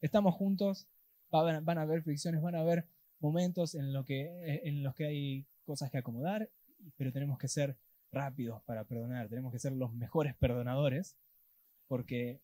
Estamos 0.00 0.34
juntos, 0.34 0.86
van 1.30 1.78
a 1.78 1.82
haber 1.82 2.02
fricciones, 2.02 2.42
van 2.42 2.54
a 2.54 2.60
haber 2.60 2.86
momentos 3.20 3.74
en, 3.74 3.92
lo 3.92 4.04
que, 4.04 4.22
eh, 4.42 4.62
en 4.64 4.82
los 4.82 4.94
que 4.94 5.06
hay 5.06 5.46
cosas 5.64 5.90
que 5.90 5.98
acomodar, 5.98 6.48
pero 6.96 7.12
tenemos 7.12 7.38
que 7.38 7.48
ser 7.48 7.76
rápidos 8.12 8.62
para 8.62 8.84
perdonar, 8.84 9.28
tenemos 9.28 9.52
que 9.52 9.58
ser 9.58 9.72
los 9.72 9.92
mejores 9.92 10.34
perdonadores, 10.36 11.16
porque 11.88 12.40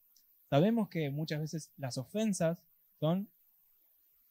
sabemos 0.50 0.88
que 0.88 1.10
muchas 1.10 1.40
veces 1.40 1.70
las 1.76 1.98
ofensas 1.98 2.62
son 2.98 3.28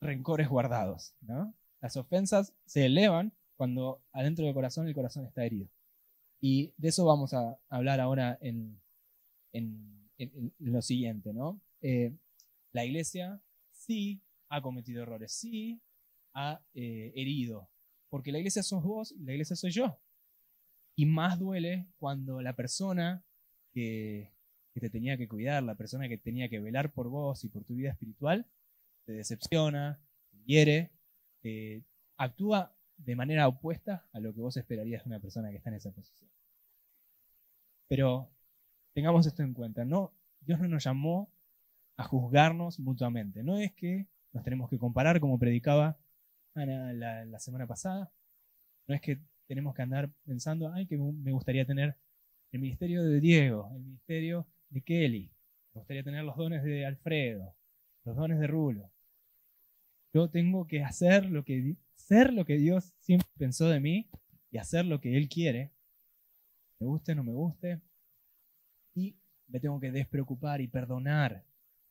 rencores 0.01 0.49
guardados. 0.49 1.13
¿no? 1.21 1.53
Las 1.81 1.97
ofensas 1.97 2.53
se 2.65 2.85
elevan 2.85 3.33
cuando 3.55 4.01
adentro 4.11 4.45
del 4.45 4.53
corazón 4.53 4.87
el 4.87 4.93
corazón 4.93 5.25
está 5.25 5.45
herido. 5.45 5.67
Y 6.41 6.73
de 6.77 6.89
eso 6.89 7.05
vamos 7.05 7.33
a 7.33 7.57
hablar 7.69 7.99
ahora 7.99 8.37
en, 8.41 8.81
lo 10.59 10.81
siguiente. 10.81 11.33
¿no? 11.33 11.61
Eh, 11.81 12.13
la 12.71 12.85
iglesia 12.85 13.41
sí 13.71 14.21
ha 14.49 14.61
cometido 14.61 15.03
errores, 15.03 15.31
sí 15.31 15.81
ha 16.33 16.61
eh, 16.73 17.13
herido, 17.15 17.69
porque 18.09 18.31
la 18.31 18.39
iglesia 18.39 18.63
sos 18.63 18.83
vos 18.83 19.13
la 19.19 19.31
iglesia 19.31 19.55
soy 19.55 19.71
yo. 19.71 19.99
Y 20.95 21.05
más 21.05 21.39
duele 21.39 21.87
cuando 21.97 22.41
la 22.41 22.55
persona 22.55 23.23
que, 23.71 24.33
que 24.73 24.79
te 24.79 24.89
tenía 24.89 25.17
que 25.17 25.27
cuidar, 25.27 25.63
la 25.63 25.75
persona 25.75 26.07
que 26.09 26.17
tenía 26.17 26.49
que 26.49 26.59
velar 26.59 26.91
por 26.91 27.09
vos 27.09 27.43
y 27.43 27.49
por 27.49 27.63
tu 27.63 27.75
vida 27.75 27.91
espiritual, 27.91 28.45
te 29.05 29.13
decepciona, 29.13 29.99
te 30.29 30.43
hiere, 30.45 30.91
actúa 32.17 32.75
de 32.97 33.15
manera 33.15 33.47
opuesta 33.47 34.07
a 34.13 34.19
lo 34.19 34.33
que 34.33 34.41
vos 34.41 34.57
esperarías 34.57 35.03
de 35.03 35.09
una 35.09 35.19
persona 35.19 35.49
que 35.49 35.57
está 35.57 35.69
en 35.69 35.75
esa 35.75 35.91
posición. 35.91 36.29
Pero 37.87 38.29
tengamos 38.93 39.25
esto 39.27 39.43
en 39.43 39.53
cuenta, 39.53 39.85
no, 39.85 40.13
Dios 40.41 40.59
no 40.59 40.67
nos 40.67 40.83
llamó 40.83 41.31
a 41.97 42.03
juzgarnos 42.03 42.79
mutuamente, 42.79 43.43
no 43.43 43.57
es 43.57 43.71
que 43.73 44.07
nos 44.31 44.43
tenemos 44.43 44.69
que 44.69 44.79
comparar 44.79 45.19
como 45.19 45.37
predicaba 45.37 45.97
Ana 46.55 46.93
la, 46.93 47.39
semana 47.39 47.67
pasada. 47.67 48.11
No 48.87 48.95
es 48.95 49.01
que 49.01 49.19
tenemos 49.47 49.73
que 49.75 49.81
andar 49.81 50.11
pensando, 50.25 50.71
ay, 50.71 50.85
que 50.87 50.97
me 50.97 51.31
gustaría 51.31 51.65
tener 51.65 51.95
el 52.51 52.59
ministerio 52.59 53.03
de 53.03 53.19
Diego, 53.19 53.69
el 53.75 53.81
ministerio 53.81 54.47
de 54.69 54.81
Kelly, 54.81 55.31
me 55.73 55.79
gustaría 55.79 56.03
tener 56.03 56.23
los 56.23 56.35
dones 56.37 56.63
de 56.63 56.85
Alfredo, 56.85 57.55
los 58.05 58.15
dones 58.15 58.39
de 58.39 58.47
Rulo. 58.47 58.91
Yo 60.13 60.29
tengo 60.29 60.67
que 60.67 60.83
hacer 60.83 61.25
lo 61.25 61.43
que, 61.43 61.75
ser 61.95 62.33
lo 62.33 62.45
que 62.45 62.57
Dios 62.57 62.93
siempre 62.99 63.27
pensó 63.37 63.67
de 63.67 63.79
mí 63.79 64.09
y 64.51 64.57
hacer 64.57 64.85
lo 64.85 64.99
que 65.01 65.17
Él 65.17 65.29
quiere, 65.29 65.71
me 66.79 66.87
guste, 66.87 67.13
o 67.13 67.15
no 67.15 67.23
me 67.23 67.31
guste, 67.31 67.81
y 68.95 69.15
me 69.47 69.59
tengo 69.59 69.79
que 69.79 69.91
despreocupar 69.91 70.61
y 70.61 70.67
perdonar 70.67 71.45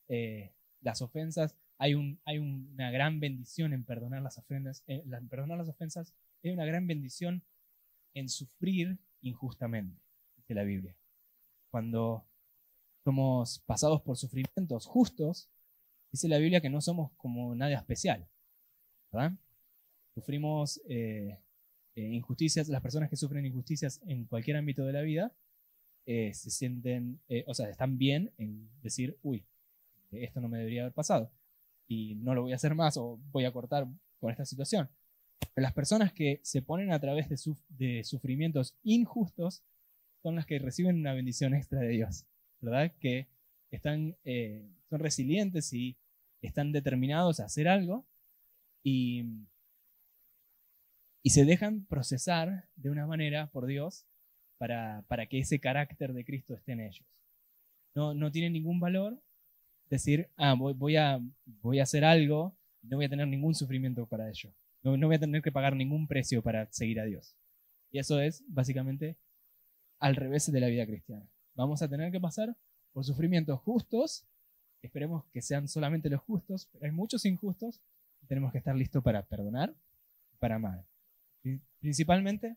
eh, 0.09 0.55
las 0.81 1.03
ofensas. 1.03 1.57
Hay, 1.79 1.95
un, 1.95 2.21
hay, 2.25 2.39
una 2.39 2.91
gran 2.91 3.19
bendición 3.19 3.73
en 3.73 3.85
perdonar 3.85 4.23
las 4.23 4.39
ofensas. 4.39 4.85
En 4.87 5.13
eh, 5.13 5.21
perdonar 5.29 5.59
las 5.59 5.69
ofensas 5.69 6.15
hay 6.45 6.51
una 6.51 6.65
gran 6.65 6.87
bendición 6.87 7.43
en 8.15 8.29
sufrir 8.29 8.99
injustamente, 9.23 10.01
dice 10.37 10.55
la 10.55 10.65
Biblia. 10.65 10.97
Cuando 11.71 12.27
somos 13.05 13.61
pasados 13.61 14.03
por 14.03 14.17
sufrimientos 14.17 14.87
justos, 14.87 15.49
dice 16.11 16.29
la 16.29 16.39
Biblia 16.39 16.61
que 16.61 16.71
no 16.71 16.81
somos 16.81 17.13
como 17.17 17.55
nadie 17.55 17.75
especial. 17.75 18.29
¿verdad? 19.11 19.33
Sufrimos 20.15 20.81
eh, 20.89 21.39
eh, 21.95 22.03
injusticias, 22.03 22.69
las 22.69 22.83
personas 22.83 23.09
que 23.09 23.17
sufren 23.17 23.47
injusticias 23.47 24.01
en 24.07 24.25
cualquier 24.25 24.57
ámbito 24.57 24.85
de 24.85 24.93
la 24.93 25.03
vida 25.03 25.33
eh, 26.07 26.35
se 26.35 26.51
sienten, 26.51 27.21
o 27.47 27.55
sea, 27.55 27.69
están 27.69 27.97
bien 27.97 28.33
en 28.39 28.69
decir, 28.83 29.17
uy, 29.23 29.45
esto 30.11 30.41
no 30.41 30.49
me 30.49 30.59
debería 30.59 30.83
haber 30.83 30.93
pasado 30.93 31.31
y 31.87 32.17
no 32.17 32.35
lo 32.35 32.43
voy 32.43 32.53
a 32.53 32.57
hacer 32.57 32.75
más 32.75 32.97
o 32.97 33.19
voy 33.31 33.45
a 33.45 33.53
cortar 33.53 33.87
con 34.19 34.31
esta 34.31 34.45
situación. 34.45 34.89
Pero 35.55 35.63
las 35.63 35.73
personas 35.73 36.13
que 36.13 36.41
se 36.43 36.63
ponen 36.63 36.93
a 36.93 37.01
través 37.01 37.29
de, 37.29 37.37
de 37.69 38.05
sufrimientos 38.05 38.75
injustos 38.83 39.63
son 40.23 40.37
las 40.37 40.47
que 40.47 40.59
reciben 40.59 40.97
una 40.97 41.15
bendición 41.15 41.55
extra 41.55 41.81
de 41.81 41.89
Dios. 41.89 42.27
¿verdad? 42.63 42.93
Que 43.01 43.29
están, 43.71 44.17
eh, 44.25 44.65
son 44.89 45.01
resilientes 45.01 45.73
y 45.73 45.97
están 46.41 46.73
determinados 46.73 47.41
a 47.41 47.45
hacer 47.45 47.69
algo 47.69 48.07
y, 48.83 49.25
y 51.23 51.31
se 51.31 51.45
dejan 51.45 51.85
procesar 51.87 52.69
de 52.77 52.91
una 52.91 53.07
manera 53.07 53.49
por 53.49 53.67
Dios 53.67 54.05
para, 54.59 55.05
para 55.09 55.27
que 55.27 55.39
ese 55.39 55.61
carácter 55.61 56.13
de 56.13 56.25
Cristo 56.25 56.55
esté 56.55 56.73
en 56.73 56.81
ellos. 56.81 57.07
No, 57.95 58.15
no 58.15 58.31
tiene 58.31 58.51
ningún 58.51 58.81
valor 58.81 59.21
decir, 59.91 60.29
ah, 60.37 60.55
voy, 60.55 60.73
voy, 60.73 60.97
a, 60.97 61.21
voy 61.63 61.81
a 61.81 61.85
hacer 61.85 62.05
algo, 62.05 62.57
no 62.83 62.97
voy 62.97 63.07
a 63.07 63.09
tener 63.09 63.29
ningún 63.29 63.55
sufrimiento 63.55 64.07
para 64.07 64.29
ello. 64.29 64.51
No, 64.83 64.97
no 64.97 65.07
voy 65.07 65.17
a 65.17 65.21
tener 65.21 65.43
que 65.43 65.53
pagar 65.53 65.77
ningún 65.77 66.07
precio 66.07 66.43
para 66.43 66.71
seguir 66.73 66.99
a 67.01 67.05
Dios. 67.05 67.37
Y 67.91 67.99
eso 67.99 68.21
es 68.21 68.43
básicamente 68.49 69.17
al 69.99 70.17
revés 70.17 70.51
de 70.51 70.61
la 70.61 70.69
vida 70.69 70.87
cristiana. 70.87 71.27
Vamos 71.55 71.83
a 71.83 71.89
tener 71.89 72.11
que 72.11 72.21
pasar 72.21 72.57
por 72.93 73.05
sufrimientos 73.05 73.61
justos. 73.61 74.25
Esperemos 74.81 75.25
que 75.27 75.43
sean 75.43 75.69
solamente 75.69 76.09
los 76.09 76.21
justos, 76.23 76.69
pero 76.73 76.87
hay 76.87 76.91
muchos 76.91 77.25
injustos 77.27 77.81
tenemos 78.27 78.53
que 78.53 78.59
estar 78.59 78.75
listos 78.75 79.03
para 79.03 79.23
perdonar 79.23 79.75
para 80.39 80.57
amar. 80.57 80.85
Principalmente 81.81 82.57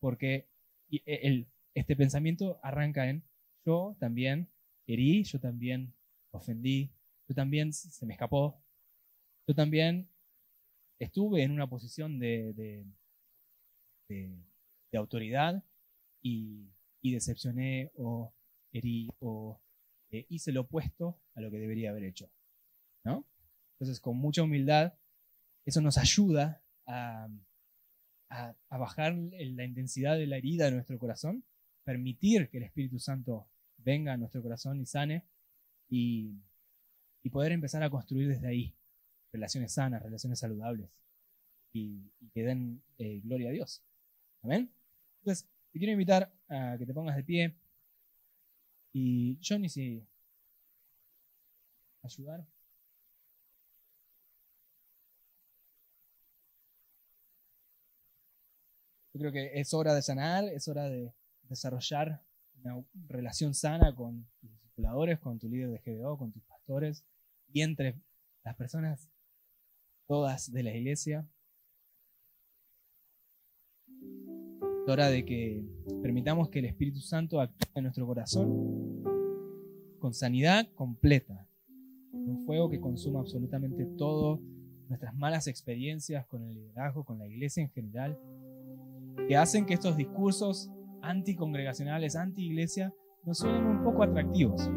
porque 0.00 0.46
e, 0.90 1.46
este 1.74 1.96
pensamiento 1.96 2.58
arranca 2.62 3.08
en 3.08 3.22
yo 3.66 3.96
también 3.98 4.48
herí, 4.86 5.24
yo 5.24 5.40
también 5.40 5.94
ofendí, 6.30 6.90
yo 7.28 7.34
también 7.34 7.72
se 7.72 8.06
me 8.06 8.12
escapó, 8.12 8.60
yo 9.46 9.54
también 9.54 10.08
estuve 10.98 11.42
en 11.42 11.50
una 11.50 11.66
posición 11.66 12.18
de, 12.18 12.52
de 14.08 14.98
autoridad 14.98 15.64
y 16.22 16.68
y 17.04 17.12
decepcioné 17.12 17.92
o 17.96 18.32
herí 18.72 19.10
o 19.20 19.60
eh, 20.10 20.24
hice 20.30 20.52
lo 20.52 20.62
opuesto 20.62 21.20
a 21.34 21.42
lo 21.42 21.50
que 21.50 21.58
debería 21.58 21.90
haber 21.90 22.04
hecho. 22.04 22.30
¿no? 23.04 23.26
Entonces, 23.74 24.00
con 24.00 24.16
mucha 24.16 24.42
humildad, 24.42 24.94
eso 25.66 25.82
nos 25.82 25.98
ayuda 25.98 26.62
a, 26.86 27.28
bajar 28.68 29.14
la 29.14 29.64
intensidad 29.64 30.16
de 30.16 30.26
la 30.26 30.36
herida 30.36 30.66
de 30.66 30.72
nuestro 30.72 30.98
corazón, 30.98 31.44
permitir 31.84 32.48
que 32.50 32.58
el 32.58 32.64
Espíritu 32.64 32.98
Santo 32.98 33.48
venga 33.78 34.12
a 34.12 34.16
nuestro 34.16 34.42
corazón 34.42 34.80
y 34.80 34.86
sane 34.86 35.24
y, 35.88 36.40
poder 37.30 37.52
empezar 37.52 37.82
a 37.82 37.90
construir 37.90 38.28
desde 38.28 38.46
ahí 38.46 38.74
relaciones 39.32 39.72
sanas, 39.72 40.02
relaciones 40.02 40.38
saludables 40.38 40.90
y, 41.72 42.12
que 42.32 42.42
den 42.42 42.82
eh, 42.98 43.20
gloria 43.24 43.48
a 43.48 43.52
Dios. 43.52 43.82
Amén. 44.42 44.70
Entonces, 45.20 45.48
te 45.72 45.78
quiero 45.78 45.92
invitar 45.92 46.32
a 46.48 46.76
que 46.78 46.86
te 46.86 46.94
pongas 46.94 47.16
de 47.16 47.24
pie. 47.24 47.54
Y 48.92 49.38
Johnny, 49.42 49.68
si 49.68 50.06
ayudar. 52.04 52.46
Yo 59.14 59.20
creo 59.20 59.32
que 59.32 59.60
es 59.60 59.72
hora 59.72 59.94
de 59.94 60.02
sanar, 60.02 60.44
es 60.44 60.66
hora 60.66 60.88
de 60.88 61.14
desarrollar 61.48 62.20
una 62.62 62.84
relación 63.06 63.54
sana 63.54 63.94
con 63.94 64.26
tus 64.40 64.50
discipuladores, 64.50 65.20
con 65.20 65.38
tu 65.38 65.48
líder 65.48 65.70
de 65.70 65.78
GBO, 65.78 66.18
con 66.18 66.32
tus 66.32 66.42
pastores 66.42 67.04
y 67.52 67.62
entre 67.62 67.94
las 68.42 68.56
personas 68.56 69.08
todas 70.08 70.50
de 70.52 70.62
la 70.64 70.74
iglesia. 70.74 71.28
hora 74.86 75.08
de 75.08 75.24
que 75.24 75.64
permitamos 76.02 76.50
que 76.50 76.58
el 76.58 76.66
Espíritu 76.66 77.00
Santo 77.00 77.40
actúe 77.40 77.68
en 77.74 77.84
nuestro 77.84 78.06
corazón 78.06 79.02
con 79.98 80.12
sanidad 80.12 80.68
completa, 80.74 81.48
un 82.12 82.44
fuego 82.44 82.68
que 82.68 82.80
consuma 82.80 83.20
absolutamente 83.20 83.86
todo 83.96 84.42
nuestras 84.88 85.14
malas 85.14 85.46
experiencias 85.46 86.26
con 86.26 86.42
el 86.42 86.54
liderazgo, 86.54 87.04
con 87.04 87.18
la 87.18 87.26
iglesia 87.26 87.62
en 87.62 87.70
general, 87.70 88.18
que 89.28 89.36
hacen 89.36 89.66
que 89.66 89.74
estos 89.74 89.96
discursos 89.96 90.70
anticongregacionales, 91.02 92.16
anti-iglesia, 92.16 92.92
nos 93.24 93.38
suenen 93.38 93.64
un 93.64 93.82
poco 93.82 94.02
atractivos. 94.02 94.70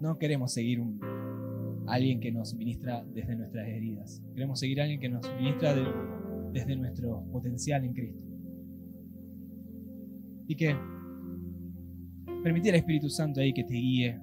No 0.00 0.18
queremos 0.18 0.52
seguir 0.52 0.80
un, 0.80 0.98
alguien 1.86 2.20
que 2.20 2.32
nos 2.32 2.54
ministra 2.54 3.04
desde 3.12 3.36
nuestras 3.36 3.68
heridas. 3.68 4.22
Queremos 4.34 4.58
seguir 4.58 4.80
a 4.80 4.84
alguien 4.84 5.00
que 5.00 5.08
nos 5.08 5.22
ministra 5.36 5.74
de, 5.74 5.86
desde 6.52 6.76
nuestro 6.76 7.22
potencial 7.30 7.84
en 7.84 7.92
Cristo. 7.92 8.24
Y 10.46 10.56
que 10.56 10.74
permitir 12.42 12.72
al 12.72 12.78
Espíritu 12.78 13.08
Santo 13.08 13.40
ahí 13.40 13.52
que 13.52 13.64
te 13.64 13.74
guíe. 13.74 14.20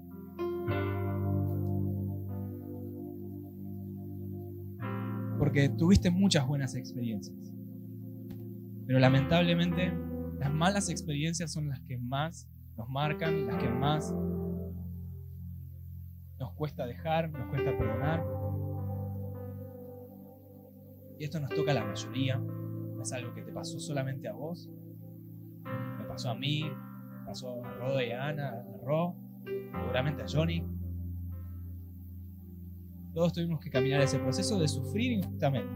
Porque 5.58 5.70
tuviste 5.70 6.12
muchas 6.12 6.46
buenas 6.46 6.76
experiencias. 6.76 7.36
Pero 8.86 9.00
lamentablemente 9.00 9.92
las 10.38 10.54
malas 10.54 10.88
experiencias 10.88 11.52
son 11.52 11.70
las 11.70 11.80
que 11.80 11.98
más 11.98 12.48
nos 12.78 12.88
marcan, 12.90 13.48
las 13.48 13.56
que 13.56 13.68
más 13.68 14.14
nos 16.38 16.54
cuesta 16.54 16.86
dejar, 16.86 17.32
nos 17.32 17.50
cuesta 17.50 17.76
perdonar. 17.76 18.24
Y 21.18 21.24
esto 21.24 21.40
nos 21.40 21.50
toca 21.50 21.72
a 21.72 21.74
la 21.74 21.86
mayoría. 21.86 22.40
Es 23.02 23.12
algo 23.14 23.34
que 23.34 23.42
te 23.42 23.52
pasó 23.52 23.80
solamente 23.80 24.28
a 24.28 24.34
vos. 24.34 24.70
Me 25.98 26.06
pasó 26.06 26.30
a 26.30 26.36
mí, 26.36 26.66
pasó 27.26 27.66
a 27.66 27.74
Roda 27.80 28.06
y 28.06 28.12
a 28.12 28.28
Ana, 28.28 28.50
a 28.50 28.86
Ro, 28.86 29.16
seguramente 29.72 30.22
a 30.22 30.26
Johnny. 30.32 30.64
Todos 33.18 33.34
tuvimos 33.34 33.60
que 33.60 33.72
caminar 33.72 34.00
ese 34.02 34.20
proceso 34.20 34.60
de 34.60 34.68
sufrir 34.68 35.14
injustamente. 35.14 35.74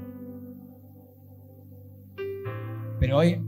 Pero 3.00 3.18
hoy 3.18 3.44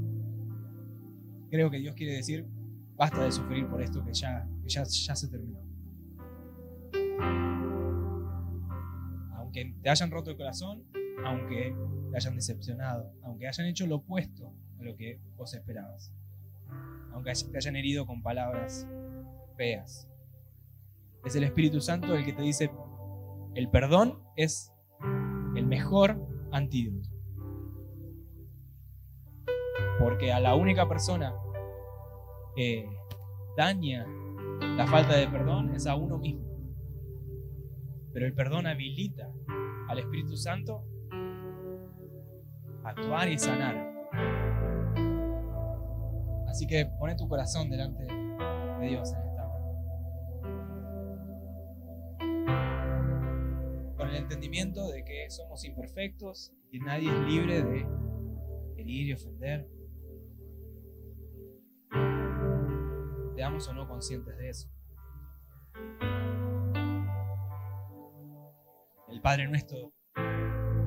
creo 1.51 1.69
que 1.69 1.77
Dios 1.77 1.93
quiere 1.93 2.13
decir, 2.13 2.47
basta 2.95 3.23
de 3.23 3.31
sufrir 3.31 3.67
por 3.67 3.83
esto 3.83 4.03
que 4.03 4.11
ya, 4.11 4.49
ya, 4.65 4.81
ya 4.83 5.15
se 5.15 5.27
terminó. 5.27 5.59
Aunque 9.35 9.75
te 9.83 9.89
hayan 9.91 10.09
roto 10.09 10.31
el 10.31 10.37
corazón, 10.37 10.85
aunque 11.23 11.75
te 12.09 12.17
hayan 12.17 12.35
decepcionado, 12.35 13.13
aunque 13.21 13.47
hayan 13.47 13.67
hecho 13.67 13.85
lo 13.85 13.97
opuesto 13.97 14.51
a 14.79 14.83
lo 14.83 14.95
que 14.95 15.19
vos 15.37 15.53
esperabas, 15.53 16.11
aunque 17.11 17.31
te 17.31 17.57
hayan 17.57 17.75
herido 17.75 18.07
con 18.07 18.23
palabras 18.23 18.87
feas. 19.55 20.07
Es 21.23 21.35
el 21.35 21.43
Espíritu 21.43 21.79
Santo 21.79 22.15
el 22.15 22.25
que 22.25 22.33
te 22.33 22.41
dice, 22.41 22.71
el 23.55 23.69
perdón 23.69 24.19
es 24.35 24.73
el 25.55 25.65
mejor 25.65 26.17
antídoto. 26.51 27.09
Porque 29.99 30.33
a 30.33 30.39
la 30.39 30.55
única 30.55 30.87
persona 30.87 31.33
que 32.55 32.89
daña 33.55 34.05
la 34.75 34.87
falta 34.87 35.15
de 35.15 35.27
perdón 35.27 35.75
es 35.75 35.85
a 35.87 35.95
uno 35.95 36.17
mismo. 36.17 36.45
Pero 38.11 38.25
el 38.25 38.33
perdón 38.33 38.67
habilita 38.67 39.31
al 39.87 39.99
Espíritu 39.99 40.35
Santo 40.35 40.83
a 42.83 42.89
actuar 42.89 43.29
y 43.29 43.37
sanar. 43.37 43.91
Así 46.47 46.67
que 46.67 46.85
pone 46.99 47.15
tu 47.15 47.27
corazón 47.27 47.69
delante 47.69 48.03
de 48.05 48.87
Dios 48.87 49.13
entendimiento 54.23 54.89
de 54.89 55.03
que 55.03 55.29
somos 55.29 55.63
imperfectos 55.65 56.51
y 56.71 56.79
nadie 56.79 57.09
es 57.09 57.19
libre 57.27 57.61
de 57.61 57.87
herir 58.77 59.07
y 59.07 59.13
ofender. 59.13 59.69
Seamos 63.35 63.67
o 63.67 63.73
no 63.73 63.87
conscientes 63.87 64.37
de 64.37 64.49
eso. 64.49 64.69
El 69.09 69.21
Padre 69.21 69.47
nuestro 69.47 69.93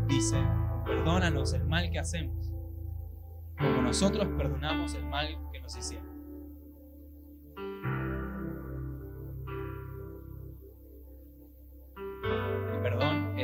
dice, 0.08 0.36
perdónanos 0.84 1.52
el 1.52 1.64
mal 1.64 1.90
que 1.90 1.98
hacemos, 1.98 2.52
como 3.58 3.82
nosotros 3.82 4.26
perdonamos 4.36 4.94
el 4.94 5.06
mal 5.06 5.28
que 5.52 5.60
nos 5.60 5.76
hicieron. 5.76 6.05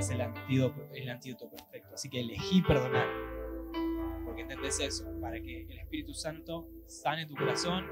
Es 0.03 0.11
el 0.11 0.21
antídoto, 0.21 0.89
el 0.93 1.09
antídoto 1.09 1.49
perfecto, 1.49 1.95
así 1.95 2.11
que 2.11 2.21
elegí 2.21 2.61
perdonar, 2.63 3.07
porque 4.25 4.43
entendés 4.43 4.81
eso, 4.81 5.05
para 5.21 5.41
que 5.41 5.63
el 5.63 5.79
Espíritu 5.79 6.13
Santo 6.13 6.69
sane 6.87 7.25
tu 7.27 7.37
corazón, 7.37 7.87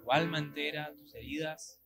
tu 0.00 0.12
alma 0.12 0.38
entera, 0.38 0.94
tus 0.96 1.12
heridas, 1.16 1.82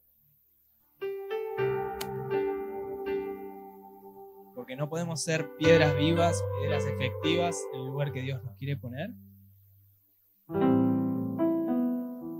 porque 4.54 4.76
no 4.76 4.90
podemos 4.90 5.22
ser 5.22 5.56
piedras 5.56 5.96
vivas, 5.96 6.44
piedras 6.60 6.84
efectivas 6.84 7.58
en 7.72 7.80
el 7.80 7.86
lugar 7.86 8.12
que 8.12 8.20
Dios 8.20 8.44
nos 8.44 8.58
quiere 8.58 8.76
poner. 8.76 9.10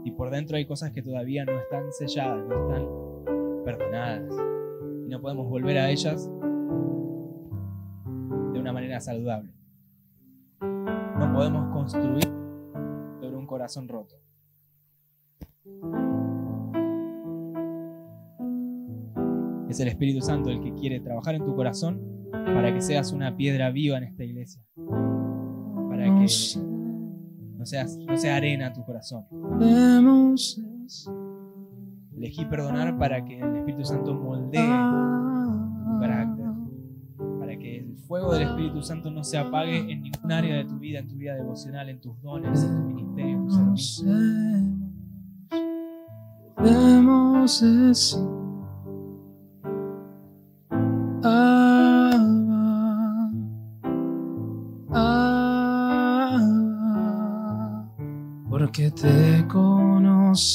Y 0.05 0.11
por 0.11 0.31
dentro 0.31 0.59
hay 0.59 0.67
cosas 0.67 0.93
que 0.93 1.01
todavía 1.01 1.47
no 1.47 1.59
están 1.59 1.91
selladas, 1.93 2.47
no 2.47 2.69
están 2.69 3.65
perdonadas. 3.65 4.31
Y 5.07 5.09
no 5.09 5.23
podemos 5.23 5.49
volver 5.49 5.79
a 5.79 5.91
ellas 5.91 6.31
de 8.61 8.63
una 8.63 8.73
manera 8.75 9.01
saludable. 9.01 9.51
No 10.61 11.33
podemos 11.33 11.73
construir 11.73 12.25
sobre 13.19 13.37
un 13.37 13.47
corazón 13.47 13.89
roto. 13.89 14.17
Es 19.71 19.81
el 19.81 19.89
Espíritu 19.89 20.21
Santo 20.21 20.51
el 20.51 20.61
que 20.61 20.75
quiere 20.75 21.01
trabajar 21.01 21.37
en 21.37 21.45
tu 21.45 21.57
corazón 21.57 22.29
para 22.33 22.75
que 22.75 22.83
seas 22.83 23.13
una 23.13 23.35
piedra 23.35 23.71
viva 23.71 23.97
en 23.97 24.05
esta 24.05 24.25
iglesia. 24.25 24.63
Para 24.77 26.05
que 26.05 26.27
no, 27.57 27.65
seas, 27.65 27.97
no 27.97 28.17
sea 28.19 28.37
arena 28.37 28.75
tu 28.75 28.85
corazón. 28.85 29.25
Elegí 32.15 32.45
perdonar 32.45 32.99
para 32.99 33.25
que 33.25 33.41
el 33.41 33.57
Espíritu 33.57 33.85
Santo 33.85 34.13
moldee 34.13 35.20
fuego 38.11 38.33
del 38.33 38.43
Espíritu 38.43 38.83
Santo 38.83 39.09
no 39.09 39.23
se 39.23 39.39
apague 39.39 39.79
en 39.79 40.03
ningún 40.03 40.33
área 40.33 40.57
de 40.57 40.65
tu 40.65 40.81
vida, 40.81 40.99
en 40.99 41.07
tu 41.07 41.15
vida 41.15 41.37
devocional, 41.37 41.89
en 41.89 42.01
tus 42.01 42.21
dones, 42.21 42.65
en 42.65 42.75
tu 42.75 42.83
ministerio, 42.83 43.39
en 43.39 43.47
tu 43.47 43.55
porque 58.49 58.91
te 58.91 59.47
conocen, 59.47 60.51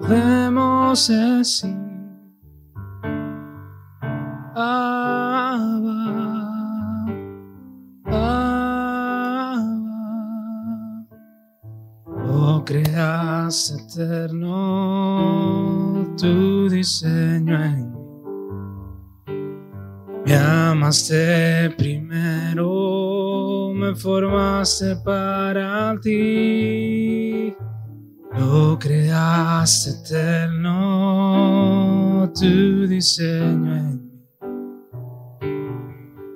podemos 0.00 1.06
decir, 1.06 1.83
creas 13.64 13.70
eterno 13.70 14.50
tu 16.18 16.68
diseño 16.68 17.64
en 17.64 17.92
mí. 17.92 17.98
Me 20.26 20.34
amaste 20.36 21.70
primero, 21.76 23.72
me 23.74 23.94
formaste 23.94 24.96
para 25.04 25.98
ti. 26.00 27.54
Lo 28.36 28.78
creaste 28.78 29.90
eterno, 29.90 30.72
tu 32.34 32.86
diseño 32.86 33.76
en 33.76 33.90
mí. 33.90 34.10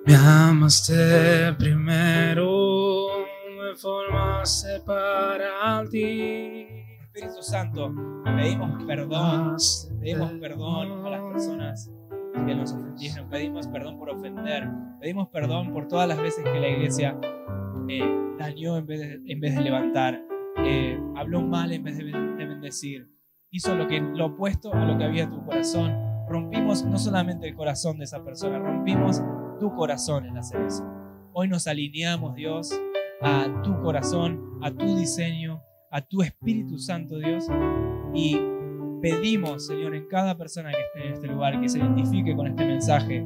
Me 0.06 0.14
amaste 0.14 1.52
primero, 1.58 3.08
me 3.58 3.76
formaste 3.76 4.80
para 4.86 5.84
ti. 5.90 6.67
Espíritu 7.18 7.42
Santo, 7.42 7.92
pedimos 8.36 8.84
perdón, 8.84 9.56
pedimos 10.00 10.32
perdón 10.34 11.04
a 11.04 11.10
las 11.10 11.20
personas 11.22 11.90
que 12.46 12.54
nos 12.54 12.72
ofendieron, 12.72 13.28
pedimos 13.28 13.66
perdón 13.66 13.98
por 13.98 14.10
ofender, 14.10 14.68
pedimos 15.00 15.28
perdón 15.30 15.72
por 15.72 15.88
todas 15.88 16.06
las 16.06 16.20
veces 16.22 16.44
que 16.44 16.60
la 16.60 16.68
iglesia 16.68 17.18
eh, 17.88 18.08
dañó 18.38 18.76
en 18.76 18.86
vez 18.86 19.00
de, 19.00 19.32
en 19.32 19.40
vez 19.40 19.56
de 19.56 19.62
levantar, 19.62 20.22
eh, 20.58 20.96
habló 21.16 21.42
mal 21.42 21.72
en 21.72 21.82
vez 21.82 21.98
de, 21.98 22.04
de 22.04 22.46
bendecir, 22.46 23.10
hizo 23.50 23.74
lo, 23.74 23.88
que, 23.88 24.00
lo 24.00 24.26
opuesto 24.26 24.72
a 24.72 24.84
lo 24.84 24.96
que 24.96 25.02
había 25.02 25.24
en 25.24 25.30
tu 25.30 25.44
corazón. 25.44 25.92
Rompimos 26.28 26.84
no 26.84 26.98
solamente 26.98 27.48
el 27.48 27.56
corazón 27.56 27.98
de 27.98 28.04
esa 28.04 28.22
persona, 28.22 28.60
rompimos 28.60 29.20
tu 29.58 29.74
corazón 29.74 30.26
en 30.26 30.38
hacer 30.38 30.60
eso. 30.60 30.84
Hoy 31.32 31.48
nos 31.48 31.66
alineamos, 31.66 32.36
Dios, 32.36 32.80
a 33.22 33.62
tu 33.64 33.80
corazón, 33.82 34.60
a 34.62 34.70
tu 34.70 34.96
diseño, 34.96 35.64
a 35.90 36.00
tu 36.02 36.22
Espíritu 36.22 36.78
Santo, 36.78 37.18
Dios, 37.18 37.46
y 38.14 38.38
pedimos, 39.00 39.66
Señor, 39.66 39.94
en 39.94 40.06
cada 40.06 40.36
persona 40.36 40.70
que 40.70 40.80
esté 40.80 41.06
en 41.06 41.14
este 41.14 41.26
lugar, 41.28 41.60
que 41.60 41.68
se 41.68 41.78
identifique 41.78 42.34
con 42.34 42.46
este 42.46 42.64
mensaje, 42.64 43.24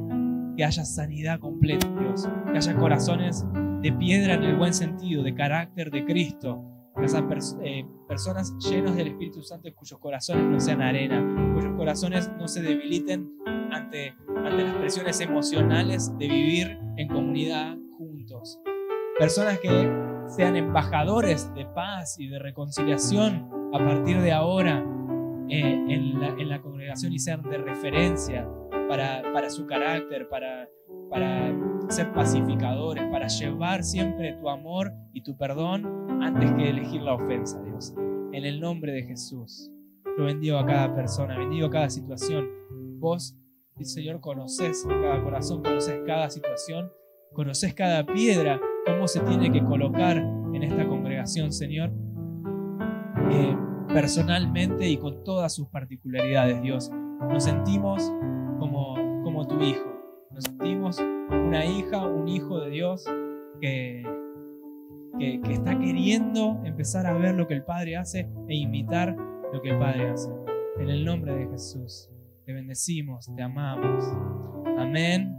que 0.55 0.63
haya 0.63 0.85
sanidad 0.85 1.39
completa, 1.39 1.87
Dios, 1.99 2.27
que 2.51 2.57
haya 2.57 2.75
corazones 2.75 3.45
de 3.81 3.91
piedra 3.93 4.35
en 4.35 4.43
el 4.43 4.55
buen 4.55 4.73
sentido, 4.73 5.23
de 5.23 5.33
carácter 5.33 5.91
de 5.91 6.05
Cristo, 6.05 6.63
que 6.95 7.03
haya 7.03 7.25
eh, 7.63 7.85
personas 8.07 8.55
llenas 8.59 8.95
del 8.95 9.07
Espíritu 9.07 9.41
Santo 9.41 9.67
cuyos 9.75 9.99
corazones 9.99 10.43
no 10.43 10.59
sean 10.59 10.81
arena, 10.81 11.53
cuyos 11.55 11.75
corazones 11.75 12.31
no 12.37 12.47
se 12.47 12.61
debiliten 12.61 13.31
ante, 13.71 14.15
ante 14.27 14.63
las 14.63 14.75
presiones 14.75 15.19
emocionales 15.19 16.15
de 16.17 16.27
vivir 16.27 16.77
en 16.97 17.07
comunidad 17.07 17.75
juntos. 17.97 18.59
Personas 19.17 19.59
que 19.59 20.12
sean 20.27 20.55
embajadores 20.55 21.53
de 21.53 21.65
paz 21.65 22.19
y 22.19 22.27
de 22.27 22.39
reconciliación 22.39 23.49
a 23.73 23.79
partir 23.79 24.21
de 24.21 24.31
ahora 24.31 24.85
eh, 25.49 25.85
en, 25.89 26.49
la, 26.49 26.61
congregación 26.61 27.13
y 27.13 27.19
sean 27.19 27.43
de 27.43 27.57
referencia 27.57 28.47
para, 28.87 29.49
su 29.49 29.65
carácter, 29.65 30.29
para, 30.29 30.69
para 31.09 31.53
ser 31.89 32.11
pacificadores, 32.13 33.03
para 33.11 33.27
llevar 33.27 33.83
siempre 33.83 34.33
tu 34.33 34.49
amor 34.49 34.93
y 35.11 35.21
tu 35.21 35.37
perdón 35.37 36.21
antes 36.21 36.51
que 36.53 36.69
elegir 36.69 37.01
la 37.01 37.15
ofensa, 37.15 37.61
Dios. 37.61 37.93
En 38.31 38.45
el 38.45 38.59
nombre 38.59 38.93
de 38.93 39.03
Jesús, 39.03 39.71
yo 40.17 40.25
bendigo 40.25 40.57
a 40.57 40.65
cada 40.65 40.93
persona, 40.95 41.37
bendigo 41.37 41.67
a 41.67 41.71
cada 41.71 41.89
situación. 41.89 42.49
Vos, 42.99 43.37
Señor, 43.81 44.21
conoces 44.21 44.85
cada 44.87 45.23
corazón, 45.23 45.61
conoces 45.63 46.01
cada 46.05 46.29
situación, 46.29 46.91
conoces 47.33 47.73
cada 47.73 48.05
piedra, 48.05 48.59
cómo 48.85 49.07
se 49.07 49.21
tiene 49.21 49.51
que 49.51 49.63
colocar 49.63 50.17
en 50.17 50.63
esta 50.63 50.87
congregación, 50.87 51.51
Señor. 51.51 51.91
Eh, 53.31 53.55
personalmente 53.93 54.87
y 54.89 54.97
con 54.97 55.23
todas 55.23 55.53
sus 55.53 55.67
particularidades, 55.69 56.61
Dios. 56.61 56.91
Nos 57.29 57.43
sentimos 57.43 58.11
como, 58.59 58.95
como 59.23 59.47
tu 59.47 59.61
hijo. 59.61 59.89
Nos 60.31 60.45
sentimos 60.45 60.99
una 60.99 61.65
hija, 61.65 62.05
un 62.05 62.27
hijo 62.27 62.59
de 62.59 62.69
Dios 62.71 63.05
que, 63.61 64.03
que, 65.19 65.41
que, 65.41 65.53
está 65.53 65.77
queriendo 65.77 66.59
empezar 66.63 67.05
a 67.05 67.13
ver 67.13 67.35
lo 67.35 67.47
que 67.47 67.53
el 67.53 67.63
Padre 67.63 67.97
hace 67.97 68.29
e 68.47 68.55
imitar 68.55 69.15
lo 69.53 69.61
que 69.61 69.69
el 69.69 69.79
Padre 69.79 70.09
hace. 70.09 70.31
En 70.79 70.89
el 70.89 71.05
nombre 71.05 71.35
de 71.35 71.47
Jesús, 71.47 72.09
te 72.45 72.53
bendecimos, 72.53 73.31
te 73.35 73.43
amamos. 73.43 74.03
Amén 74.77 75.37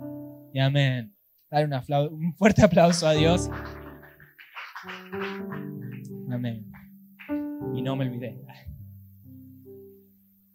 y 0.52 0.60
amén. 0.60 1.14
Dale 1.54 2.08
un, 2.08 2.34
fuerte 2.34 2.64
aplauso 2.64 3.06
a 3.06 3.12
Dios. 3.12 3.48
Amén 6.28 6.74
y 7.74 7.82
no 7.82 7.96
me 7.96 8.06
olvidé. 8.06 8.40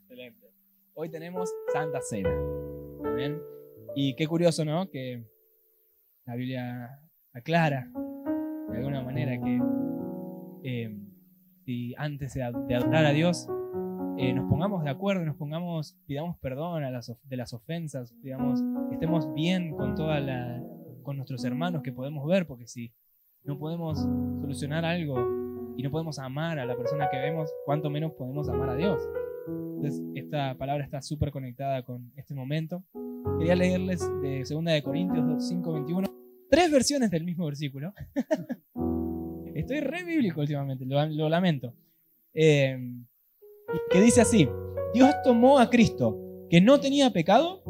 Excelente. 0.02 0.54
Hoy 0.94 1.10
tenemos 1.10 1.54
Santa 1.74 2.00
Cena. 2.02 2.30
Y 3.96 4.16
qué 4.16 4.28
curioso, 4.28 4.64
¿no? 4.64 4.90
Que 4.90 5.26
la 6.26 6.36
Biblia 6.36 7.00
aclara 7.34 7.92
de 8.70 8.78
alguna 8.78 9.02
manera 9.02 9.40
que 9.42 9.60
eh, 10.64 10.98
si 11.66 11.94
antes 11.98 12.34
de 12.34 12.44
adorar 12.44 13.06
a 13.06 13.12
Dios 13.12 13.48
eh, 14.18 14.34
nos 14.34 14.48
pongamos 14.50 14.84
de 14.84 14.90
acuerdo, 14.90 15.26
nos 15.26 15.36
pongamos, 15.36 15.98
pidamos 16.06 16.38
perdón 16.38 16.84
a 16.84 16.92
las, 16.92 17.12
de 17.24 17.38
las 17.38 17.54
ofensas, 17.54 18.14
digamos, 18.22 18.62
estemos 18.92 19.34
bien 19.34 19.76
con 19.76 19.96
toda 19.96 20.20
la, 20.20 20.62
con 21.10 21.18
nuestros 21.18 21.44
hermanos 21.44 21.82
que 21.82 21.92
podemos 21.92 22.24
ver, 22.28 22.46
porque 22.46 22.68
si 22.68 22.94
no 23.44 23.58
podemos 23.58 23.98
solucionar 23.98 24.86
algo 24.86 25.74
y 25.76 25.82
no 25.82 25.90
podemos 25.90 26.20
amar 26.20 26.60
a 26.60 26.68
la 26.68 26.78
persona 26.78 27.10
que 27.10 27.18
vemos, 27.18 27.50
cuánto 27.66 27.90
menos 27.90 28.12
podemos 28.12 28.48
amar 28.48 28.70
a 28.70 28.76
Dios. 28.76 29.02
Entonces, 29.48 30.04
esta 30.14 30.56
palabra 30.56 30.84
está 30.84 31.02
súper 31.02 31.32
conectada 31.32 31.82
con 31.82 32.12
este 32.16 32.36
momento. 32.36 32.84
Quería 33.40 33.56
leerles 33.56 34.08
de 34.22 34.44
2 34.48 34.66
de 34.66 34.84
Corintios 34.84 35.48
5, 35.48 35.74
21, 35.74 36.08
tres 36.48 36.72
versiones 36.72 37.10
del 37.10 37.24
mismo 37.24 37.48
versículo. 37.48 37.92
Estoy 39.56 39.80
re 39.80 40.04
bíblico 40.04 40.42
últimamente, 40.42 40.86
lo, 40.86 41.28
lamento. 41.28 41.74
Eh, 42.36 42.78
que 43.90 44.00
dice 44.00 44.22
así, 44.22 44.48
Dios 44.94 45.10
tomó 45.24 45.58
a 45.58 45.72
Cristo, 45.72 46.46
que 46.52 46.62
no 46.62 46.80
tenía 46.80 47.12
pecado, 47.12 47.64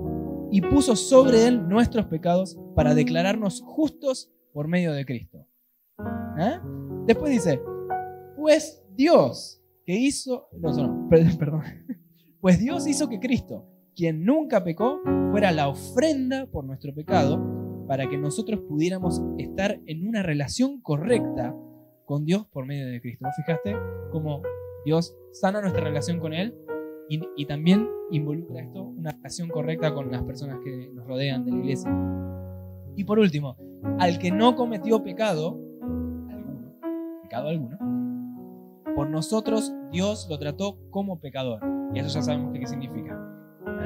y 0.52 0.62
puso 0.62 0.96
sobre 0.96 1.48
él 1.48 1.68
nuestros 1.68 2.06
pecados 2.08 2.58
para 2.80 2.96
declararnos 2.96 3.62
justos 3.62 4.32
por 4.54 4.70
medio 4.70 4.94
de 4.94 5.06
Cristo. 5.06 5.46
¿Eh? 6.40 6.60
Después 7.06 7.30
dice, 7.30 7.62
pues 8.38 8.82
Dios 8.96 9.62
que 9.86 10.00
hizo, 10.00 10.48
no, 10.54 11.10
perdón, 11.38 11.64
pues 12.40 12.58
Dios 12.58 12.88
hizo 12.88 13.10
que 13.10 13.20
Cristo, 13.20 13.68
quien 13.94 14.24
nunca 14.24 14.64
pecó, 14.64 15.02
fuera 15.30 15.52
la 15.52 15.68
ofrenda 15.68 16.46
por 16.46 16.64
nuestro 16.64 16.96
pecado, 16.96 17.86
para 17.86 18.08
que 18.08 18.18
nosotros 18.18 18.62
pudiéramos 18.62 19.22
estar 19.38 19.82
en 19.86 20.08
una 20.08 20.24
relación 20.24 20.80
correcta 20.80 21.54
con 22.06 22.24
Dios 22.24 22.48
por 22.48 22.66
medio 22.66 22.88
de 22.88 23.02
Cristo. 23.02 23.26
¿Vos 23.26 23.36
fijaste 23.36 23.76
cómo 24.10 24.42
Dios 24.86 25.14
sana 25.34 25.60
nuestra 25.60 25.84
relación 25.84 26.22
con 26.22 26.34
Él 26.34 26.56
y, 27.10 27.46
también 27.46 27.90
involucra 28.10 28.62
esto 28.62 28.84
una 28.84 29.12
relación 29.12 29.50
correcta 29.50 29.94
con 29.94 30.10
las 30.10 30.24
personas 30.24 30.60
que 30.64 30.92
nos 30.94 31.06
rodean 31.06 31.44
de 31.44 31.52
la 31.52 31.58
iglesia. 31.58 31.92
Y 32.96 33.04
por 33.04 33.20
último, 33.20 33.58
al 34.00 34.20
que 34.20 34.32
no 34.32 34.56
cometió 34.56 35.04
pecado, 35.04 35.60
alguno, 36.30 36.74
pecado 37.24 37.48
alguno, 37.50 37.78
por 38.96 39.10
nosotros 39.10 39.74
Dios 39.92 40.28
lo 40.30 40.38
trató 40.38 40.78
como 40.90 41.20
pecador. 41.20 41.62
Y 41.94 42.00
eso 42.00 42.10
ya 42.10 42.22
sabemos 42.22 42.58
qué 42.58 42.68
significa. 42.68 43.18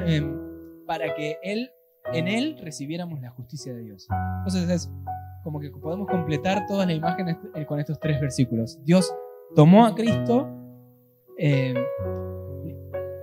Em, 0.06 0.36
para 0.86 1.14
que 1.14 1.38
Él, 1.42 1.70
en 2.12 2.28
Él 2.28 2.58
recibiéramos 2.60 3.20
la 3.20 3.30
justicia 3.30 3.72
de 3.74 3.82
Dios. 3.82 4.06
Entonces 4.38 4.68
es 4.68 4.92
como 5.42 5.60
que 5.60 5.70
podemos 5.70 6.08
completar 6.08 6.66
toda 6.66 6.86
la 6.86 6.94
imagen 6.94 7.28
eh, 7.28 7.66
con 7.66 7.78
estos 7.78 8.00
tres 8.00 8.20
versículos. 8.20 8.82
Dios 8.84 9.14
tomó 9.54 9.86
a 9.86 9.94
Cristo 9.94 10.48
eh, 11.38 11.74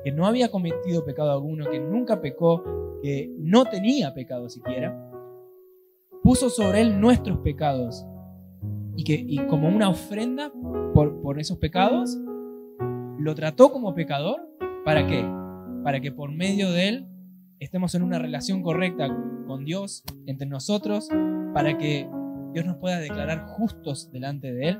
que 0.04 0.12
no 0.12 0.26
había 0.26 0.50
cometido 0.50 1.04
pecado 1.04 1.32
alguno, 1.32 1.70
que 1.70 1.80
nunca 1.80 2.22
pecó, 2.22 2.64
que 3.02 3.34
no 3.38 3.66
tenía 3.66 4.14
pecado 4.14 4.50
siquiera, 4.50 5.11
puso 6.24 6.50
sobre 6.50 6.82
él 6.82 7.00
nuestros 7.00 7.40
pecados 7.40 8.06
y 8.96 9.04
que 9.04 9.48
como 9.48 9.68
una 9.68 9.90
ofrenda 9.90 10.52
por, 10.94 11.22
por 11.22 11.40
esos 11.40 11.58
pecados, 11.58 12.18
lo 13.18 13.36
trató 13.36 13.72
como 13.72 13.94
pecador. 13.94 14.42
¿Para 14.84 15.06
qué? 15.08 15.26
Para 15.84 16.00
que 16.00 16.12
por 16.12 16.32
medio 16.32 16.72
de 16.72 16.90
él 16.90 17.08
estemos 17.60 17.94
en 17.96 18.02
una 18.04 18.20
relación 18.20 18.64
correcta 18.64 19.08
con 19.48 19.66
Dios, 19.66 20.04
entre 20.26 20.48
nosotros, 20.48 21.08
para 21.54 21.78
que 21.78 22.10
Dios 22.54 22.66
nos 22.66 22.78
pueda 22.78 23.00
declarar 23.00 23.46
justos 23.46 24.12
delante 24.12 24.52
de 24.52 24.70
Él 24.70 24.80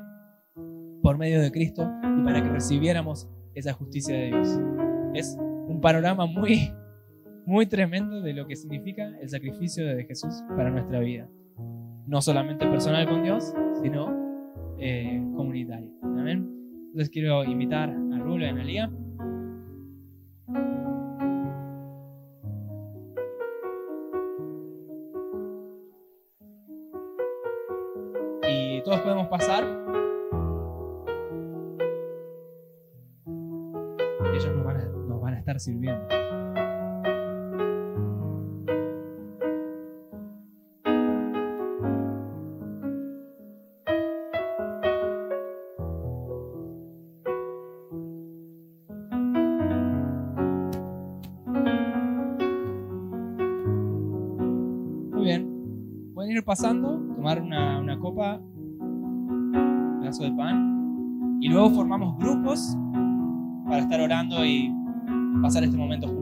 por 1.02 1.16
medio 1.16 1.40
de 1.40 1.50
Cristo 1.50 1.90
y 2.02 2.24
para 2.24 2.42
que 2.42 2.48
recibiéramos 2.48 3.28
esa 3.54 3.72
justicia 3.72 4.16
de 4.16 4.26
Dios. 4.26 4.48
Es 5.14 5.36
un 5.38 5.80
panorama 5.80 6.26
muy, 6.26 6.72
muy 7.46 7.66
tremendo 7.66 8.20
de 8.20 8.32
lo 8.32 8.46
que 8.46 8.56
significa 8.56 9.10
el 9.20 9.28
sacrificio 9.28 9.86
de 9.86 10.04
Jesús 10.04 10.42
para 10.56 10.70
nuestra 10.70 11.00
vida. 11.00 11.28
No 12.06 12.20
solamente 12.20 12.66
personal 12.66 13.08
con 13.08 13.22
Dios, 13.22 13.52
sino 13.82 14.74
eh, 14.78 15.22
comunitario. 15.36 15.90
Amén. 16.02 16.48
Entonces 16.86 17.10
quiero 17.10 17.44
invitar 17.44 17.90
a 17.90 18.18
Rulo 18.18 18.44
y 18.44 18.48
a 18.48 18.50
Analia. 18.50 18.90
Y 28.48 28.82
todos 28.82 29.00
podemos 29.00 29.28
pasar 29.28 29.82
estar 35.42 35.58
sirviendo. 35.58 36.06
Pasando, 56.52 57.00
tomar 57.16 57.40
una, 57.40 57.80
una 57.80 57.98
copa, 57.98 58.38
un 58.38 59.96
pedazo 60.02 60.24
de 60.24 60.32
pan, 60.32 61.38
y 61.40 61.48
luego 61.48 61.70
formamos 61.70 62.18
grupos 62.18 62.76
para 63.64 63.78
estar 63.78 63.98
orando 64.02 64.44
y 64.44 64.70
pasar 65.40 65.64
este 65.64 65.78
momento 65.78 66.08
juntos. 66.08 66.21